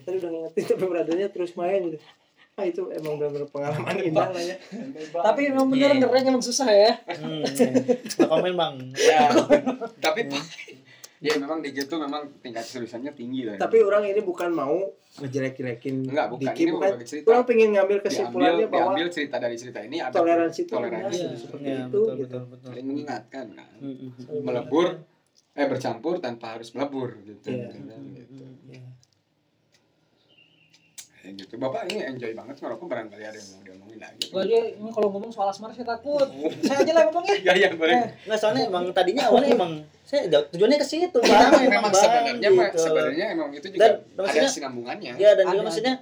Tadi 0.01 0.15
udah 0.15 0.31
ingetin 0.31 0.63
tapi 0.65 0.83
brothernya 0.87 1.27
terus 1.27 1.59
main 1.59 1.91
gitu. 1.91 1.99
Ah 2.55 2.63
itu 2.63 2.83
emang 2.87 3.15
bener-bener 3.15 3.47
pengalaman 3.47 3.95
indah 3.99 4.27
lah 4.27 4.43
ya. 4.43 4.55
Tapi 5.11 5.51
memang 5.51 5.71
bener 5.71 5.91
Iya. 5.91 5.99
ngereng 6.03 6.25
emang 6.31 6.43
susah 6.43 6.67
ya. 6.67 6.91
Hmm, 7.19 7.43
komen 8.27 8.53
bang. 8.55 8.75
ya 8.95 9.27
tapi 9.99 10.27
ya 11.21 11.37
memang 11.37 11.61
di 11.61 11.69
gitu 11.69 11.95
memang 11.95 12.33
tingkat 12.41 12.65
seriusannya 12.65 13.13
tinggi 13.13 13.45
lah 13.45 13.53
ya. 13.55 13.59
tapi 13.61 13.77
orang 13.79 14.03
ini 14.03 14.21
bukan 14.21 14.49
mau 14.49 14.73
ngejelek-jelekin 15.13 16.07
Enggak, 16.07 16.27
bukan. 16.29 16.43
Diki 16.49 16.61
Ini 16.63 16.71
bukan 16.71 16.91
cerita. 17.03 17.25
orang 17.29 17.43
pengen 17.45 17.69
ngambil 17.69 17.87
diambil, 17.93 17.97
kesimpulannya 18.01 18.65
bahwa 18.65 18.81
diambil 18.89 19.07
cerita 19.11 19.35
dari 19.37 19.55
cerita 19.55 19.79
ini 19.79 19.97
ada 19.99 20.15
toleransi 20.15 20.59
itu 20.61 20.71
toleransi 20.71 21.21
Iya. 21.21 21.35
seperti 21.37 21.67
Iya, 21.67 21.77
itu 21.77 21.99
betul, 22.01 22.15
gitu. 22.17 22.37
betul, 22.47 22.71
mengingatkan 22.81 23.45
kan 23.51 23.67
Hmm, 23.77 23.95
hmm, 24.01 24.41
melebur 24.41 24.87
eh 25.51 25.67
bercampur 25.67 26.15
tanpa 26.17 26.55
harus 26.55 26.71
melebur 26.71 27.09
gitu, 27.21 27.43
Iya. 27.45 27.69
Kan, 27.69 28.01
gitu. 28.09 28.43
Iya. 28.65 28.90
Kayak 31.21 31.33
gitu. 31.37 31.53
Bapak 31.55 31.85
ini 31.85 32.01
enjoy 32.03 32.33
banget 32.33 32.55
ngerokok 32.57 32.87
barangkali 32.87 33.21
ada 33.21 33.37
yang 33.37 33.47
mau 33.47 33.61
diomongin 33.61 33.99
lagi. 33.99 34.25
Gua 34.27 34.41
aja 34.41 34.57
ini 34.67 34.89
kalau 34.89 35.07
ngomong 35.09 35.29
soal 35.29 35.47
asmara 35.47 35.69
saya 35.69 35.87
takut. 35.87 36.27
saya 36.59 36.77
aja 36.81 36.91
lah 36.91 37.03
ngomongnya. 37.07 37.35
Ya 37.47 37.53
ya 37.55 37.69
boleh. 37.71 37.93
Eh, 37.95 38.07
Nggak 38.25 38.39
soalnya 38.39 38.63
emang 38.65 38.83
tadinya 38.89 39.23
awalnya 39.29 39.49
emang 39.51 39.71
saya 40.01 40.21
tujuannya 40.49 40.77
ke 40.77 40.87
situ 40.87 41.17
bang. 41.17 41.29
Memang, 41.29 41.61
emang, 41.61 41.61
memang 41.61 41.83
Bang, 41.83 41.93
sebenarnya 41.95 42.49
gitu. 42.49 42.77
sebenarnya 42.81 43.25
emang 43.31 43.49
itu 43.51 43.67
juga 43.69 43.79
Dan 43.79 43.91
ada 43.93 44.19
maksudnya- 44.19 44.51
sinambungannya. 44.51 45.11
Ya 45.15 45.29
dan 45.37 45.45
juga 45.47 45.63
maksudnya 45.63 45.93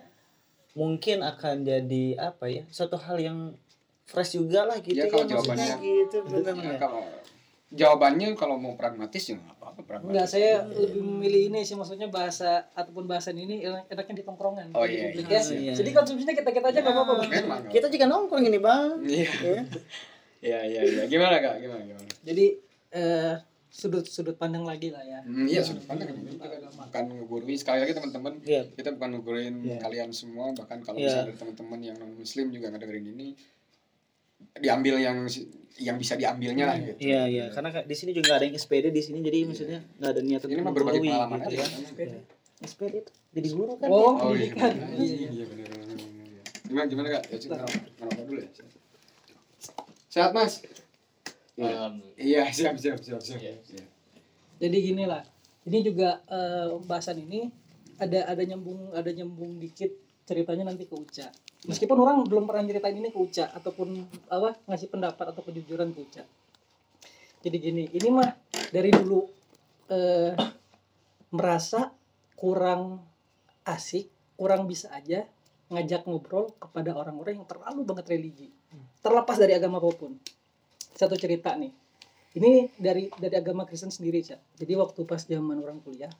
mungkin 0.71 1.17
akan 1.21 1.55
jadi 1.61 2.03
apa 2.17 2.45
ya 2.47 2.63
suatu 2.69 2.95
hal 2.95 3.17
yang 3.17 3.37
fresh 4.05 4.33
juga 4.33 4.63
lah 4.63 4.79
gitu 4.79 4.95
Ya, 4.95 5.05
ya, 5.05 5.11
kalau 5.11 5.25
maksudnya 5.27 5.67
jawabannya- 5.67 5.79
gitu 5.83 6.17
benar 6.23 6.53
Ya, 6.55 6.63
ya. 6.65 6.77
kalau 6.79 7.01
jawabannya 7.69 8.33
kalau 8.33 8.57
mau 8.57 8.73
pragmatis 8.73 9.23
ya 9.23 9.37
nggak 9.37 9.55
apa-apa 9.55 9.81
pragmatis. 9.83 10.09
Enggak, 10.09 10.27
saya 10.27 10.51
lebih 10.65 10.99
memilih 10.99 11.41
ini 11.47 11.59
sih 11.61 11.77
maksudnya 11.77 12.09
bahasa 12.09 12.65
ataupun 12.73 13.05
bahasan 13.05 13.37
ini 13.37 13.61
enak- 13.61 13.85
enaknya 13.87 14.15
di 14.15 14.25
tongkrongan. 14.25 14.73
Oh, 14.73 14.83
iya, 14.83 15.13
iya. 15.13 15.21
ya. 15.21 15.41
Iya. 15.41 15.73
Jadi 15.77 15.89
konsumsinya 15.93 16.33
kita-kita 16.33 16.65
aja 16.67 16.79
enggak 16.81 16.95
apa-apa. 16.97 17.13
Bang. 17.19 17.29
Memang. 17.29 17.61
Kita 17.69 17.87
juga 17.87 18.05
nongkrong 18.05 18.43
ini 18.43 18.59
bang. 18.59 18.89
Iya. 19.01 19.29
Ya. 19.29 19.61
Iya 20.39 20.59
iya 20.65 20.81
iya. 20.81 21.03
Gimana 21.05 21.35
kak? 21.37 21.55
Gimana 21.59 21.81
gimana? 21.83 22.09
Jadi 22.23 22.45
eh, 22.89 23.33
sudut 23.69 24.01
sudut 24.01 24.33
pandang 24.33 24.65
lagi 24.65 24.89
lah 24.89 25.05
ya. 25.05 25.21
Hmm, 25.21 25.45
iya 25.45 25.61
sudah 25.61 25.85
pandang 25.85 26.09
ini 26.09 26.41
kita 26.41 26.57
bukan 26.73 27.03
ngegurui 27.13 27.53
sekali 27.53 27.85
lagi 27.85 27.93
teman-teman 27.93 28.33
Iya. 28.41 28.65
kita 28.73 28.97
bukan 28.97 29.09
ngugurin 29.13 29.55
Iya. 29.61 29.77
kalian 29.77 30.09
semua 30.09 30.49
bahkan 30.57 30.81
kalau 30.81 30.97
Iya. 30.97 31.05
misalnya 31.05 31.25
ada 31.29 31.35
teman-teman 31.37 31.79
yang 31.85 31.95
non 32.01 32.17
muslim 32.17 32.49
juga 32.49 32.73
ngedengerin 32.73 33.13
ini 33.13 33.27
diambil 34.59 34.95
yang 34.99 35.17
yang 35.79 35.95
bisa 35.95 36.19
diambilnya 36.19 36.65
lah 36.67 36.75
gitu. 36.75 36.99
Iya 36.99 37.21
iya 37.25 37.45
karena 37.49 37.71
di 37.87 37.95
sini 37.95 38.11
juga 38.11 38.35
nggak 38.35 38.39
ada 38.43 38.45
yang 38.51 38.57
SPD 38.59 38.85
di 38.91 39.01
sini 39.01 39.17
jadi 39.23 39.37
maksudnya 39.47 39.79
nggak 39.95 40.09
ada 40.11 40.21
niatan 40.21 40.47
Ini 40.51 40.59
mah 40.59 40.63
untuk 40.67 40.75
berbagi 40.83 40.99
pengalaman 41.07 41.37
gitu 41.39 41.55
aja. 41.55 41.63
ya. 41.63 41.67
kan. 41.95 42.21
SPD 42.59 42.93
itu 42.99 43.11
jadi 43.31 43.47
guru 43.55 43.73
kan. 43.79 43.87
Oh, 43.87 44.19
Oh 44.19 44.33
iya, 44.35 44.51
pendidikan. 44.51 44.73
iya, 44.99 45.15
iya 45.31 45.45
benar 45.47 45.67
benar. 45.71 45.87
benar. 45.87 46.43
Gimana 46.67 46.85
gimana 46.91 47.07
kak? 47.15 47.23
Ya 47.31 47.37
ngerokok 47.39 47.79
ngerokok 47.95 48.23
dulu 48.27 48.39
ya. 48.43 48.49
Sehat 50.09 50.31
mas? 50.35 50.53
Iya. 51.55 51.71
Iya 52.19 52.41
siap 52.51 52.75
siap 52.75 52.99
siap 52.99 53.21
siap. 53.23 53.39
Iya. 53.39 53.53
Iya. 53.63 53.83
Jadi 54.59 54.77
gini 54.83 55.03
lah. 55.07 55.23
Ini 55.63 55.79
juga 55.79 56.19
eh, 56.27 56.67
bahasan 56.83 57.23
ini 57.23 57.47
ada 57.95 58.27
ada 58.27 58.43
nyambung 58.43 58.91
ada 58.91 59.11
nyambung 59.11 59.59
dikit 59.59 59.91
ceritanya 60.23 60.67
nanti 60.67 60.83
ke 60.83 60.95
Uca. 60.95 61.31
Meskipun 61.67 61.97
orang 61.99 62.23
belum 62.23 62.47
pernah 62.47 62.63
ceritain 62.63 62.95
ini 62.95 63.11
ke 63.11 63.19
Uca 63.19 63.51
ataupun 63.51 63.99
apa 64.31 64.55
ngasih 64.63 64.87
pendapat 64.87 65.25
atau 65.35 65.43
kejujuran 65.43 65.91
ke 65.91 65.99
Uca. 65.99 66.23
Jadi 67.43 67.57
gini, 67.59 67.83
ini 67.91 68.07
mah 68.11 68.31
dari 68.71 68.91
dulu 68.95 69.27
eh, 69.91 70.31
merasa 71.35 71.91
kurang 72.39 73.03
asik, 73.67 74.07
kurang 74.39 74.71
bisa 74.71 74.87
aja 74.95 75.27
ngajak 75.69 76.07
ngobrol 76.07 76.55
kepada 76.57 76.95
orang-orang 76.95 77.43
yang 77.43 77.47
terlalu 77.47 77.83
banget 77.83 78.05
religi. 78.07 78.47
Terlepas 79.03 79.35
dari 79.35 79.53
agama 79.53 79.83
apa 79.83 79.91
pun. 79.93 80.15
Satu 80.95 81.19
cerita 81.19 81.53
nih. 81.59 81.71
Ini 82.39 82.71
dari 82.79 83.11
dari 83.19 83.35
agama 83.35 83.67
Kristen 83.67 83.91
sendiri, 83.91 84.23
Cak. 84.23 84.59
Jadi 84.63 84.73
waktu 84.79 84.99
pas 85.03 85.21
zaman 85.21 85.59
orang 85.59 85.83
kuliah, 85.83 86.11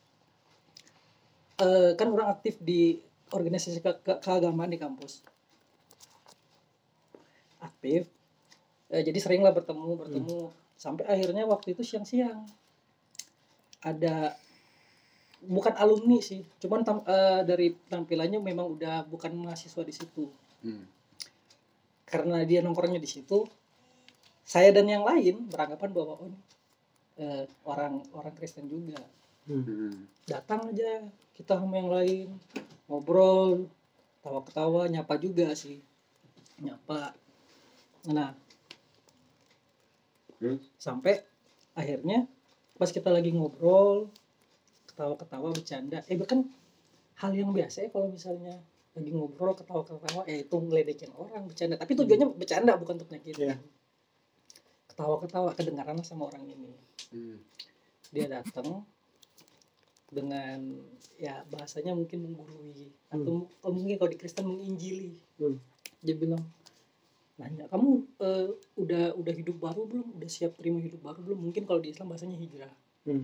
eh, 1.63 1.95
kan 1.95 2.07
orang 2.11 2.27
aktif 2.33 2.59
di 2.59 2.97
organisasi 3.34 3.80
ke- 3.82 4.01
ke- 4.01 4.19
keagamaan 4.21 4.71
di 4.71 4.80
kampus. 4.80 5.21
Aktif. 7.59 8.07
Eh, 8.89 9.03
jadi 9.05 9.19
seringlah 9.21 9.53
bertemu, 9.53 9.99
bertemu 10.01 10.49
sampai 10.80 11.05
akhirnya 11.05 11.43
waktu 11.45 11.75
itu 11.77 11.84
siang-siang 11.86 12.47
ada 13.84 14.34
bukan 15.39 15.71
alumni 15.80 16.19
sih, 16.19 16.43
cuman 16.59 16.84
tam- 16.84 17.05
eh, 17.07 17.41
dari 17.47 17.71
tampilannya 17.88 18.39
memang 18.43 18.75
udah 18.75 19.07
bukan 19.07 19.32
mahasiswa 19.36 19.84
di 19.86 19.93
situ. 19.95 20.27
Hmm. 20.65 20.84
Karena 22.03 22.43
dia 22.43 22.59
nongkrongnya 22.59 22.99
di 22.99 23.07
situ, 23.07 23.45
saya 24.43 24.73
dan 24.73 24.89
yang 24.89 25.05
lain 25.05 25.47
beranggapan 25.47 25.89
bahwa 25.93 26.13
oh, 26.19 26.34
eh, 27.21 27.45
orang 27.63 28.01
orang 28.11 28.34
Kristen 28.36 28.65
juga 28.67 28.99
Hmm. 29.47 30.05
datang 30.27 30.73
aja 30.73 31.05
kita 31.34 31.55
sama 31.57 31.80
yang 31.80 31.89
lain 31.89 32.27
ngobrol 32.89 33.69
tawa-ketawa 34.25 34.89
nyapa 34.89 35.15
juga 35.21 35.53
sih. 35.53 35.79
Nyapa. 36.59 37.13
Nah. 38.11 38.33
Terus? 40.39 40.63
sampai 40.79 41.19
akhirnya 41.75 42.23
pas 42.79 42.87
kita 42.95 43.11
lagi 43.11 43.35
ngobrol 43.35 44.07
ketawa-ketawa 44.87 45.51
bercanda. 45.51 45.99
Eh 46.07 46.15
kan 46.23 46.47
hal 47.19 47.35
yang 47.35 47.51
biasa 47.51 47.87
ya 47.87 47.89
kalau 47.91 48.07
misalnya 48.07 48.55
lagi 48.95 49.11
ngobrol 49.11 49.51
ketawa-ketawa 49.53 50.23
eh 50.25 50.47
itu 50.47 50.55
ngeledekin 50.55 51.11
orang 51.13 51.45
bercanda. 51.45 51.75
Tapi 51.75 51.91
tujuannya 51.93 52.27
bercanda 52.39 52.75
bukan 52.79 52.97
untuk 52.99 53.11
nyakitin. 53.13 53.53
Iya. 53.53 53.57
ketawa-ketawa 54.89 55.55
kedengaran 55.55 56.03
sama 56.03 56.27
orang 56.27 56.43
ini. 56.43 56.75
Hmm. 57.09 57.39
dia 58.09 58.25
datang 58.29 58.83
dengan 60.10 60.82
ya 61.22 61.45
bahasanya 61.53 61.93
mungkin 61.93 62.26
menggurui. 62.26 62.89
Atau 63.14 63.49
atau 63.62 63.72
mungkin 63.74 63.95
kalau 64.01 64.12
di 64.12 64.20
Kristen 64.20 64.45
menginjili. 64.45 65.18
Hmm. 65.39 65.57
dia 65.99 66.16
bilang 66.16 66.39
nanya 67.36 67.68
kamu 67.68 68.07
eh, 68.24 68.47
udah 68.80 69.16
udah 69.16 69.34
hidup 69.36 69.57
baru 69.60 69.88
belum? 69.88 70.07
Udah 70.20 70.30
siap 70.32 70.55
terima 70.60 70.80
hidup 70.82 70.99
baru 71.03 71.20
belum? 71.24 71.39
Mungkin 71.51 71.64
kalau 71.70 71.80
di 71.80 71.91
Islam 71.93 72.12
bahasanya 72.12 72.38
hijrah. 72.39 72.74
Hmm. 73.07 73.24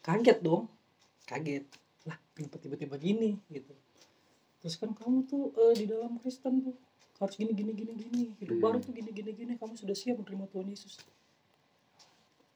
kaget 0.00 0.38
dong. 0.40 0.66
Kaget. 1.28 1.64
Lah 2.08 2.16
kenapa 2.34 2.56
tiba-tiba 2.58 2.96
gini? 2.96 3.36
Gitu. 3.52 3.74
Terus 4.60 4.74
kan 4.80 4.90
kamu 4.96 5.28
tuh 5.28 5.52
eh, 5.54 5.74
di 5.76 5.84
dalam 5.86 6.16
Kristen 6.18 6.64
tuh 6.64 6.76
harus 7.20 7.36
gini 7.36 7.52
gini 7.52 7.72
gini 7.76 7.92
gini. 7.94 8.22
Hidup 8.40 8.56
Hmm. 8.58 8.64
baru 8.64 8.76
tuh 8.80 8.92
gini 8.96 9.10
gini 9.12 9.30
gini. 9.36 9.52
Kamu 9.60 9.76
sudah 9.76 9.94
siap 9.94 10.18
menerima 10.22 10.44
Tuhan 10.50 10.66
Yesus 10.70 10.98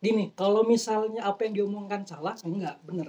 gini 0.04 0.36
kalau 0.36 0.60
misalnya 0.68 1.24
apa 1.24 1.48
yang 1.48 1.64
diomongkan 1.64 2.04
salah 2.04 2.36
enggak 2.44 2.76
bener. 2.84 3.08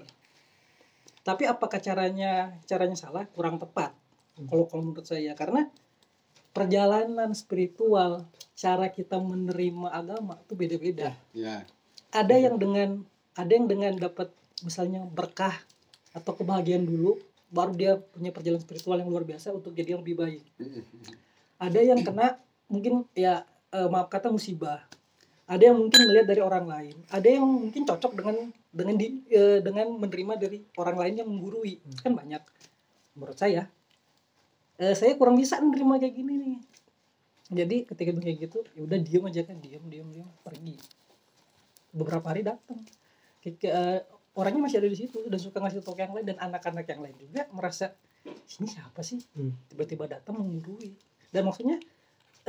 Tapi 1.26 1.44
apakah 1.50 1.82
caranya 1.84 2.56
caranya 2.64 2.96
salah? 2.96 3.28
Kurang 3.36 3.60
tepat 3.60 3.92
kalau 4.48 4.64
kalau 4.72 4.84
menurut 4.88 5.04
saya. 5.04 5.36
Karena 5.36 5.68
perjalanan 6.56 7.36
spiritual 7.36 8.24
cara 8.56 8.88
kita 8.88 9.20
menerima 9.20 9.92
agama 9.92 10.40
itu 10.40 10.56
beda-beda. 10.56 11.12
Ya. 11.36 11.68
ada 12.16 12.36
yang 12.40 12.56
dengan 12.56 13.04
ada 13.36 13.52
yang 13.52 13.68
dengan 13.68 13.92
dapat 14.00 14.32
misalnya 14.64 15.04
berkah 15.04 15.52
atau 16.16 16.32
kebahagiaan 16.32 16.88
dulu 16.88 17.20
baru 17.52 17.76
dia 17.76 17.92
punya 18.00 18.32
perjalanan 18.32 18.64
spiritual 18.64 18.96
yang 19.04 19.12
luar 19.12 19.28
biasa 19.28 19.52
untuk 19.52 19.76
jadi 19.76 20.00
yang 20.00 20.02
lebih 20.02 20.16
baik. 20.16 20.44
Hmm. 20.56 20.82
ada 21.60 21.80
yang 21.84 22.00
kena 22.08 22.40
mungkin 22.72 23.04
ya 23.12 23.44
eh, 23.76 23.88
maaf 23.92 24.08
kata 24.08 24.32
musibah 24.32 24.88
ada 25.46 25.62
yang 25.62 25.78
mungkin 25.78 26.10
melihat 26.10 26.28
dari 26.34 26.42
orang 26.42 26.66
lain. 26.66 26.96
Ada 27.14 27.28
yang 27.38 27.46
mungkin 27.46 27.86
cocok 27.86 28.12
dengan 28.18 28.36
dengan 28.74 28.96
di, 28.98 29.22
eh, 29.30 29.62
dengan 29.62 29.94
menerima 29.94 30.34
dari 30.42 30.58
orang 30.82 30.98
lain 30.98 31.14
yang 31.22 31.30
menggurui. 31.30 31.78
Kan 32.02 32.18
banyak 32.18 32.42
menurut 33.14 33.38
saya. 33.38 33.70
Eh, 34.82 34.98
saya 34.98 35.14
kurang 35.14 35.38
bisa 35.38 35.62
menerima 35.62 36.02
kayak 36.02 36.16
gini 36.18 36.34
nih. 36.42 36.58
Jadi 37.46 37.78
ketika 37.86 38.10
kayak 38.18 38.38
gitu 38.50 38.66
ya 38.74 38.82
udah 38.90 38.98
diem 38.98 39.24
aja 39.30 39.42
kan 39.46 39.58
diem 39.62 39.86
diem 39.86 40.08
diem 40.10 40.30
pergi. 40.42 40.76
Beberapa 41.94 42.26
hari 42.34 42.42
datang. 42.42 42.82
Eh, 43.46 44.00
orangnya 44.34 44.62
masih 44.66 44.82
ada 44.82 44.90
di 44.90 44.98
situ 44.98 45.22
dan 45.30 45.38
suka 45.38 45.62
ngasih 45.62 45.86
tau 45.86 45.94
yang 45.94 46.10
lain 46.10 46.26
dan 46.26 46.42
anak-anak 46.42 46.90
yang 46.90 47.06
lain 47.06 47.16
juga 47.22 47.46
merasa 47.54 47.94
ini 48.26 48.66
siapa 48.66 49.06
sih? 49.06 49.22
Hmm. 49.38 49.54
tiba-tiba 49.70 50.10
datang 50.10 50.42
menggurui. 50.42 50.98
Dan 51.30 51.46
maksudnya 51.46 51.78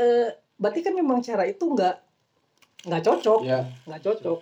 eh 0.01 0.33
berarti 0.57 0.81
kan 0.81 0.97
memang 0.97 1.21
cara 1.21 1.45
itu 1.45 1.61
nggak 1.61 2.06
nggak 2.85 3.03
cocok. 3.07 3.41
Ya. 3.47 3.64
nggak 3.89 4.03
cocok. 4.05 4.41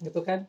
Gitu 0.00 0.20
kan. 0.24 0.48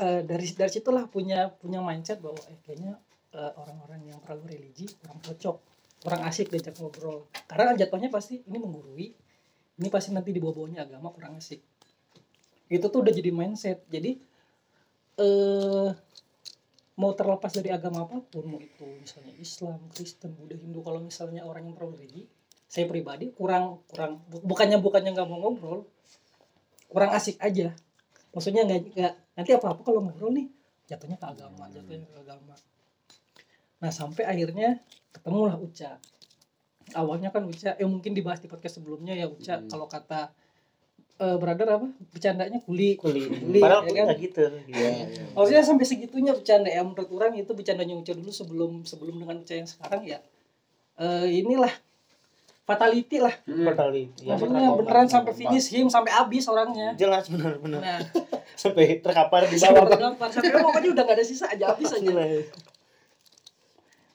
Eh, 0.00 0.22
dari 0.24 0.46
dari 0.54 0.70
situlah 0.72 1.04
punya 1.10 1.50
punya 1.50 1.82
mindset 1.82 2.22
bahwa 2.24 2.40
eh, 2.48 2.58
kayaknya 2.64 2.96
eh, 3.34 3.52
orang-orang 3.58 4.08
yang 4.08 4.18
terlalu 4.24 4.56
religi 4.56 4.88
kurang 5.02 5.20
cocok 5.20 5.56
kurang 6.00 6.22
asik 6.24 6.48
diajak 6.48 6.74
ngobrol. 6.80 7.28
Karena 7.44 7.76
jatuhnya 7.76 8.08
pasti 8.08 8.40
ini 8.48 8.56
menggurui 8.56 9.12
ini 9.80 9.88
pasti 9.88 10.12
nanti 10.12 10.32
di 10.32 10.40
bawahnya 10.40 10.88
agama 10.88 11.12
kurang 11.12 11.36
asik. 11.36 11.60
Itu 12.72 12.88
tuh 12.88 13.04
udah 13.04 13.12
jadi 13.12 13.30
mindset. 13.32 13.84
Jadi 13.92 14.16
eh 15.20 15.90
mau 17.00 17.12
terlepas 17.16 17.52
dari 17.56 17.72
agama 17.72 18.04
apa 18.04 18.20
pun 18.20 18.44
mau 18.44 18.60
itu 18.60 18.84
misalnya 19.00 19.32
Islam 19.40 19.80
Kristen 19.88 20.36
Buddha 20.36 20.56
Hindu 20.56 20.84
kalau 20.84 21.00
misalnya 21.00 21.48
orang 21.48 21.68
yang 21.68 21.74
terlalu 21.76 22.04
religi 22.04 22.24
saya 22.70 22.86
pribadi 22.86 23.34
kurang 23.34 23.82
kurang 23.90 24.22
bu- 24.30 24.46
bukannya 24.46 24.78
bukannya 24.78 25.10
nggak 25.10 25.26
mau 25.26 25.42
ngobrol 25.42 25.82
kurang 26.86 27.10
asik 27.10 27.34
aja. 27.42 27.74
Maksudnya 28.30 28.62
nggak 28.62 28.80
nggak 28.94 29.14
nanti 29.34 29.50
apa 29.50 29.74
apa 29.74 29.82
kalau 29.82 30.06
ngobrol 30.06 30.30
nih 30.30 30.46
jatuhnya 30.86 31.18
ke 31.18 31.26
agama 31.26 31.66
jatuhnya 31.68 32.06
ke 32.06 32.18
agama. 32.22 32.54
Nah 33.82 33.90
sampai 33.90 34.22
akhirnya 34.22 34.78
ketemulah 35.10 35.58
Uca. 35.58 35.98
Awalnya 36.90 37.30
kan 37.30 37.42
Uca 37.42 37.74
eh 37.74 37.86
mungkin 37.86 38.14
dibahas 38.14 38.38
di 38.38 38.46
podcast 38.46 38.78
sebelumnya 38.78 39.14
ya 39.14 39.26
Uca 39.26 39.58
Hmm. 39.58 39.66
kalau 39.66 39.86
kata 39.86 40.30
eh, 41.20 41.36
brother 41.36 41.68
apa? 41.74 41.88
Bercandanya 42.10 42.58
kuli. 42.62 42.94
Kuli. 42.96 43.26
Kuli, 43.28 43.58
padahal 43.58 43.82
ya 43.82 43.90
kuli 43.90 43.98
kan? 43.98 44.06
gitu. 44.16 44.44
Iya, 44.70 44.88
iya. 45.10 45.24
maksudnya 45.34 45.62
sampai 45.62 45.86
segitunya 45.86 46.32
bercanda 46.32 46.70
ya. 46.70 46.86
Menurut 46.86 47.10
orang 47.10 47.34
itu 47.34 47.50
bercandanya 47.50 47.98
Uca 47.98 48.12
dulu 48.14 48.30
sebelum 48.30 48.72
sebelum 48.86 49.18
dengan 49.18 49.42
Uca 49.42 49.54
yang 49.58 49.66
sekarang 49.66 50.02
ya. 50.06 50.18
Eh, 51.00 51.26
inilah 51.42 51.70
fatality 52.70 53.16
lah. 53.18 53.34
Hmm. 53.42 53.66
totally 53.74 54.04
ya, 54.22 54.38
maksudnya 54.38 54.62
terkapar. 54.62 54.78
beneran 54.78 55.08
sampai 55.10 55.32
finish 55.34 55.66
him 55.74 55.86
sampai 55.90 56.12
habis 56.14 56.46
orangnya. 56.46 56.94
Jelas 56.94 57.26
benar-benar 57.26 57.80
nah. 57.82 58.00
Sampai 58.60 59.00
terkapar 59.00 59.48
di 59.48 59.56
sampai 59.56 59.80
bawah 59.82 59.90
terdampar 59.96 60.28
sampai 60.28 60.52
pokoknya 60.52 60.90
udah 60.92 61.04
gak 61.08 61.16
ada 61.16 61.24
sisa 61.24 61.48
aja 61.48 61.72
habis 61.72 61.90
aja. 61.96 62.12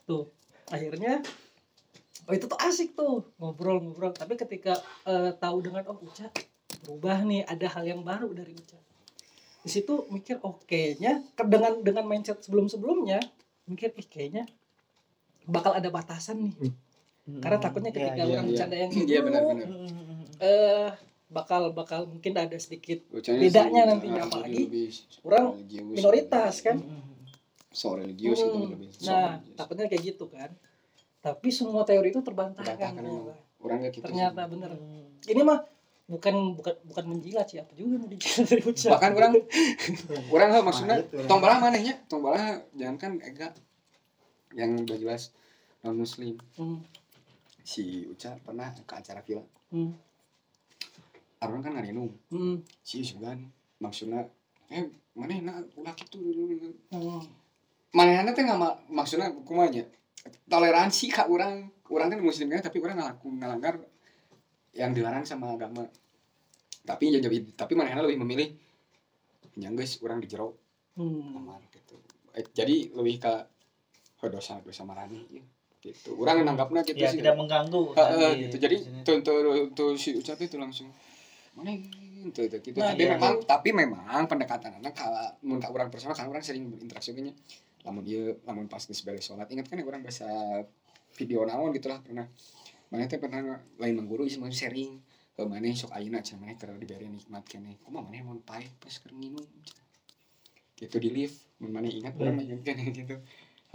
Tuh 0.06 0.30
akhirnya 0.70 1.26
oh 2.30 2.34
itu 2.34 2.46
tuh 2.46 2.60
asik 2.62 2.94
tuh 2.94 3.26
ngobrol-ngobrol. 3.42 4.14
Tapi 4.14 4.38
ketika 4.38 4.78
eh, 5.10 5.34
tahu 5.36 5.66
dengan 5.66 5.82
oh 5.90 5.98
Uca 5.98 6.30
berubah 6.86 7.26
nih 7.26 7.42
ada 7.50 7.66
hal 7.74 7.84
yang 7.90 8.02
baru 8.06 8.30
dari 8.38 8.54
Uca. 8.54 8.78
Di 9.66 9.70
situ 9.74 10.06
mikir 10.14 10.38
oh 10.46 10.62
kayaknya 10.70 11.26
ke- 11.34 11.50
dengan 11.50 11.82
dengan 11.82 12.06
mindset 12.06 12.38
sebelum-sebelumnya 12.46 13.18
mikir 13.66 13.98
ih 13.98 14.06
kayaknya 14.06 14.46
bakal 15.50 15.74
ada 15.74 15.90
batasan 15.90 16.54
nih 16.54 16.70
karena 17.26 17.58
takutnya 17.58 17.90
ketika 17.90 18.14
iya. 18.16 18.26
orang 18.28 18.46
iya. 18.46 18.50
bercanda 18.50 18.76
yang 18.78 18.92
Iya, 18.96 19.02
gitu 19.02 19.22
benar-benar. 19.24 19.68
eh 20.38 20.90
bakal 21.28 21.62
bakal 21.72 22.06
mungkin 22.06 22.32
ada 22.34 22.54
sedikit 22.56 23.02
Bocahnya 23.08 23.42
Bedanya 23.42 23.82
sih, 23.82 23.90
nantinya, 23.90 24.22
ah, 24.22 24.28
apalagi 24.28 24.62
lebih 24.62 24.88
orang 25.24 25.46
religius, 25.56 25.88
minoritas 25.92 26.54
kan 26.62 26.78
so 27.68 27.88
religius 27.92 28.40
gitu 28.40 28.54
Hmm, 28.54 28.72
lebih 28.72 28.88
so 28.92 29.10
nah 29.10 29.36
religius. 29.36 29.56
takutnya 29.56 29.86
kayak 29.88 30.04
gitu 30.06 30.26
kan 30.28 30.50
tapi 31.20 31.48
semua 31.50 31.82
teori 31.82 32.10
itu 32.10 32.22
terbantahkan 32.22 32.78
Terbantahkan 32.78 33.02
emang. 33.02 33.26
ternyata. 33.26 33.34
orangnya 33.60 33.90
gitu 33.90 34.04
ternyata 34.04 34.40
sih. 34.40 34.50
bener 34.52 34.72
ini 35.26 35.42
mah 35.42 35.60
bukan 36.06 36.36
bukan 36.54 36.76
bukan 36.86 37.06
menjilat 37.10 37.48
sih 37.48 37.58
apa 37.58 37.74
juga 37.74 37.98
mau 37.98 38.06
dijilat 38.06 38.46
dari 38.46 38.62
ucap 38.64 38.92
bahkan 38.94 39.12
orang 39.12 39.34
orang 40.36 40.50
heuh 40.52 40.64
maksudnya 40.64 40.96
Nah, 40.96 41.02
itu. 41.02 41.18
tong 41.26 41.42
balah 41.42 41.58
manehnya 41.58 41.94
tong 42.06 42.22
balah 42.22 42.46
jangan 42.72 42.96
kan 42.96 43.12
ega 43.20 43.50
yang 44.54 44.78
udah 44.80 44.96
jelas 44.96 45.34
non 45.82 45.98
muslim 45.98 46.38
hmm, 46.54 46.78
si 47.66 48.06
Uca 48.06 48.38
pernah 48.46 48.70
ke 48.72 48.94
acara 48.94 49.26
villa. 49.26 49.42
Hmm, 49.74 49.92
orang 51.42 51.62
kan 51.66 51.74
ngarinung 51.74 52.14
hmm, 52.30 52.62
si 52.86 53.02
Sugan 53.02 53.50
maksudnya 53.82 54.30
eh 54.70 54.88
mana 55.18 55.36
na 55.42 55.54
ulah 55.76 55.94
gitu 55.98 56.22
hmm. 56.94 57.22
mana 57.98 58.30
teh 58.32 58.46
nggak 58.46 58.60
ma- 58.62 58.80
maksudnya 58.94 59.34
kumanya 59.44 59.84
toleransi 60.50 61.06
kak 61.14 61.30
orang. 61.30 61.70
Orang 61.86 62.10
kan 62.10 62.18
muslim 62.18 62.50
kan 62.50 62.66
tapi 62.66 62.82
orang 62.82 62.98
ngelaku 62.98 63.28
ngelanggar 63.38 63.78
yang 64.74 64.90
dilarang 64.90 65.22
sama 65.22 65.54
agama. 65.54 65.86
Tapi 66.82 67.14
ya 67.14 67.20
jadi 67.22 67.46
tapi 67.54 67.78
mana 67.78 68.02
lebih 68.02 68.26
memilih 68.26 68.50
yang 69.62 69.78
guys 69.78 70.02
orang 70.02 70.18
dijero 70.18 70.58
hmm. 70.98 71.38
kamar 71.38 71.62
gitu. 71.70 71.96
Eh, 72.34 72.46
jadi 72.52 72.90
lebih 72.90 73.22
ke 73.22 73.34
oh, 74.26 74.30
dosa 74.34 74.58
dosa 74.66 74.82
marani. 74.82 75.22
ya. 75.30 75.44
Gitu. 75.86 76.18
Orang 76.18 76.42
nanggapnya 76.42 76.82
gitu 76.82 76.98
ya 76.98 77.14
sih. 77.14 77.22
tidak 77.22 77.38
mengganggu 77.38 77.94
Heeh, 77.94 78.18
kan, 78.18 78.34
di- 78.34 78.42
gitu. 78.50 78.56
Jadi 78.58 78.76
tuh 79.06 79.18
tuh 79.22 79.70
tuh 79.78 79.90
si 79.94 80.18
ucap 80.18 80.42
itu 80.42 80.58
langsung 80.58 80.90
mana 81.54 81.72
itu 81.72 82.42
itu 82.42 82.58
gitu. 82.60 82.78
Nah, 82.82 82.92
tapi 82.92 83.04
iya. 83.06 83.14
memang 83.16 83.34
tapi 83.46 83.70
memang 83.72 84.26
pendekatan 84.26 84.82
anak 84.82 84.98
kalau 84.98 85.30
mun 85.46 85.62
ka 85.62 85.70
orang 85.70 85.94
personal 85.94 86.18
kan 86.18 86.26
orang 86.26 86.42
sering 86.42 86.68
berinteraksi 86.74 87.14
nya 87.16 87.32
lamun 87.86 88.02
dia 88.02 88.34
lamun 88.50 88.66
pas 88.66 88.82
geus 88.82 89.06
beres 89.06 89.30
sholat. 89.30 89.46
Ingat 89.54 89.70
kan 89.70 89.78
orang 89.86 90.02
bahasa 90.02 90.28
video 91.16 91.46
naon 91.46 91.70
gitulah 91.72 92.02
pernah. 92.02 92.26
Mana 92.90 93.06
teh 93.06 93.22
pernah 93.22 93.62
lain 93.78 93.94
mengguru 93.94 94.26
isma 94.26 94.50
sharing 94.50 95.00
ke 95.36 95.44
mana 95.44 95.68
sok 95.76 95.92
ayeuna 95.92 96.24
cenah 96.24 96.48
mana 96.48 96.54
keur 96.56 96.80
diberi 96.80 97.12
nikmat 97.12 97.44
kene 97.44 97.76
kumaha 97.84 98.08
mana 98.08 98.24
mun 98.24 98.40
pae 98.40 98.72
pas 98.80 98.96
keur 99.04 99.12
gitu 100.80 100.96
di 101.00 101.10
lift 101.12 101.40
mun 101.60 101.76
mana 101.76 101.92
ingat 101.92 102.16
orang 102.16 102.40
ingat 102.40 102.64
kan 102.64 102.80
gitu 103.00 103.16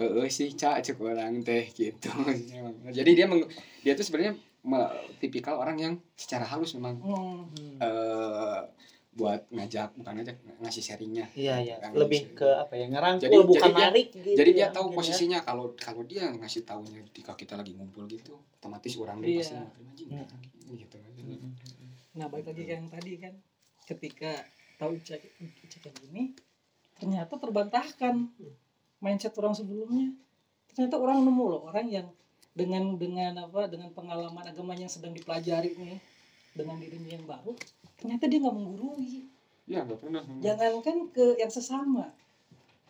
Heeh 0.01 0.28
sih 0.28 0.48
cak 0.51 0.80
cek 0.82 0.96
orang 0.98 1.40
teh 1.40 1.68
gitu 1.70 2.09
jadi 2.96 3.11
dia 3.12 3.26
meng, 3.26 3.44
dia 3.78 3.92
tuh 3.92 4.03
sebenarnya 4.03 4.32
tipikal 5.16 5.57
orang 5.57 5.76
yang 5.76 5.94
secara 6.14 6.42
halus 6.42 6.72
memang 6.72 6.96
Hmm. 6.98 7.44
Hmm. 7.51 7.76
eh 7.78 8.61
buat 9.11 9.42
ngajak 9.51 9.96
bukan 9.96 10.12
ngajak 10.16 10.36
ngasih 10.59 10.82
sharingnya 10.82 11.26
Iya 11.34 11.59
iya, 11.59 11.74
lebih 11.92 12.30
bisa. 12.30 12.36
ke 12.36 12.48
apa 12.57 12.74
ya 12.74 12.86
ngerangkul 12.86 13.26
Jadi- 13.26 13.42
bukan 13.44 13.61
jadi 13.61 13.74
dia- 13.74 13.84
narik 13.84 14.07
gitu. 14.14 14.28
jadi 14.32 14.51
dia 14.55 14.62
ya, 14.62 14.68
tahu 14.70 14.86
ya. 14.86 14.94
posisinya 14.94 15.38
kalau 15.42 15.66
kalau 15.74 16.03
dia 16.03 16.30
ngasih 16.30 16.62
tahunya 16.62 17.01
ketika 17.11 17.34
kita 17.34 17.55
lagi 17.55 17.74
ngumpul 17.74 18.07
gitu 18.07 18.38
otomatis 18.55 18.94
orang 18.96 19.18
dia 19.18 19.28
Iya. 19.28 19.40
pasti 19.40 19.55
terima 19.59 19.82
anjing, 19.82 20.09
Hmm. 20.14 20.76
gitu 20.78 20.96
Hmm. 20.96 21.53
nah 22.14 22.26
balik 22.26 22.46
lagi 22.48 22.62
ke 22.62 22.70
yang 22.70 22.86
tadi 22.86 23.12
kan 23.18 23.34
ketika 23.84 24.30
tahu 24.78 24.94
ucap 24.94 25.18
kayak 25.18 25.96
gini 25.98 26.22
ternyata 26.94 27.34
terbantahkan 27.34 28.30
mindset 29.01 29.34
orang 29.36 29.53
sebelumnya. 29.53 30.12
Ternyata 30.70 30.96
orang 30.96 31.26
nemu 31.26 31.44
loh 31.51 31.62
orang 31.66 31.86
yang 31.90 32.07
dengan 32.55 32.94
dengan 32.98 33.32
apa 33.40 33.66
dengan 33.66 33.90
pengalaman 33.90 34.42
agama 34.42 34.74
yang 34.74 34.90
sedang 34.90 35.14
dipelajari 35.14 35.74
nih 35.74 35.98
dengan 36.51 36.76
dirinya 36.78 37.11
yang 37.14 37.26
baru 37.26 37.55
ternyata 37.94 38.26
dia 38.26 38.38
nggak 38.42 38.55
menggurui. 38.55 39.26
Ya 39.70 39.86
nggak 39.86 39.98
pernah 40.03 40.22
jangankan 40.42 40.96
ke 41.14 41.38
yang 41.38 41.51
sesama 41.51 42.11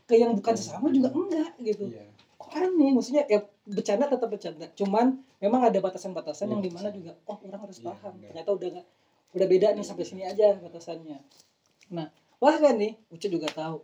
ke 0.08 0.16
yang 0.16 0.32
bukan 0.34 0.54
sesama 0.56 0.88
juga 0.90 1.12
enggak 1.12 1.50
gitu. 1.61 1.92
Iya. 1.92 2.08
Kok 2.40 2.50
aneh 2.56 2.90
maksudnya 2.90 3.22
ya 3.28 3.44
bercanda 3.68 4.08
tetap 4.08 4.28
bercanda. 4.32 4.66
Cuman 4.74 5.20
memang 5.38 5.61
ada 5.68 5.78
batasan-batasan 5.78 6.48
Iya, 6.48 6.52
yang 6.56 6.62
di 6.64 6.70
mana 6.72 6.88
batasan. 6.88 6.98
juga 6.98 7.12
oh 7.28 7.38
orang 7.46 7.61
harus 7.68 7.78
Iya, 7.78 7.86
paham. 7.92 8.12
benar. 8.16 8.28
ternyata 8.32 8.50
udah 8.56 8.68
nggak 8.74 8.86
udah 9.30 9.46
beda 9.46 9.66
nih 9.76 9.84
sampai 9.86 10.04
sini 10.08 10.22
aja 10.24 10.56
batasannya. 10.56 11.18
Nah 11.94 12.06
bahkan 12.40 12.74
nih 12.80 12.96
Uca 13.12 13.28
juga 13.28 13.48
tahu. 13.52 13.78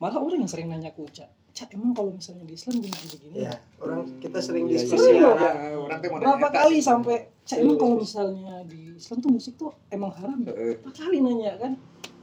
Malah 0.00 0.16
orang 0.18 0.42
yang 0.42 0.50
sering 0.50 0.66
nanya 0.72 0.90
ke 0.90 1.00
Uca 1.04 1.28
Uca 1.54 1.70
emang 1.70 1.94
kalau 1.94 2.10
misalnya 2.10 2.42
di 2.42 2.58
Islam 2.58 2.74
gini 2.76 2.90
gini 2.98 3.16
gini 3.16 3.36
ya 3.40 3.54
orang 3.78 4.18
kita 4.18 4.42
sering 4.42 4.66
Iya, 4.66 4.74
iya, 4.74 4.78
diskusi 4.82 5.08
iya. 5.14 5.30
ya. 5.30 5.50
orang 5.78 5.98
teh 6.02 6.10
berapa 6.10 6.48
kali 6.50 6.76
sih. 6.76 6.82
sampai 6.82 7.16
Uca 7.30 7.54
emang 7.56 7.76
kalau 7.78 7.96
misalnya 7.96 8.54
di 8.66 8.80
Islam 8.92 9.16
tuh 9.22 9.30
musik 9.30 9.54
tuh 9.54 9.70
emang 9.88 10.10
haram 10.12 10.42
ya? 10.42 10.50
Heeh. 10.50 10.74
berapa 10.76 10.90
kali 10.92 11.16
nanya 11.20 11.54
kan 11.54 11.72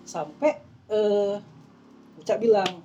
sampai 0.03 0.51
eh 0.89 1.35
Uca 2.19 2.35
bilang 2.35 2.83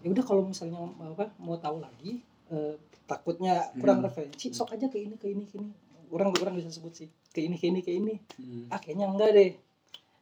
ya 0.00 0.08
udah 0.08 0.24
kalau 0.24 0.42
misalnya 0.42 0.80
apa 0.96 1.28
mau 1.36 1.60
tahu 1.60 1.76
lagi 1.78 2.24
eh, 2.48 2.74
takutnya 3.04 3.68
kurang 3.76 4.00
Hmm. 4.00 4.08
referensi 4.08 4.48
sok 4.50 4.72
aja 4.72 4.88
ke 4.88 4.96
ini 4.96 5.14
ke 5.14 5.28
ini 5.28 5.44
ke 5.44 5.60
ini 5.60 5.76
orang 6.08 6.32
orang 6.32 6.56
bisa 6.56 6.72
sebut 6.72 6.96
sih 6.96 7.08
ke 7.28 7.44
ini 7.44 7.54
ke 7.54 7.68
ini 7.68 7.80
ke 7.80 7.92
ini 7.92 8.16
Hmm. 8.34 8.72
ah 8.72 8.80
kayaknya 8.80 9.06
enggak 9.06 9.28
deh 9.30 9.52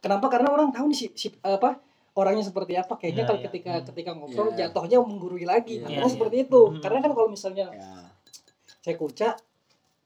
kenapa 0.01 0.27
karena 0.27 0.51
orang 0.51 0.69
tahu 0.69 0.91
nih 0.91 0.99
si, 0.99 1.07
si- 1.15 1.39
apa 1.39 1.79
orangnya 2.15 2.43
seperti 2.43 2.75
apa 2.75 2.95
kayaknya 2.95 3.23
Ya, 3.23 3.29
kalau 3.29 3.41
ya. 3.41 3.45
ketika 3.47 3.73
Hmm. 3.75 3.85
ketika 3.91 4.11
ngobrol 4.13 4.49
Ya. 4.51 4.57
jatuhnya 4.67 4.99
menggurui 5.03 5.45
lagi 5.45 5.79
Ya, 5.79 5.83
makanya 5.83 6.07
ya. 6.07 6.15
seperti 6.15 6.37
itu 6.43 6.61
Hmm. 6.65 6.81
karena 6.81 6.99
kan 7.01 7.13
kalau 7.13 7.29
misalnya 7.29 7.67
ya 7.69 7.91
saya 8.81 8.97
kuca 8.97 9.29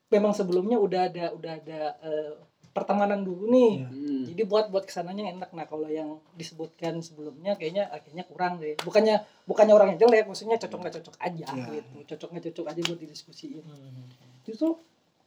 memang 0.09 0.33
sebelumnya 0.33 0.79
udah 0.79 1.01
ada 1.07 1.25
udah 1.33 1.53
ada 1.55 1.81
eh, 2.01 2.33
pertemanan 2.69 3.21
dulu 3.21 3.51
nih 3.51 3.73
Ya. 3.77 3.89
Hmm. 3.89 4.23
jadi 4.25 4.43
buat 4.45 4.71
buat 4.71 4.85
ke 4.85 4.93
sananya 4.93 5.29
enak 5.29 5.51
nah 5.51 5.65
kalau 5.65 5.85
yang 5.87 6.17
disebutkan 6.33 6.97
sebelumnya 6.99 7.53
kayaknya 7.55 7.91
akhirnya 7.91 8.23
kurang 8.23 8.57
deh 8.57 8.79
bukannya 8.79 9.19
bukannya 9.45 9.75
orangnya 9.75 9.99
jelek 9.99 10.25
maksudnya 10.25 10.57
cocok 10.57 10.79
nggak 10.79 10.95
cocok 11.03 11.17
aja 11.19 11.45
Ya. 11.47 11.67
gitu 11.75 11.97
cocok 12.07 12.29
nggak 12.31 12.45
cocok 12.49 12.67
aja 12.69 12.81
buat 12.83 12.99
didiskusiin 12.99 13.63
Hmm. 13.63 14.05
justru 14.43 14.79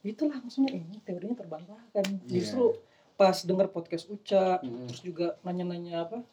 itulah 0.01 0.39
maksudnya 0.39 0.73
ini 0.73 0.97
teorinya 1.03 1.37
terbantahkan 1.37 2.05
Iya. 2.25 2.31
justru 2.31 2.73
pas 3.13 3.37
denger 3.37 3.69
podcast 3.69 4.09
Uca 4.09 4.57
Hmm. 4.57 4.87
terus 4.87 5.01
juga 5.03 5.37
nanya-nanya 5.43 6.09
apa 6.09 6.25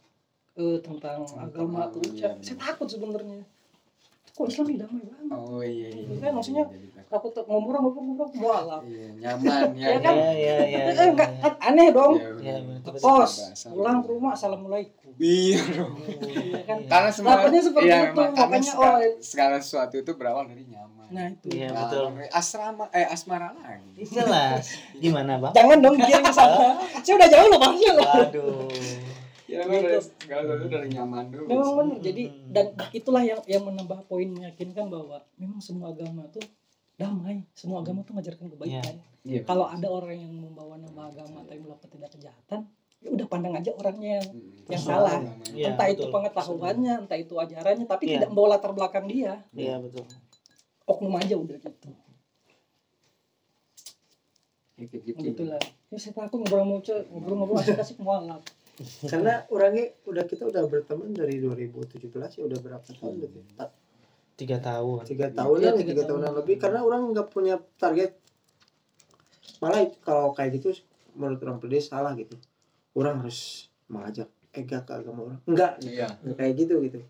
eh, 0.59 0.79
tentang 0.81 1.19
Tentang 1.23 1.45
agama 1.45 1.81
Uca 1.89 2.11
iya. 2.13 2.31
saya 2.39 2.57
takut 2.59 2.87
sebenarnya 2.87 3.41
kok 4.31 4.47
Islam 4.47 4.67
ini 4.69 4.79
damai 4.79 5.03
banget 5.03 5.35
oh 5.35 5.59
iya 5.61 5.89
iya 5.91 6.15
Kan 6.21 6.31
maksudnya 6.33 6.65
Jadi 6.65 6.87
takut. 7.11 7.31
tuh 7.33 7.43
ngobrol 7.43 7.79
ngobrol 7.81 8.03
ngobrol 8.05 8.29
mualaf 8.37 8.83
Iya, 8.85 9.07
nyaman 9.17 9.69
ya 9.81 9.87
Ya 9.89 9.99
kan? 9.99 10.15
Ya 10.15 10.31
ya 10.31 10.57
ya. 10.63 10.81
eh, 10.89 11.07
enggak 11.09 11.31
kan 11.39 11.53
aneh 11.61 11.89
dong 11.91 12.15
Iya, 12.39 12.55
Ya, 12.55 12.55
kos 12.95 13.03
Bahasa. 13.03 13.67
pulang 13.69 13.99
ke 13.99 14.09
rumah 14.09 14.33
assalamualaikum 14.33 15.11
iya 15.17 15.59
dong 15.69 15.91
Iya 15.99 16.61
kan? 16.65 16.79
karena 16.87 17.11
semua 17.11 17.31
Takutnya 17.35 17.63
seperti 17.65 17.87
iya, 17.89 17.99
itu, 17.99 18.07
memang, 18.13 18.31
karena 18.31 18.47
makanya, 18.47 18.69
segala, 18.69 18.95
oh, 18.95 19.19
segala 19.19 19.57
sesuatu 19.59 19.95
itu 19.97 20.13
berawal 20.13 20.45
dari 20.47 20.65
nyaman 20.65 21.07
nah 21.09 21.27
itu 21.27 21.47
Iya, 21.51 21.69
Nah, 21.69 21.81
betul. 21.83 22.05
asrama 22.31 22.85
eh 22.93 23.07
asmara 23.09 23.49
lagi 23.57 24.03
Jelas. 24.07 24.65
Gimana, 24.95 25.33
Bang? 25.41 25.51
jangan 25.51 25.79
dong 25.81 25.97
kirim 25.97 26.23
ke 26.23 26.31
sana 26.31 26.79
saya 27.01 27.15
udah 27.17 27.29
jauh 27.29 27.49
loh 27.49 27.59
loh 27.59 28.07
Waduh. 28.07 28.71
Ya 29.49 29.59
Gitu. 29.59 29.65
memang 29.65 29.81
dari 29.83 29.97
sesuatu 29.99 30.67
dari 30.69 30.89
nyaman 30.91 31.25
dulu 31.27 31.45
memang 31.47 31.71
benar 31.75 31.99
jadi 31.99 32.23
Hmm. 32.25 32.53
dan 32.53 32.67
itulah 32.93 33.23
yang 33.23 33.41
yang 33.47 33.63
menambah 33.65 34.05
poin 34.05 34.29
meyakinkan 34.29 34.87
bahwa 34.87 35.19
memang 35.35 35.59
semua 35.59 35.89
agama 35.89 36.29
tuh 36.29 36.45
damai 36.95 37.49
semua 37.53 37.81
agama 37.81 38.03
tuh 38.03 38.13
mengajarkan 38.13 38.47
kebaikan 38.51 38.97
Iya, 39.21 39.41
kalau 39.43 39.65
ada 39.65 39.85
orang 39.85 40.17
yang 40.17 40.33
membawa 40.33 40.77
nama 40.77 41.07
agama 41.07 41.41
tapi 41.43 41.59
melakukan 41.59 41.89
tindak 41.91 42.11
kejahatan 42.11 42.61
ya 42.99 43.09
udah 43.09 43.27
pandang 43.27 43.55
aja 43.55 43.71
orangnya 43.73 44.19
yang 44.19 44.29
Mm, 44.31 44.69
yang 44.69 44.83
salah. 44.83 45.15
namanya. 45.17 45.49
Iya, 45.49 45.65
entah 45.71 45.87
itu 45.87 46.03
betul. 46.03 46.13
pengetahuannya 46.13 46.95
entah 47.03 47.19
itu 47.19 47.35
ajarannya 47.37 47.87
tapi 47.87 48.05
Iya. 48.05 48.13
tidak 48.15 48.29
membawa 48.29 48.49
latar 48.53 48.73
belakang 48.73 49.07
dia 49.07 49.33
Iya, 49.51 49.75
betul. 49.79 50.05
oknum 50.85 51.15
aja 51.15 51.35
udah 51.35 51.57
gitu 51.57 51.89
Ya, 54.75 54.87
gitu 54.87 55.19
gitu 55.19 55.43
lah 55.45 55.59
ya 55.91 55.97
saya 55.97 56.15
takut 56.17 56.39
ngobrol 56.39 56.63
sama 56.63 56.75
Uca 56.79 56.95
ngobrol-ngobrol 57.09 57.59
asik-asik 57.59 57.99
mualaf 57.99 58.43
karena 59.11 59.43
orangnya 59.49 59.91
udah 60.05 60.25
kita 60.25 60.45
udah 60.45 60.63
berteman 60.65 61.11
dari 61.11 61.39
2017 61.39 62.09
ya 62.15 62.43
udah 62.45 62.59
berapa 62.59 62.85
tahun? 62.85 63.15
Gitu 63.21 63.39
Empat- 63.53 63.75
tiga 64.35 64.57
tahun. 64.59 65.03
Tiga 65.03 65.27
tahunan 65.29 65.59
Iya, 65.59 65.67
ya, 65.67 65.75
tiga 65.75 65.83
tiga 65.85 66.01
tahun. 66.01 66.11
tahunan 66.23 66.33
lebih. 66.37 66.57
Karena 66.57 66.81
orang 66.81 67.01
nggak 67.11 67.29
punya 67.29 67.55
target. 67.75 68.15
Malah 69.59 69.81
kalau 69.99 70.31
kayak 70.31 70.51
gitu 70.57 70.79
menurut 71.13 71.43
orang 71.43 71.59
pedes 71.59 71.87
salah 71.87 72.15
gitu. 72.15 72.39
Orang 72.93 73.19
harus 73.21 73.67
mengajak 73.87 74.31
ega 74.53 74.79
ke 74.81 74.93
agama 74.95 75.21
orang. 75.27 75.41
Enggak 75.45 75.83
Iya. 75.83 76.07
nggak 76.23 76.37
kayak 76.37 76.55
gitu 76.57 76.75
gitu. 76.81 77.01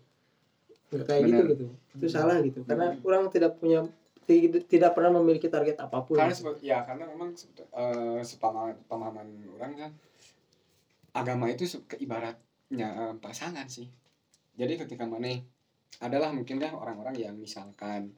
Nggak 0.89 1.05
kayak 1.05 1.21
gitu 1.23 1.41
gitu. 1.47 1.65
Itu 1.95 2.05
salah 2.09 2.41
gitu. 2.41 2.65
Karena 2.65 2.97
orang 2.99 3.29
tidak 3.29 3.61
punya 3.61 3.85
ti- 4.25 4.49
tidak 4.65 4.93
pernah 4.93 5.13
memiliki 5.15 5.45
target 5.45 5.77
apa 5.77 6.01
pun. 6.01 6.17
Karena 6.17 6.33
gitu. 6.33 6.49
ya 6.59 6.81
karena 6.81 7.05
memang 7.05 7.33
sebe- 7.33 7.65
eh, 7.67 8.21
sepamahaman 8.21 8.73
pemahaman 8.85 9.27
orang 9.53 9.71
kan 9.77 9.91
agama 11.13 11.49
itu 11.49 11.65
se- 11.65 11.85
ibaratnya 11.99 12.87
eh, 12.89 13.13
pasangan 13.17 13.65
sih. 13.69 13.87
Jadi 14.59 14.75
ketika 14.75 15.07
mana 15.07 15.31
adalah 16.03 16.29
mungkin 16.35 16.59
kan 16.61 16.75
orang-orang 16.75 17.15
yang 17.17 17.35
misalkan 17.35 18.13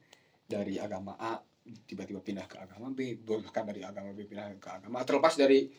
dari 0.46 0.76
agama 0.82 1.16
A 1.16 1.39
tiba-tiba 1.62 2.20
pindah 2.20 2.50
ke 2.50 2.58
agama 2.58 2.89
B, 2.92 3.22
bahkan 3.24 3.64
dari 3.64 3.86
agama 3.86 4.12
B 4.12 4.26
pindah 4.26 4.58
ke 4.58 4.70
agama 4.70 5.00
A, 5.00 5.06
terlepas 5.06 5.38
dari 5.38 5.70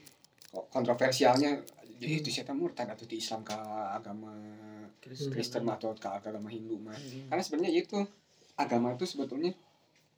kontroversialnya 0.52 1.58
jadi 2.02 2.18
itu 2.18 2.30
siapa 2.34 2.50
murtad 2.54 2.90
atau 2.90 3.06
di 3.06 3.18
Islam 3.18 3.46
ke 3.46 3.54
agama 3.94 4.34
Kristen 5.02 5.66
atau 5.66 5.94
ke 5.94 6.08
agama 6.08 6.50
Hindu 6.50 6.78
mah. 6.78 6.94
Karena 7.30 7.42
sebenarnya 7.42 7.72
itu 7.74 7.98
agama 8.58 8.94
itu 8.94 9.06
sebetulnya 9.06 9.54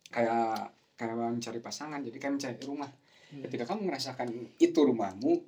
kayak 0.09 0.73
kayak 0.95 1.15
mencari 1.17 1.59
pasangan 1.59 2.01
jadi 2.05 2.19
kan 2.21 2.37
mencari 2.39 2.59
rumah. 2.65 2.91
Hmm. 3.25 3.41
ketika 3.49 3.65
kamu 3.67 3.91
merasakan 3.91 4.29
itu 4.63 4.79
rumahmu 4.79 5.43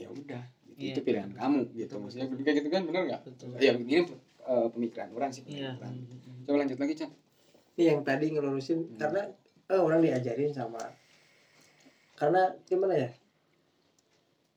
ya 0.00 0.08
udah 0.08 0.42
Iya. 0.80 0.96
itu 0.96 1.00
pilihan 1.04 1.28
kamu 1.30 1.76
gitu 1.76 2.00
maksudnya 2.00 2.24
kayak 2.32 2.56
gitu 2.64 2.68
kan 2.72 2.82
bener 2.88 3.02
nggak 3.04 3.20
Betul. 3.28 3.52
ya 3.60 3.76
ini 3.76 4.00
eh, 4.40 4.66
pemikiran 4.72 5.08
orang 5.12 5.28
sih 5.28 5.44
Iya. 5.44 5.76
pemikiran 5.76 5.92
orang. 5.92 6.44
coba 6.48 6.56
lanjut 6.64 6.78
lagi 6.80 6.94
Chan 6.96 7.10
ini 7.76 7.82
yang 7.86 8.00
tadi 8.00 8.26
ngelurusin 8.32 8.78
Hmm. 8.80 8.96
karena 8.96 9.22
eh, 9.68 9.76
orang 9.76 10.00
diajarin 10.00 10.50
sama 10.50 10.80
karena 12.16 12.48
gimana 12.64 12.96
ya 12.96 13.10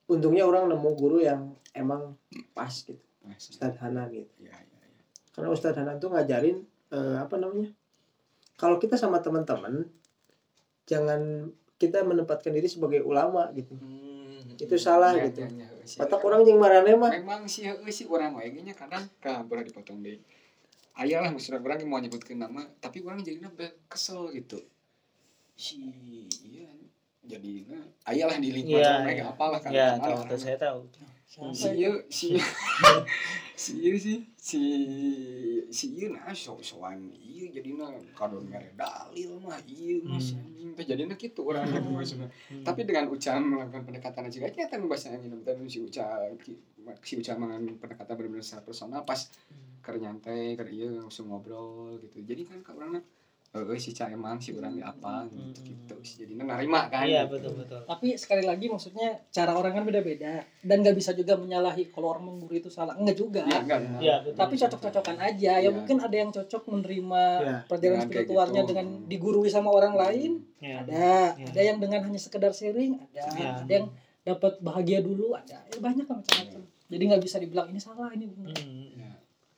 untungnya 0.06 0.44
orang 0.44 0.68
nemu 0.68 0.90
guru 0.94 1.20
yang 1.20 1.52
emang 1.72 2.16
pas 2.52 2.72
gitu 2.72 3.00
Nah, 3.20 3.32
Ustadz 3.34 3.80
Hanan 3.80 4.12
gitu 4.12 4.28
ya, 4.38 4.52
ya, 4.52 4.60
ya. 4.80 5.00
karena 5.32 5.48
Ustadz 5.48 5.76
Hanan 5.76 5.96
tuh 5.96 6.12
ngajarin 6.12 6.60
eh, 6.88 7.16
apa 7.16 7.36
namanya 7.36 7.72
kalau 8.56 8.76
kita 8.76 8.96
sama 8.96 9.20
teman-teman 9.20 9.88
jangan 10.84 11.48
kita 11.74 12.00
menempatkan 12.00 12.52
diri 12.52 12.68
sebagai 12.68 13.00
ulama 13.00 13.48
gitu 13.52 13.76
Itu 14.58 14.76
salah 14.78 15.12
Ya, 15.14 15.28
gitu. 15.28 15.44
ya, 15.44 15.66
ya, 15.66 16.02
otak 16.04 16.20
orang 16.22 16.42
yang 16.46 16.58
marane 16.62 16.92
mah. 16.96 17.10
Memang 17.10 17.44
sih 17.50 17.66
sih 17.90 18.06
orang 18.08 18.34
wae 18.38 18.50
nya 18.54 18.74
kadang 18.74 19.04
ka 19.20 19.42
boleh 19.44 19.66
dipotong 19.66 20.00
deh 20.00 20.18
aya 20.94 21.18
lah 21.18 21.30
maksudnya 21.34 21.58
orang 21.58 21.82
yang 21.82 21.90
mau 21.90 21.98
nyebutkan 21.98 22.38
nama 22.38 22.62
tapi 22.78 23.02
orang 23.02 23.18
jadinya 23.26 23.50
kesel 23.90 24.30
gitu. 24.30 24.62
Si 25.58 25.78
iya 26.46 26.70
jadinya 27.24 27.80
aya 28.04 28.24
lah 28.24 28.36
di 28.36 28.50
lingkungan 28.50 28.80
Iya, 28.80 29.00
mereka 29.00 29.22
iya. 29.22 29.32
apalah 29.32 29.58
kan 29.58 29.70
ya 29.70 29.86
mana 29.94 30.04
tahu 30.04 30.18
tahu 30.26 30.38
saya 30.38 30.56
tahu. 30.56 30.80
Si 31.50 31.66
iya 31.72 31.90
si 32.08 32.26
si 33.56 33.72
iya 33.80 33.92
sih 33.96 34.18
si 34.36 34.60
si 35.68 35.86
iya 35.94 36.06
nah 36.10 36.30
so 36.30 36.58
soan 36.60 37.10
iya 37.12 37.50
jadinya 37.50 37.86
kadon 38.12 38.44
mere 38.44 38.70
dalil 38.72 39.38
mah 39.38 39.58
iya 39.64 39.98
mas 40.00 40.30
Hmm. 40.30 40.40
anjing. 40.40 40.70
Teh 40.74 40.84
jadinya 40.84 41.14
gitu 41.14 41.40
orang 41.44 41.64
gitu 41.70 41.88
maksudnya 41.88 42.28
tapi 42.60 42.82
dengan 42.82 43.06
Uca 43.08 43.34
melakukan 43.36 43.82
pendekatan 43.82 44.26
juga 44.28 44.46
ternyata 44.48 44.78
bahasa 44.80 45.10
yang 45.10 45.26
ini 45.26 45.66
si 45.66 45.78
Uca 45.80 46.22
si 47.00 47.12
Uca 47.14 47.32
melakukan 47.34 47.78
pendekatan 47.78 48.14
benar-benar 48.14 48.44
secara 48.44 48.62
personal 48.62 49.02
pas 49.02 49.20
keur 49.80 49.96
nyantai 49.96 50.54
keur 50.54 50.66
ieu 50.66 50.96
langsung 50.96 51.28
ngobrol 51.28 52.00
gitu. 52.00 52.22
Jadi 52.22 52.42
kan 52.42 52.58
ka 52.60 52.72
urang 52.72 52.96
eh 53.54 53.78
si 53.78 53.94
Ca 53.94 54.10
emang 54.10 54.34
si 54.36 54.50
urang 54.50 54.74
apa 54.82 55.30
gitu, 55.30 55.62
gitu. 55.62 55.94
Si 56.02 56.18
jadinya 56.18 56.50
narima 56.50 56.90
kan 56.90 57.06
iya 57.06 57.22
gitu. 57.22 57.38
betul 57.38 57.52
betul 57.56 57.80
tapi 57.86 58.18
sekali 58.18 58.42
lagi 58.42 58.66
maksudnya 58.66 59.14
cara 59.30 59.54
orang 59.54 59.72
kan 59.72 59.84
beda-beda 59.84 60.42
dan 60.60 60.82
nggak 60.82 60.92
bisa 60.92 61.14
juga 61.14 61.38
menyalahi 61.38 61.86
kalau 61.88 62.10
orang 62.10 62.26
mengguru 62.26 62.50
itu 62.52 62.66
salah 62.66 62.98
enggak 62.98 63.14
juga 63.14 63.46
ya 63.46 63.62
enggak 63.62 63.80
Iya, 64.02 64.16
betul. 64.20 64.34
tapi 64.34 64.54
cocok-cocokan 64.58 65.16
aja 65.22 65.52
ya 65.54 65.62
Iya. 65.62 65.70
mungkin 65.70 65.96
ada 65.96 66.16
yang 66.16 66.30
cocok 66.30 66.62
menerima 66.66 67.22
Ya, 67.36 67.56
pelajaran 67.64 67.98
spiritualnya 68.02 68.60
gitu. 68.60 68.70
dengan 68.70 68.86
digurui 69.06 69.46
sama 69.46 69.70
orang 69.70 69.94
lain 69.94 70.30
ya. 70.58 70.82
ada 70.82 70.90
Iya. 71.38 71.46
ada 71.46 71.60
yang 71.62 71.78
dengan 71.78 72.00
hanya 72.02 72.18
sekedar 72.18 72.50
sharing 72.50 72.98
ada 72.98 73.22
Iya. 73.30 73.50
ada 73.62 73.70
yang 73.72 73.86
dapat 74.20 74.58
bahagia 74.58 74.98
dulu 74.98 75.32
ada 75.32 75.62
ya, 75.62 75.78
banyak 75.78 76.02
lah 76.02 76.16
macam-macam 76.18 76.58
jadi 76.84 77.02
nggak 77.06 77.22
bisa 77.22 77.36
dibilang 77.38 77.70
ini 77.70 77.78
salah 77.78 78.10
ini 78.10 78.26
benar 78.26 78.50
Hmm. 78.50 79.03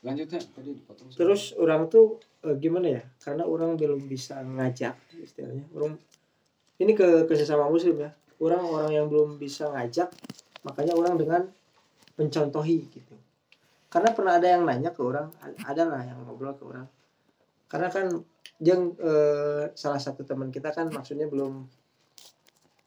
Ya. 0.06 0.14
lanjutnya 0.14 0.38
tadi 0.38 0.70
dipotong 0.70 1.10
terus 1.18 1.50
orang 1.58 1.90
tuh 1.90 2.22
eh, 2.46 2.54
gimana 2.62 2.86
ya? 2.86 3.02
Karena 3.18 3.42
orang 3.42 3.74
belum 3.74 4.06
bisa 4.06 4.38
ngajak 4.38 4.94
istilahnya. 5.18 5.66
Orang 5.74 5.98
ini 6.78 6.94
ke 6.94 7.26
ke 7.26 7.34
sesama 7.34 7.66
muslim 7.66 7.98
ya. 7.98 8.14
Orang 8.38 8.62
orang 8.62 8.90
yang 8.94 9.06
belum 9.10 9.34
bisa 9.42 9.66
ngajak 9.74 10.14
makanya 10.62 10.94
orang 10.94 11.18
dengan 11.18 11.42
mencontohi 12.14 12.86
gitu. 12.86 13.14
Karena 13.90 14.14
pernah 14.14 14.38
ada 14.38 14.46
yang 14.46 14.62
nanya 14.62 14.94
ke 14.94 15.02
orang 15.02 15.26
ada 15.42 15.82
lah 15.82 16.02
yang 16.06 16.22
ngobrol 16.22 16.54
ke 16.54 16.62
orang. 16.62 16.86
Karena 17.66 17.90
kan 17.90 18.06
yang 18.62 18.94
eh, 19.02 19.74
salah 19.74 19.98
satu 19.98 20.22
teman 20.22 20.54
kita 20.54 20.70
kan 20.70 20.86
maksudnya 20.94 21.26
belum 21.26 21.66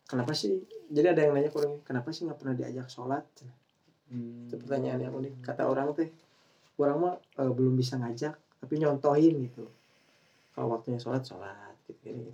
kenapa 0.08 0.32
sih? 0.32 0.56
Jadi 0.88 1.08
ada 1.12 1.22
yang 1.28 1.36
nanya 1.36 1.52
ke 1.52 1.58
orang 1.60 1.84
kenapa 1.84 2.16
sih 2.16 2.24
nggak 2.24 2.40
pernah 2.40 2.56
diajak 2.56 2.88
sholat? 2.88 3.28
Itu 4.48 4.56
pertanyaan 4.56 5.04
yang 5.04 5.14
unik 5.14 5.44
kata 5.44 5.68
orang 5.68 5.92
teh 5.94 6.10
orang 6.86 6.98
mah 7.00 7.16
eh, 7.18 7.52
belum 7.52 7.74
bisa 7.76 8.00
ngajak 8.00 8.36
tapi 8.36 8.74
nyontohin 8.80 9.36
gitu. 9.48 9.68
Kalau 10.56 10.76
waktunya 10.76 11.00
sholat 11.00 11.24
sholat 11.24 11.76
gitu, 11.88 12.00
gitu, 12.04 12.20
gitu. 12.20 12.32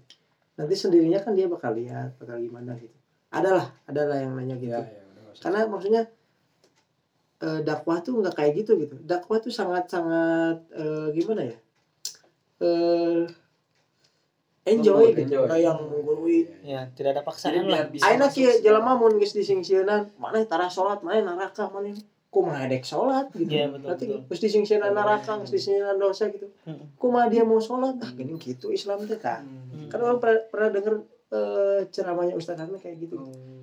nanti 0.55 0.73
sendirinya 0.73 1.19
kan 1.21 1.37
dia 1.37 1.45
bakal 1.45 1.77
lihat 1.77 2.17
bakal 2.17 2.37
gimana 2.41 2.73
gitu. 2.77 2.95
Adalah 3.29 3.73
adalah 3.85 4.17
yang 4.17 4.33
nanya 4.33 4.55
gitu. 4.57 4.73
Ya 4.73 4.81
ya 4.81 5.03
usah. 5.29 5.43
karena 5.45 5.59
maksudnya 5.69 6.03
eh, 7.43 7.59
dakwah 7.61 8.01
tuh 8.01 8.21
nggak 8.21 8.35
kayak 8.35 8.53
gitu 8.65 8.77
gitu. 8.81 8.95
Dakwah 9.03 9.37
tuh 9.41 9.53
sangat 9.53 9.91
sangat 9.91 10.63
eh, 10.73 11.07
gimana 11.13 11.41
ya? 11.45 11.57
Eh 12.63 13.25
enjoy 14.65 15.13
gitu. 15.13 15.21
enjoy. 15.29 15.45
kayak 15.45 15.61
yang 15.61 15.79
menggurui 15.85 16.39
ya 16.65 16.81
tidak 16.97 17.09
ada 17.17 17.21
paksaan 17.21 17.69
lah 17.69 17.85
bisa 17.85 18.01
Aina 18.09 18.25
masuk 18.25 18.41
kieu 18.41 18.49
sih. 18.49 18.61
jelema 18.65 18.97
mun 18.97 19.13
geus 19.21 19.37
disingsieunan 19.37 20.09
mana 20.17 20.41
tara 20.49 20.65
salat 20.65 21.05
mana 21.05 21.21
neraka 21.21 21.69
mana 21.69 21.93
kumaha 22.35 22.67
dek 22.67 22.83
salat 22.83 23.31
gitu. 23.31 23.47
Iya, 23.47 23.71
betul, 23.71 23.87
Nanti 23.87 24.03
betul. 24.11 24.19
geus 24.27 24.41
disingsieunan 24.43 24.91
neraka, 24.91 25.39
geus 25.39 25.55
disingsieunan 25.55 25.95
dosa 25.95 26.27
gitu. 26.27 26.51
Hmm. 26.67 26.91
Kumaha 26.99 27.31
dia 27.31 27.47
mau 27.47 27.63
salat? 27.63 27.95
Ah 28.03 28.11
gini 28.11 28.35
gitu 28.35 28.75
Islam 28.75 29.07
teh. 29.07 29.15
Hmm. 29.15 29.87
Kan 29.87 29.99
orang 30.03 30.19
pernah, 30.19 30.41
pernah 30.51 30.69
denger 30.75 30.95
eh, 31.31 31.79
ceramahnya 31.89 32.35
Ustaz 32.35 32.59
Hanan 32.59 32.75
kayak 32.75 33.07
gitu. 33.07 33.15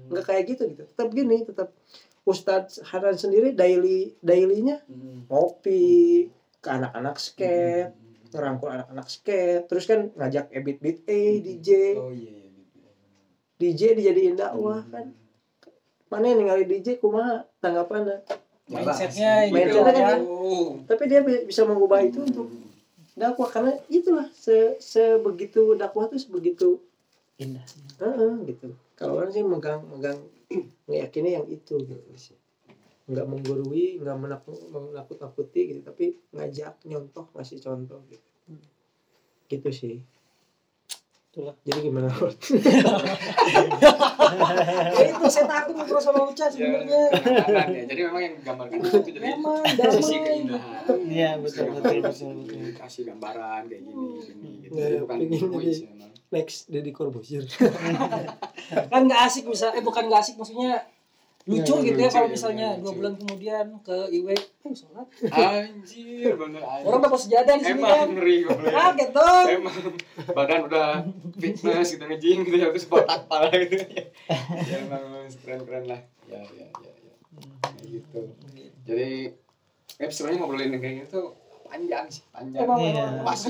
Enggak 0.08 0.24
kayak 0.32 0.44
gitu 0.48 0.62
gitu. 0.72 0.82
Tetap 0.88 1.08
gini, 1.12 1.44
tetap 1.44 1.68
Ustaz 2.24 2.80
Hanan 2.88 3.20
sendiri 3.20 3.52
daily 3.52 4.16
dailynya 4.24 4.80
Hmm. 4.88 5.28
ngopi 5.28 6.26
ke 6.62 6.68
anak-anak 6.70 7.18
skate, 7.18 7.90
ngerangkul 8.32 8.70
anak-anak 8.70 9.06
skate, 9.06 9.66
terus 9.66 9.84
kan 9.84 10.08
ngajak 10.14 10.48
Ebit 10.54 10.78
Beat 10.78 10.98
A, 11.10 11.20
DJ, 11.42 11.68
oh 11.98 12.14
iya 12.14 12.32
iya. 12.38 12.60
DJ 13.58 13.98
dijadiin 13.98 14.38
dakwah 14.38 14.86
kan. 14.86 15.10
Mana 16.06 16.28
yang 16.28 16.44
ningali 16.44 16.68
DJ 16.68 17.00
kumaha 17.00 17.48
tanggapannya? 17.58 18.20
Mindsetnya 18.70 19.32
gitu 19.46 19.54
Mindsetnya 19.54 19.94
ya. 19.94 20.10
gitu. 20.18 20.28
Tapi 20.86 21.02
dia 21.10 21.20
bi- 21.26 21.44
bisa 21.46 21.62
mengubah 21.66 22.00
itu 22.04 22.22
untuk 22.22 22.46
dakwah 23.12 23.48
karena 23.50 23.72
itulah 23.92 24.24
se 24.32 24.80
sebegitu 24.80 25.76
dakwah 25.76 26.08
tuh 26.08 26.16
sebegitu 26.16 26.80
indah 27.36 27.64
Heeh, 27.98 28.32
gitu. 28.48 28.72
Kalau 28.94 29.18
orang 29.18 29.32
sih 29.34 29.42
megang 29.42 29.82
megang 29.90 30.18
meyakini 30.88 31.34
yang 31.34 31.46
itu 31.50 31.78
gitu 31.82 32.12
sih. 32.16 32.38
Nggak 33.10 33.26
menggurui, 33.26 33.98
nggak 33.98 34.16
menakut 34.16 34.56
menakut 34.70 35.18
nakuti 35.18 35.74
gitu, 35.74 35.80
tapi 35.82 36.14
ngajak 36.30 36.78
nyontoh 36.86 37.26
ngasih 37.34 37.58
contoh 37.58 37.98
gitu. 38.08 38.28
Gitu 39.50 39.68
sih. 39.74 39.96
Itulah. 41.32 41.56
Jadi 41.64 41.78
gimana? 41.82 42.12
ya 44.92 45.04
itu 45.08 45.26
saya 45.28 45.48
takut 45.48 45.72
ngobrol 45.72 45.96
sama 45.96 46.28
Uca 46.28 46.44
sebenarnya 46.44 47.08
Kenangan 47.08 47.68
ya. 47.72 47.82
Jadi 47.88 48.00
memang 48.04 48.20
yang 48.20 48.34
gambarkan 48.44 48.76
itu 48.78 48.98
jadi 49.00 49.18
Memang, 49.32 49.64
sisi 49.96 50.16
keindahan. 50.20 50.84
iya 51.08 51.40
betul 51.40 51.72
betul 51.72 52.04
betul 52.04 52.30
betul 52.44 52.76
Kasih 52.76 53.02
gambaran 53.08 53.64
kayak 53.64 53.80
gini, 53.80 54.04
gini 54.20 54.50
gitu. 54.60 54.76
Jadi 54.76 54.96
bukan 55.00 55.16
jadi- 55.24 55.88
memang. 55.88 56.10
Next 56.32 56.68
Deddy 56.68 56.92
Corbuzier. 56.92 57.44
kan 58.92 59.00
nggak 59.04 59.20
asik 59.24 59.44
bisa 59.44 59.68
eh 59.72 59.80
bukan 59.80 60.08
nggak 60.08 60.20
asik 60.20 60.36
maksudnya 60.36 60.80
lucu 61.44 61.74
Iya, 61.74 61.84
gitu 61.84 61.98
ya 61.98 62.08
kalau 62.08 62.24
iya, 62.24 62.32
misalnya 62.32 62.68
iya, 62.68 62.78
dua 62.78 62.86
lucu. 62.86 62.96
bulan 62.96 63.14
kemudian 63.16 63.66
ke 63.80 63.96
IW 64.12 64.26
eh 64.30 64.42
sholat 64.72 65.06
Anjir, 65.28 66.32
bener 66.32 66.62
anjir. 66.62 66.86
orang 66.86 67.00
dapat 67.02 67.18
sejadah 67.20 67.54
di 67.56 67.64
sini 67.64 67.80
kan 67.80 67.98
Emang 67.98 68.10
ngeri 68.14 68.36
gue 68.40 68.56
kaget 68.64 69.10
dong 69.10 69.46
Emang 69.48 69.76
badan 70.30 70.60
udah 70.64 70.88
fitness 71.34 71.88
gitu 71.90 72.04
nge-gym 72.04 72.38
gitu 72.42 72.56
ya 72.56 72.68
terus 72.68 72.86
botak 72.86 73.26
pala 73.26 73.50
gitu. 73.50 73.74
ya 74.62 74.76
emang 74.78 75.02
keren-keren 75.36 75.84
lah. 75.86 76.00
Ya 76.24 76.38
ya 76.48 76.66
ya 76.68 76.92
ya. 76.96 77.14
Kayak 77.60 77.86
gitu. 77.90 78.20
Jadi 78.84 79.10
eh 79.98 80.08
sebenarnya 80.08 80.38
ngobrolin 80.38 80.70
yang 80.70 80.80
kayak 80.80 80.96
gitu 81.02 81.20
panjang 81.64 82.06
sih, 82.06 82.22
panjang. 82.28 82.62
emang 82.62 82.78
Iya. 82.78 83.02
emang 83.10 83.24
Pas 83.24 83.40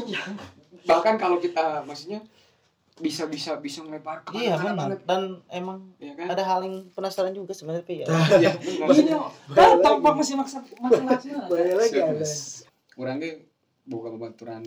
bahkan 0.82 1.14
kalau 1.14 1.38
kita 1.38 1.82
maksudnya 1.82 2.24
bisa 2.94 3.24
bisa 3.24 3.56
bisa 3.56 3.80
melebar 3.80 4.20
ke 4.20 4.36
Iya 4.36 4.54
benar. 4.54 4.76
banget. 4.92 5.00
Dan 5.02 5.22
emang 5.48 5.78
Ya 5.96 6.12
kan? 6.12 6.28
ada 6.28 6.42
hal 6.42 6.60
yang 6.60 6.84
penasaran 6.90 7.32
juga 7.32 7.50
sebenarnya 7.50 7.82
Pi, 7.82 7.94
ya. 7.98 8.06
Iya. 8.36 8.52
Ini 8.84 9.12
kan 9.48 9.80
tanpa 9.80 10.12
masih 10.12 10.34
maksa 10.34 10.60
masalahnya 10.76 11.46
Banyak 11.46 11.76
lagi 11.78 11.98
ada. 11.98 12.26
Kurang 12.90 13.16
ge 13.18 13.48
buka 13.82 14.08
pembaturan 14.08 14.62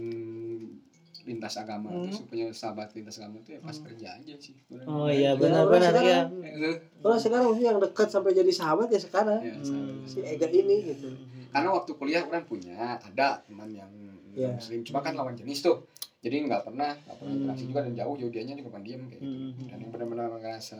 lintas 1.23 1.57
agama 1.57 1.89
Hmm. 1.89 2.05
terus 2.05 2.21
punya 2.23 2.45
sahabat 2.51 2.93
lintas 2.93 3.17
agama 3.17 3.41
tuh 3.41 3.53
ya 3.53 3.59
pas 3.59 3.73
kerja 3.75 4.07
aja 4.13 4.33
sih. 4.35 4.53
Oh 4.83 5.07
iya 5.07 5.31
Ya, 5.31 5.31
benar-benar 5.33 5.93
ya. 5.95 6.21
Eh, 6.29 6.77
Kalau 6.99 7.17
sekarang 7.17 7.49
sih 7.53 7.63
yang 7.63 7.79
dekat 7.79 8.07
sampai 8.07 8.29
jadi 8.31 8.51
sahabat 8.51 8.87
ya 8.87 8.99
sekarang 8.99 9.39
ya, 9.39 9.53
Hmm. 9.55 10.01
si 10.03 10.21
Ega 10.21 10.45
ini 10.45 10.85
gitu. 10.87 11.09
karena 11.47 11.71
waktu 11.71 11.91
kuliah 11.93 12.21
orang 12.21 12.43
punya 12.43 12.75
ada 12.95 13.39
teman 13.39 13.71
yang 13.71 13.89
Iya. 14.31 14.53
muslim 14.53 14.83
cuma 14.83 14.99
kan 14.99 15.13
lawan 15.13 15.33
jenis 15.33 15.63
tuh 15.63 15.87
jadi 16.25 16.49
nggak 16.49 16.61
pernah 16.65 16.97
nggak 16.97 17.15
pernah 17.15 17.29
Hmm. 17.29 17.39
interaksi 17.39 17.63
juga 17.69 17.79
dan 17.85 17.93
jauh 17.93 18.15
jauh 18.17 18.31
dianya 18.33 18.57
juga 18.57 18.69
pendiam 18.73 19.01
kayak 19.05 19.21
gitu 19.21 19.29
Hmm. 19.29 19.67
dan 19.69 19.77
yang 19.77 19.91
benar-benar 19.93 20.25
ngerasa 20.33 20.79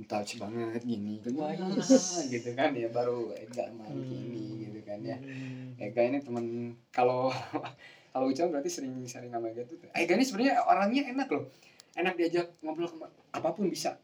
touch 0.00 0.38
banget 0.38 0.80
gini 0.80 1.20
Wah, 1.36 1.50
ah, 1.50 1.76
yes. 1.76 2.24
gitu 2.30 2.54
kan 2.54 2.70
ya 2.72 2.88
baru 2.88 3.34
Ega 3.34 3.68
main 3.68 3.90
Hmm. 3.92 4.06
gini 4.06 4.40
gitu 4.64 4.80
kan 4.86 5.02
ya 5.02 5.18
Hmm. 5.18 5.74
Ega 5.76 6.00
ini 6.06 6.18
teman 6.22 6.44
kalau 6.88 7.28
kalau 8.14 8.26
Ucap 8.26 8.48
berarti 8.48 8.70
sering 8.70 8.94
sering 9.04 9.28
sama 9.28 9.50
Ega 9.50 9.66
tuh 9.66 9.76
Ega 9.90 10.14
ini 10.14 10.24
sebenarnya 10.24 10.62
orangnya 10.62 11.02
enak 11.04 11.28
loh 11.28 11.44
enak 11.92 12.14
diajak 12.14 12.46
ngobrol 12.60 12.86
apa 13.30 13.48
pun 13.50 13.66
bisa 13.66 13.98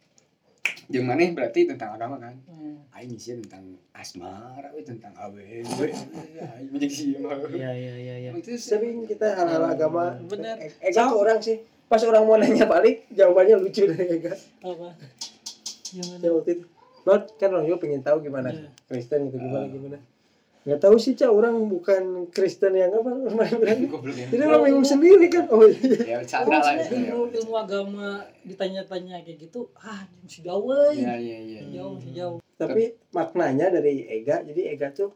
yang 0.88 1.04
mana 1.04 1.26
berarti 1.30 1.66
tentang 1.66 1.94
agama 1.94 2.16
kan 2.16 2.34
Hmm. 2.46 2.78
Aing 2.90 3.12
sih 3.14 3.36
tentang 3.36 3.76
asmara, 3.92 4.72
we, 4.72 4.80
tentang 4.80 5.12
awe, 5.14 5.36
we. 5.36 5.88
Aing 6.36 6.68
menjadi 6.70 6.94
sih 6.94 7.06
mah. 7.18 7.36
Iya 7.46 7.70
iya 7.70 7.94
iya 7.94 8.14
iya. 8.18 8.30
Itu 8.32 8.56
Sering 8.56 9.04
kita 9.04 9.36
hal-hal 9.36 9.68
agama. 9.68 10.16
Bener. 10.24 10.56
E- 10.56 10.72
Ega 10.82 11.04
tuh 11.06 11.20
orang 11.20 11.38
sih. 11.38 11.60
Pas 11.86 12.00
orang 12.00 12.24
mau 12.24 12.34
nanya 12.34 12.64
balik, 12.64 13.04
jawabannya 13.10 13.60
lucu 13.60 13.84
dari 13.84 14.16
Ega. 14.16 14.32
apa 14.58 14.96
yang 15.92 16.18
Ya 16.18 16.30
waktu 16.30 16.50
itu. 16.54 16.64
Not 17.04 17.36
kan 17.36 17.48
orang 17.52 17.64
juga 17.64 17.78
pengen 17.78 18.02
tahu 18.02 18.18
gimana 18.20 18.48
Iya. 18.50 18.68
Kristen 18.86 19.28
gitu 19.28 19.38
gimana 19.38 19.66
gimana. 19.68 19.98
Nggak 20.66 20.82
tahu 20.82 20.96
sih 20.98 21.14
cah 21.14 21.30
orang 21.30 21.70
bukan 21.70 22.26
Kristen 22.34 22.74
yang 22.74 22.90
apa 22.90 23.06
orang 23.06 23.38
ya. 23.62 24.26
Jadi 24.34 24.42
orang 24.42 24.62
bingung 24.66 24.82
sendiri 24.82 25.30
kan. 25.30 25.46
Oh 25.46 25.62
iya. 25.62 25.78
Ya 26.02 26.16
bercanda 26.18 26.58
lah 26.58 26.74
itu 26.74 26.90
ya. 26.90 27.14
ilmu 27.14 27.30
ilmu 27.30 27.54
agama 27.54 28.08
ditanya-tanya 28.42 29.22
kayak 29.22 29.46
gitu 29.46 29.70
ah 29.78 30.02
masih 30.26 30.42
jauh 30.42 30.66
euy. 30.66 31.06
Iya 31.06 31.14
iya 31.22 31.38
iya. 31.38 31.60
jauh 31.70 31.94
masih 31.94 32.12
jauh 32.18 32.36
Tapi 32.58 32.98
maknanya 33.14 33.70
dari 33.70 34.10
Ega, 34.10 34.42
jadi 34.42 34.74
Ega 34.74 34.90
tuh 34.90 35.14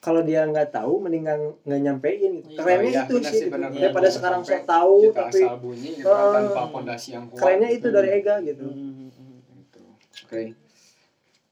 kalau 0.00 0.20
dia 0.20 0.44
nggak 0.44 0.68
tahu 0.72 1.00
mendingan 1.00 1.56
nggak 1.64 1.80
nyampein 1.80 2.32
gitu. 2.44 2.56
Iya. 2.56 2.60
Kerennya 2.60 2.84
Oh, 2.84 2.92
iya, 2.92 3.02
itu 3.04 3.14
sih, 3.24 3.24
sih, 3.24 3.46
gitu. 3.48 3.56
Daripada 3.56 4.08
sekarang 4.12 4.40
sok 4.44 4.62
tahu 4.68 4.96
Kita 5.08 5.16
tapi 5.16 5.40
asal 5.44 5.56
bunyi 5.60 5.90
gitu 5.96 6.08
kan, 6.08 6.20
Ah. 6.20 6.32
tanpa 6.36 6.62
fondasi 6.68 7.08
yang 7.16 7.24
kuat. 7.32 7.40
kerennya 7.40 7.68
itu 7.72 7.88
gitu. 7.88 7.96
dari 7.96 8.08
Ega 8.20 8.34
gitu. 8.44 8.66
Hmm. 8.68 9.08
Gitu. 9.56 9.80
Oke. 10.28 10.40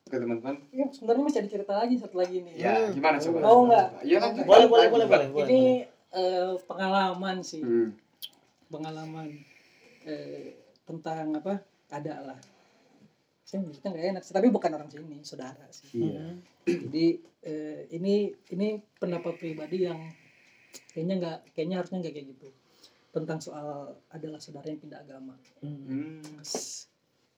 Oke 0.09 0.16
teman-teman. 0.16 0.56
ya, 0.72 0.88
sebenarnya 0.88 1.22
masih 1.22 1.38
ada 1.38 1.50
cerita 1.50 1.72
lagi 1.74 1.94
satu 1.94 2.16
lagi 2.16 2.40
nih 2.40 2.52
Ya 2.56 2.88
gimana 2.88 3.20
coba? 3.20 3.38
Mau 3.38 3.68
nggak? 3.68 3.86
Iya 4.02 4.16
kan. 4.18 4.30
Boleh 4.40 4.66
boleh 4.66 4.86
boleh 4.88 5.06
boleh. 5.06 5.26
boleh, 5.28 5.44
ini 5.44 5.62
eh, 6.09 6.52
pengalaman 6.64 7.44
sih 7.44 7.61
Hmm. 7.61 7.92
pengalaman 8.66 9.28
eh, 10.02 10.56
tentang 10.82 11.36
apa 11.36 11.61
ada 11.88 12.14
lah 12.22 12.38
saya 13.42 13.61
menyebutnya 13.61 13.88
nggak 13.90 14.06
enak 14.11 14.22
sih 14.22 14.32
tapi 14.32 14.48
bukan 14.48 14.70
orang 14.70 14.88
sini 14.88 15.20
saudara 15.22 15.68
sih 15.68 16.00
Iya. 16.00 16.20
Hmm. 16.24 16.36
jadi 16.88 17.06
eh, 17.44 17.80
ini 17.92 18.14
ini 18.50 18.68
pendapat 18.94 19.36
pribadi 19.36 19.84
yang 19.84 20.00
kayaknya 20.90 21.14
nggak 21.16 21.38
kayaknya 21.52 21.76
harusnya 21.76 22.00
nggak 22.00 22.14
kayak 22.14 22.28
gitu 22.32 22.48
tentang 23.11 23.40
soal 23.40 23.68
adalah 24.09 24.36
saudara 24.36 24.64
yang 24.64 24.80
pindah 24.80 25.00
agama 25.00 25.36
Hmm. 25.61 25.76
Hmm. 25.84 26.40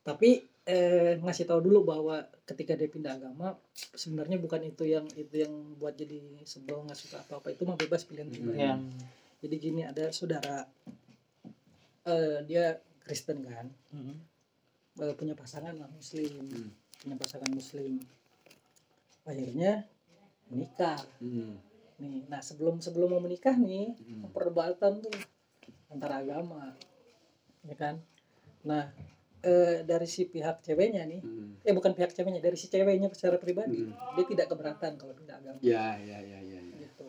Tapi 0.01 0.50
eh, 0.65 1.17
ngasih 1.19 1.45
tahu 1.45 1.61
dulu 1.63 1.83
bahwa 1.85 2.17
ketika 2.45 2.77
dia 2.77 2.87
pindah 2.87 3.17
agama 3.17 3.57
sebenarnya 3.95 4.37
bukan 4.37 4.61
itu 4.63 4.85
yang 4.85 5.07
itu 5.15 5.41
yang 5.41 5.53
buat 5.77 5.95
jadi 5.95 6.21
sebel 6.45 6.85
nggak 6.85 6.99
suka 6.99 7.17
apa 7.19 7.41
apa 7.41 7.49
itu 7.51 7.63
mah 7.65 7.75
bebas 7.75 8.05
pilihan 8.05 8.29
pribadi 8.29 8.61
Ya. 8.61 8.77
jadi 9.41 9.55
gini 9.57 9.81
ada 9.83 10.11
saudara 10.11 10.69
eh, 12.05 12.39
dia 12.45 12.77
Kristen 13.01 13.41
kan 13.43 13.67
Hmm. 13.91 14.21
eh, 14.97 15.15
punya 15.15 15.33
pasangan 15.33 15.75
lah 15.75 15.89
muslim 15.89 16.45
Hmm. 16.45 16.71
punya 17.01 17.17
pasangan 17.17 17.51
muslim 17.51 17.99
akhirnya 19.23 19.89
menikah 20.49 20.99
Hmm. 21.19 21.57
nih 21.97 22.25
nah 22.27 22.41
sebelum 22.41 22.81
sebelum 22.81 23.13
mau 23.13 23.23
menikah 23.23 23.55
nih 23.55 23.97
Hmm. 23.97 24.29
perdebatan 24.31 25.01
tuh 25.01 25.13
antara 25.89 26.21
agama 26.21 26.77
ya 27.63 27.75
kan 27.75 27.97
nah 28.61 28.93
eh, 29.43 29.83
dari 29.83 30.05
si 30.05 30.25
pihak 30.25 30.61
ceweknya 30.61 31.05
nih 31.05 31.21
Hmm. 31.21 31.57
eh 31.61 31.71
bukan 31.71 31.91
pihak 31.91 32.11
ceweknya 32.11 32.39
dari 32.39 32.55
si 32.55 32.67
ceweknya 32.67 33.09
secara 33.11 33.37
pribadi 33.37 33.81
Hmm. 33.81 33.93
dia 34.15 34.25
tidak 34.27 34.47
keberatan 34.49 34.95
kalau 34.95 35.13
pindah 35.13 35.37
agama 35.37 35.59
Ya 35.61 35.97
ya 35.97 36.19
ya 36.19 36.39
ya. 36.39 36.61
ya. 36.61 36.77
gitu 36.79 37.09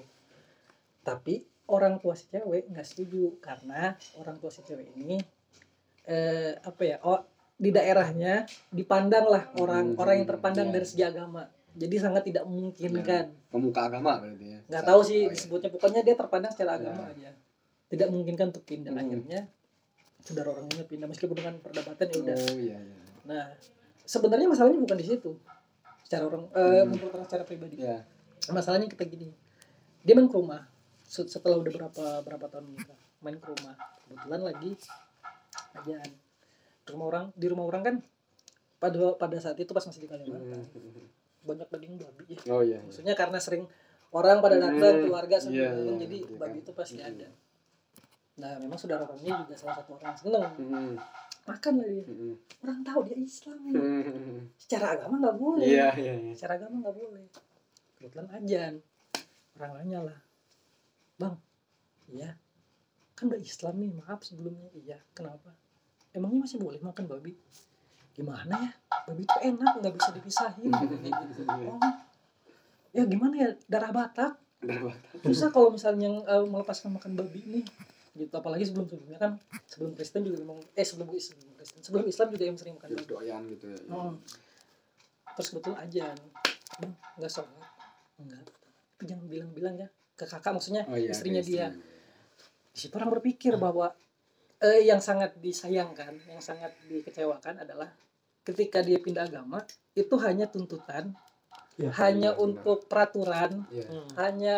tapi 1.01 1.41
orang 1.67 1.97
tua 1.97 2.13
si 2.13 2.27
cewek 2.27 2.67
nggak 2.67 2.83
setuju 2.83 3.35
karena 3.39 3.93
orang 4.15 4.37
tua 4.37 4.47
si 4.47 4.61
cewek 4.61 4.91
ini 4.95 5.17
eh 6.03 6.57
apa 6.57 6.81
ya 6.81 6.97
oh 7.01 7.21
di 7.55 7.69
daerahnya 7.69 8.43
dipandang 8.69 9.25
lah 9.25 9.43
orang 9.55 9.93
Hmm, 9.93 9.99
orang 9.99 10.15
yang 10.17 10.27
terpandang 10.27 10.67
iya. 10.67 10.73
dari 10.73 10.85
segi 10.85 11.03
agama 11.03 11.43
jadi 11.71 11.95
sangat 11.99 12.23
tidak 12.25 12.43
memungkinkan 12.43 13.25
Pemuka 13.47 13.81
agama 13.85 14.17
berarti 14.17 14.45
ya. 14.49 14.59
nggak 14.65 14.83
tahu 14.83 15.01
sih 15.01 15.21
Oh, 15.23 15.31
disebutnya 15.31 15.69
pokoknya 15.69 16.01
dia 16.01 16.15
terpandang 16.15 16.51
secara 16.51 16.75
agama 16.75 17.05
Ya. 17.07 17.13
aja 17.13 17.31
tidak 17.87 18.07
memungkinkan 18.07 18.45
untuk 18.49 18.63
pindah 18.63 18.91
Hmm. 18.91 19.01
akhirnya 19.01 19.39
saudara 20.21 20.49
orangnya 20.49 20.83
pindah 20.83 21.05
meskipun 21.05 21.35
dengan 21.35 21.55
perdebatan 21.57 22.05
ya 22.05 22.17
udah 22.19 22.35
Oh 22.37 22.55
iya 22.55 22.77
iya. 22.77 22.97
nah 23.23 23.43
sebenarnya 24.03 24.47
masalahnya 24.47 24.79
bukan 24.79 24.97
di 24.97 25.07
situ 25.07 25.31
secara 26.03 26.25
orang 26.25 26.43
eh, 26.49 26.61
Hmm. 26.79 26.89
menurut 26.89 27.11
orang 27.11 27.25
secara 27.25 27.43
pribadi 27.43 27.75
Ya. 27.77 28.03
masalahnya 28.47 28.85
kita 28.85 29.03
gini 29.03 29.29
dia 29.99 30.13
main 30.13 30.25
ke 30.25 30.33
rumah 30.33 30.65
se- 31.03 31.25
setelah 31.25 31.57
udah 31.57 31.71
berapa 31.71 32.05
berapa 32.21 32.45
tahun 32.47 32.65
menikah 32.67 32.97
main 33.19 33.37
ke 33.37 33.47
rumah 33.47 33.75
kebetulan 34.03 34.41
lagi 34.41 34.71
ajaan 35.73 36.09
rumah 36.87 37.05
orang 37.07 37.25
di 37.33 37.45
rumah 37.45 37.65
orang 37.65 37.81
kan 37.81 37.95
pada 38.77 38.97
pada 39.15 39.37
saat 39.37 39.55
itu 39.55 39.69
pas 39.69 39.81
masih 39.81 40.01
di 40.01 40.09
Kalimantan 40.09 40.61
Hmm. 40.67 41.05
banyak 41.41 41.67
daging 41.69 41.95
babi 41.97 42.23
ya 42.27 42.39
Oh 42.49 42.61
iya. 42.61 42.77
iya. 42.77 42.79
maksudnya 42.81 43.13
karena 43.13 43.37
sering 43.37 43.65
orang 44.11 44.37
pada 44.39 44.57
datang 44.57 44.77
Hmm, 44.91 45.03
keluarga 45.03 45.35
iya, 45.35 45.41
sambil 45.41 45.61
iya, 45.63 45.93
jadi 45.97 46.17
iya 46.19 46.37
babi 46.37 46.57
itu 46.59 46.71
pasti 46.71 46.97
Hmm. 46.97 47.09
ada 47.09 47.27
nah 48.39 48.55
memang 48.57 48.79
saudara 48.79 49.03
orangnya 49.03 49.43
juga 49.43 49.53
salah 49.59 49.75
satu 49.83 49.99
orang 49.99 50.15
seneng. 50.15 50.45
Hmm. 50.55 50.95
makan 51.41 51.73
lah 51.81 51.87
dia. 51.89 52.03
Hmm. 52.05 52.35
orang 52.63 52.79
tahu 52.85 52.99
dia 53.09 53.17
Islam. 53.17 53.59
Hmm. 53.73 54.41
secara 54.55 54.85
agama 54.95 55.15
nggak 55.19 55.37
boleh. 55.37 55.67
Iya 55.67 55.87
iya 55.99 56.13
iya. 56.15 56.33
secara 56.37 56.61
agama 56.61 56.75
nggak 56.87 56.97
boleh. 56.97 57.25
Kebetulan 57.99 58.27
ajan. 58.39 58.73
Orang 59.59 59.71
nanya 59.77 59.99
lah. 60.07 60.19
Bang 61.19 61.35
iya. 62.07 62.37
Kan 63.17 63.29
udah 63.29 63.41
Islam 63.41 63.73
nih 63.83 63.91
maaf 63.99 64.21
sebelumnya. 64.23 64.69
Iya 64.73 64.97
kenapa? 65.11 65.51
Emangnya 66.15 66.47
masih 66.47 66.57
boleh 66.59 66.79
makan 66.79 67.05
babi? 67.07 67.35
Gimana 68.15 68.53
ya? 68.55 68.71
Babi 69.07 69.23
itu 69.27 69.37
enak 69.43 69.71
nggak 69.81 69.93
bisa 69.97 70.09
dipisahin. 70.15 70.71
Gitu. 70.71 71.41
oh. 71.47 71.79
Ya 72.91 73.03
gimana 73.07 73.35
ya? 73.35 73.49
Darah 73.67 73.91
Batak? 73.91 74.33
Darah 74.61 74.95
susah 75.21 75.49
kalau 75.53 75.73
misalnya 75.73 76.09
eh, 76.25 76.45
melepaskan 76.45 76.97
makan 76.97 77.13
babi 77.13 77.41
nih 77.45 77.65
gitu 78.11 78.33
apalagi 78.35 78.67
sebelum 78.67 78.91
sebelumnya 78.91 79.19
kan 79.19 79.31
sebelum 79.65 79.95
Kristen 79.95 80.27
juga 80.27 80.43
memang 80.43 80.59
eh 80.75 80.83
sebelum 80.83 81.07
sebelum 81.15 81.55
Kristen 81.55 81.79
sebelum 81.79 82.05
Islam 82.05 82.27
juga 82.27 82.43
yang 82.43 82.57
sering 82.59 82.75
makan 82.75 82.89
doyan 83.07 83.41
gitu 83.47 83.65
ya. 83.71 83.79
Hmm. 83.87 84.19
Terus 85.39 85.47
kebetulan 85.49 85.77
ajan. 85.87 86.17
Hmm, 86.83 86.93
Enggak 87.15 87.31
sholat. 87.31 87.67
Enggak. 88.19 88.43
Jangan 89.01 89.25
bilang-bilang 89.25 89.75
ya 89.79 89.87
ke 90.13 90.25
kakak 90.27 90.51
maksudnya 90.51 90.83
Oh 90.85 90.99
iya. 90.99 91.09
istrinya 91.09 91.39
dia. 91.39 91.71
Di 92.71 92.77
situ 92.77 92.93
orang 92.93 93.15
berpikir 93.15 93.55
bahwa 93.55 93.95
eh, 94.59 94.85
yang 94.85 94.99
sangat 94.99 95.39
disayangkan, 95.39 96.19
yang 96.27 96.43
sangat 96.43 96.75
dikecewakan 96.85 97.63
adalah 97.63 97.89
ketika 98.43 98.83
dia 98.83 98.99
pindah 98.99 99.25
agama 99.25 99.63
itu 99.93 100.13
hanya 100.19 100.45
tuntutan, 100.45 101.15
Ya, 101.79 101.87
hanya 101.97 102.35
benar, 102.35 102.43
untuk 102.43 102.85
peraturan, 102.85 103.63
Iya. 103.71 103.87
Hmm. 103.87 104.07
hanya 104.19 104.57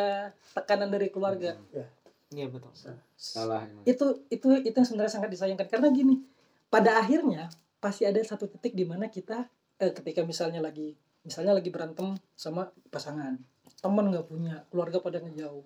tekanan 0.52 0.90
dari 0.90 1.08
keluarga. 1.14 1.54
Hmm. 1.54 1.86
Iya 2.34 2.50
betul. 2.50 2.74
Salah. 3.14 3.70
Itu 3.86 4.26
itu 4.34 4.48
itu 4.66 4.74
yang 4.74 4.88
sebenarnya 4.90 5.14
sangat 5.14 5.30
disayangkan 5.30 5.70
karena 5.70 5.94
gini, 5.94 6.26
pada 6.74 6.98
akhirnya 6.98 7.54
pasti 7.78 8.10
ada 8.10 8.18
satu 8.26 8.50
titik 8.50 8.74
di 8.74 8.84
mana 8.88 9.12
kita 9.12 9.46
eh, 9.78 9.94
ketika 9.94 10.26
misalnya 10.26 10.64
lagi 10.64 10.98
misalnya 11.24 11.56
lagi 11.56 11.72
berantem 11.72 12.16
sama 12.36 12.68
pasangan 12.92 13.36
teman 13.80 14.08
nggak 14.12 14.28
punya 14.28 14.64
keluarga 14.72 15.04
pada 15.04 15.20
ngejauh 15.20 15.64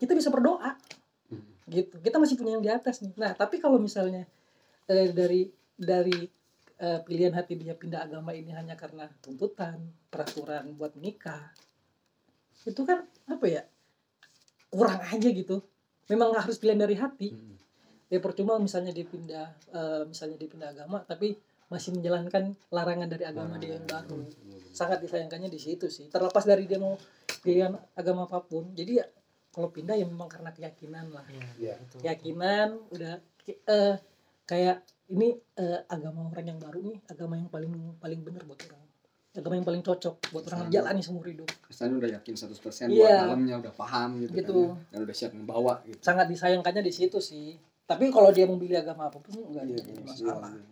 kita 0.00 0.12
bisa 0.16 0.32
berdoa 0.32 0.76
Hmm. 1.24 1.40
gitu 1.72 1.96
kita 2.04 2.20
masih 2.20 2.36
punya 2.36 2.60
yang 2.60 2.64
di 2.64 2.68
atas 2.68 3.00
nih 3.00 3.16
nah 3.16 3.32
tapi 3.32 3.56
kalau 3.56 3.80
misalnya 3.80 4.28
eh, 4.84 5.08
dari 5.08 5.48
dari 5.72 6.28
eh, 6.76 7.00
pilihan 7.00 7.32
hati 7.32 7.56
dia 7.56 7.72
pindah 7.72 8.04
agama 8.04 8.36
ini 8.36 8.52
hanya 8.52 8.76
karena 8.76 9.08
tuntutan 9.24 9.80
peraturan 10.12 10.76
buat 10.76 10.92
menikah 11.00 11.48
itu 12.68 12.76
kan 12.84 13.08
apa 13.24 13.44
ya 13.48 13.64
kurang 14.74 14.98
aja 15.00 15.28
gitu. 15.30 15.62
Memang 16.10 16.34
nggak 16.34 16.50
harus 16.50 16.58
pilihan 16.58 16.80
dari 16.82 16.96
hati. 16.98 17.30
Hmm. 17.30 17.52
ya 18.12 18.20
percuma 18.20 18.60
misalnya 18.60 18.92
dia 18.92 19.06
pindah 19.08 19.46
eh, 19.72 20.02
misalnya 20.06 20.36
dia 20.36 20.46
pindah 20.46 20.68
agama 20.70 21.02
tapi 21.02 21.34
masih 21.66 21.96
menjalankan 21.96 22.52
larangan 22.68 23.08
dari 23.08 23.24
agama 23.24 23.56
dia 23.56 23.80
yang 23.80 23.86
baru. 23.88 24.20
Sangat 24.70 25.00
disayangkannya 25.00 25.48
di 25.48 25.58
situ 25.58 25.88
sih. 25.88 26.12
Terlepas 26.12 26.44
dari 26.44 26.68
dia 26.68 26.76
mau 26.78 26.94
pilihan 27.40 27.72
agama 27.96 28.28
apa 28.28 28.44
pun 28.44 28.70
jadi 28.76 29.02
ya 29.02 29.06
kalau 29.50 29.72
pindah 29.72 29.96
ya 29.96 30.04
memang 30.04 30.28
karena 30.28 30.52
keyakinan 30.52 31.10
lah. 31.14 31.24
Iya. 31.56 31.80
Betul. 31.80 31.98
keyakinan 32.04 32.68
udah 32.92 33.14
ki- 33.40 33.62
eh, 33.64 33.96
kayak 34.44 34.84
ini 35.10 35.34
eh, 35.56 35.80
agama 35.88 36.28
orang 36.28 36.46
yang 36.54 36.60
baru 36.60 36.80
nih 36.84 36.98
agama 37.08 37.40
yang 37.40 37.48
paling 37.48 37.72
paling 37.98 38.20
benar 38.20 38.44
buat 38.44 38.60
orang 38.68 38.83
agama 39.34 39.54
yang 39.58 39.66
paling 39.66 39.82
cocok 39.82 40.14
buat 40.30 40.44
orang 40.46 40.70
jalani 40.70 41.02
seumur 41.02 41.26
hidup 41.26 41.50
Kesannya 41.66 41.98
udah 41.98 42.10
yakin 42.22 42.34
100% 42.38 42.54
Iya. 42.86 43.02
buat 43.02 43.10
dalamnya 43.26 43.54
udah 43.66 43.72
paham 43.74 44.10
gitu, 44.22 44.30
Gitu. 44.30 44.54
kan 44.54 44.78
ya. 44.78 44.90
dan 44.94 44.98
udah 45.02 45.16
siap 45.16 45.32
membawa 45.34 45.74
gitu 45.84 45.98
sangat 46.00 46.26
disayangkannya 46.30 46.82
di 46.86 46.92
situ 46.94 47.18
sih 47.18 47.58
tapi 47.84 48.08
kalau 48.14 48.30
dia 48.30 48.46
memilih 48.46 48.80
agama 48.80 49.10
apa 49.10 49.18
pun 49.18 49.34
enggak 49.50 49.66
Iya, 49.66 49.76
jadi 49.82 49.90
iya, 49.90 50.02
masalah 50.06 50.50
iya. 50.54 50.64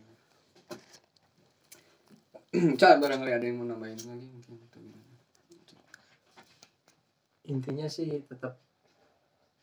Cak, 2.80 3.00
barangkali 3.00 3.32
ada 3.32 3.44
yang 3.48 3.56
mau 3.58 3.66
nambahin 3.66 3.96
lagi 3.98 4.26
mungkin 4.28 4.52
intinya 7.42 7.90
sih 7.90 8.22
tetap 8.30 8.54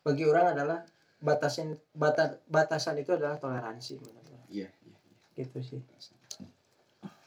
bagi 0.04 0.28
orang 0.28 0.52
adalah 0.52 0.84
batasan 1.20 1.76
bata, 1.92 2.40
batasan 2.48 3.00
itu 3.00 3.12
adalah 3.16 3.36
toleransi 3.40 4.00
menurut. 4.00 4.26
Iya, 4.50 4.68
iya. 4.72 4.98
gitu 5.36 5.60
sih 5.64 5.80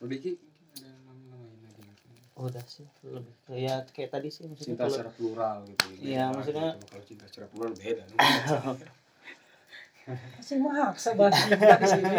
Lo 0.00 0.08
Diki 0.08 0.34
mungkin 0.34 0.68
ada 0.76 0.86
yang 0.88 1.00
mau 1.06 1.14
nambahin 1.14 1.60
lagi 1.62 1.80
mungkin. 1.84 2.08
Udah 2.42 2.64
sih 2.66 2.86
lebih 3.04 3.34
ya 3.48 3.86
kayak 3.88 4.10
tadi 4.10 4.28
sih 4.28 4.44
maksudnya 4.44 4.74
Cinta 4.74 4.82
kalau 4.82 4.94
secara 4.94 5.12
plural 5.12 5.56
gitu. 5.64 5.84
Iya, 5.98 6.24
Beda 6.24 6.34
maksudnya- 6.34 6.72
gitu. 6.74 6.86
kalau 6.88 7.04
cinta 7.04 7.24
secara 7.26 7.46
plural 7.48 7.72
beda. 7.72 8.04
masih 10.34 10.58
maksa 10.58 11.14
bahas 11.14 11.34
cinta 11.38 11.78
di 11.78 11.86
sini 11.86 12.10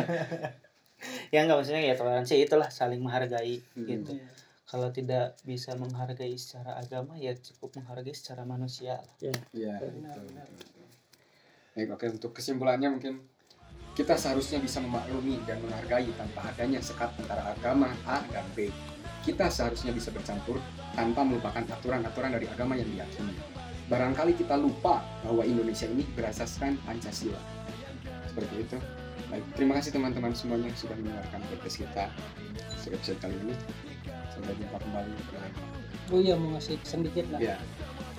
ya 1.30 1.44
nggak 1.44 1.58
maksudnya 1.60 1.84
ya 1.84 1.94
toleransi 1.94 2.34
itulah 2.40 2.72
saling 2.72 3.04
menghargai 3.04 3.60
Hmm. 3.76 3.84
gitu 3.84 4.16
kalau 4.64 4.88
tidak 4.90 5.36
bisa 5.44 5.76
menghargai 5.76 6.32
secara 6.34 6.80
agama 6.80 7.14
ya 7.16 7.36
cukup 7.36 7.76
menghargai 7.76 8.16
secara 8.16 8.42
manusia 8.44 9.04
Iya, 9.20 9.36
Benar, 9.52 9.84
betul, 9.84 9.92
benar. 10.24 10.48
betul, 10.48 10.48
betul. 10.48 10.88
Baik, 11.74 11.88
oke 11.92 12.06
untuk 12.10 12.32
kesimpulannya 12.32 12.90
mungkin 12.90 13.20
kita 13.92 14.16
seharusnya 14.16 14.58
bisa 14.58 14.80
memaklumi 14.80 15.44
dan 15.44 15.60
menghargai 15.60 16.08
tanpa 16.16 16.48
adanya 16.48 16.80
sekat 16.80 17.12
antara 17.20 17.52
agama 17.52 17.92
A 18.08 18.24
dan 18.26 18.48
B. 18.54 18.72
Kita 19.24 19.48
seharusnya 19.48 19.96
bisa 19.96 20.12
bercampur 20.12 20.60
tanpa 20.94 21.24
melupakan 21.24 21.64
aturan-aturan 21.64 22.36
dari 22.36 22.46
agama 22.52 22.76
yang 22.76 22.88
diyakini. 22.92 23.34
Barangkali 23.88 24.36
kita 24.36 24.60
lupa 24.60 25.00
bahwa 25.24 25.48
Indonesia 25.48 25.88
ini 25.88 26.04
berasaskan 26.12 26.76
Pancasila. 26.84 27.40
Seperti 28.28 28.68
itu. 28.68 28.78
Baik, 29.32 29.46
terima 29.56 29.80
kasih 29.80 29.96
teman-teman 29.96 30.36
semuanya 30.36 30.68
yang 30.70 30.78
sudah 30.78 30.96
mendengarkan 31.00 31.42
podcast 31.50 31.78
kita 31.80 32.06
episode 32.92 33.20
kali 33.24 33.36
ini. 33.48 33.56
Sampai 34.34 34.54
jumpa 34.60 34.78
kembali. 34.82 35.14
oh 36.12 36.20
iya 36.20 36.36
mau 36.36 36.52
ngasih 36.58 36.76
pesan 36.84 37.08
dikit 37.08 37.26
lah 37.32 37.40
Ya, 37.40 37.56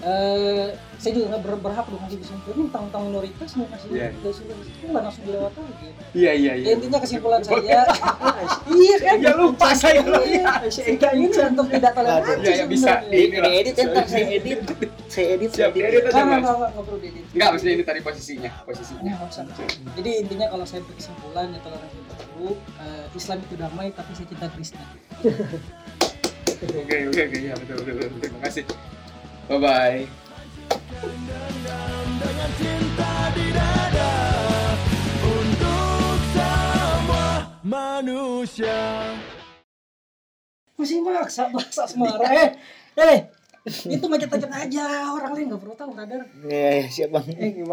Eh, 0.05 0.69
saya 1.01 1.17
juga 1.17 1.27
nggak 1.33 1.43
ber- 1.49 1.63
berhak 1.65 1.87
dong 1.89 2.05
kesimpulan 2.05 2.57
ini 2.61 2.69
tentang 2.69 3.03
minoritas 3.09 3.51
mau 3.57 3.65
kasih 3.73 3.89
Iya. 3.89 4.09
kesimpulan 4.21 4.61
itu 4.61 4.85
nggak 4.85 5.03
langsung 5.05 5.25
dilewat 5.25 5.53
lagi 5.57 5.89
iya, 6.13 6.33
iya. 6.37 6.53
ya, 6.61 6.71
intinya 6.77 6.99
kesimpulan 7.01 7.41
saya 7.49 7.81
iya 8.69 8.97
kan 9.01 9.17
Ya 9.25 9.33
lupa 9.33 9.69
saya. 9.73 10.05
Iya, 10.05 11.09
ini 11.17 11.27
untuk 11.33 11.67
tidak 11.73 11.93
toleransi 11.97 12.31
Iya, 12.37 12.53
ya, 12.53 12.65
bisa. 12.69 12.93
Ini 13.09 13.37
edit 13.65 13.75
ntar 13.81 14.05
saya 14.05 14.27
edit 14.29 14.61
saya 15.09 15.27
edit 15.41 15.51
Siap, 15.57 15.71
saya 15.73 15.87
edit 15.89 16.05
aja, 16.05 16.13
Nggak, 16.13 16.25
nggak, 16.29 16.41
nggak, 16.45 16.69
nggak 16.69 16.85
perlu 16.85 16.99
diedit. 17.01 17.25
Enggak, 17.33 17.49
maksudnya 17.49 17.75
ini 17.75 17.85
tadi 17.89 18.01
posisinya, 18.05 18.51
posisinya. 18.69 19.01
Nggak, 19.09 19.41
nggak. 19.41 19.95
Jadi 19.97 20.11
intinya 20.21 20.47
kalau 20.53 20.65
saya 20.69 20.81
berkesimpulan 20.85 21.47
ya 21.49 21.61
toleransi 21.65 21.97
itu. 21.97 22.47
Eh, 22.77 23.05
Islam 23.17 23.39
itu 23.41 23.55
damai, 23.57 23.89
tapi 23.97 24.11
saya 24.13 24.27
cinta 24.29 24.47
Kristen. 24.53 24.85
Oke, 26.65 26.97
oke, 27.09 27.21
oke, 27.25 27.39
ya 27.41 27.55
betul, 27.57 27.77
betul. 27.89 28.09
Terima 28.21 28.41
kasih. 28.45 28.65
Bye 29.45 29.61
bye. 29.61 30.01
dengan 32.17 32.51
cinta 32.57 33.13
di 33.37 33.47
dada 33.53 34.15
untuk 35.21 36.17
semua 36.33 37.29
manusia. 37.61 39.13
Masih 40.81 41.05
maksa 41.05 41.53
bahasa 41.53 41.85
asmara. 41.85 42.25
Eh, 42.25 42.51
eh, 42.97 43.19
itu 43.65 44.05
macet-macet 44.09 44.49
aja. 44.49 45.13
Orang 45.13 45.33
lain 45.33 45.53
nggak 45.53 45.61
perlu 45.61 45.77
tahu, 45.77 45.97
brother. 45.97 46.21
ya, 46.45 46.85
ya 46.85 46.87
siap 46.93 47.09
bang 47.17 47.25
eh 47.37 47.51
gimana 47.57 47.73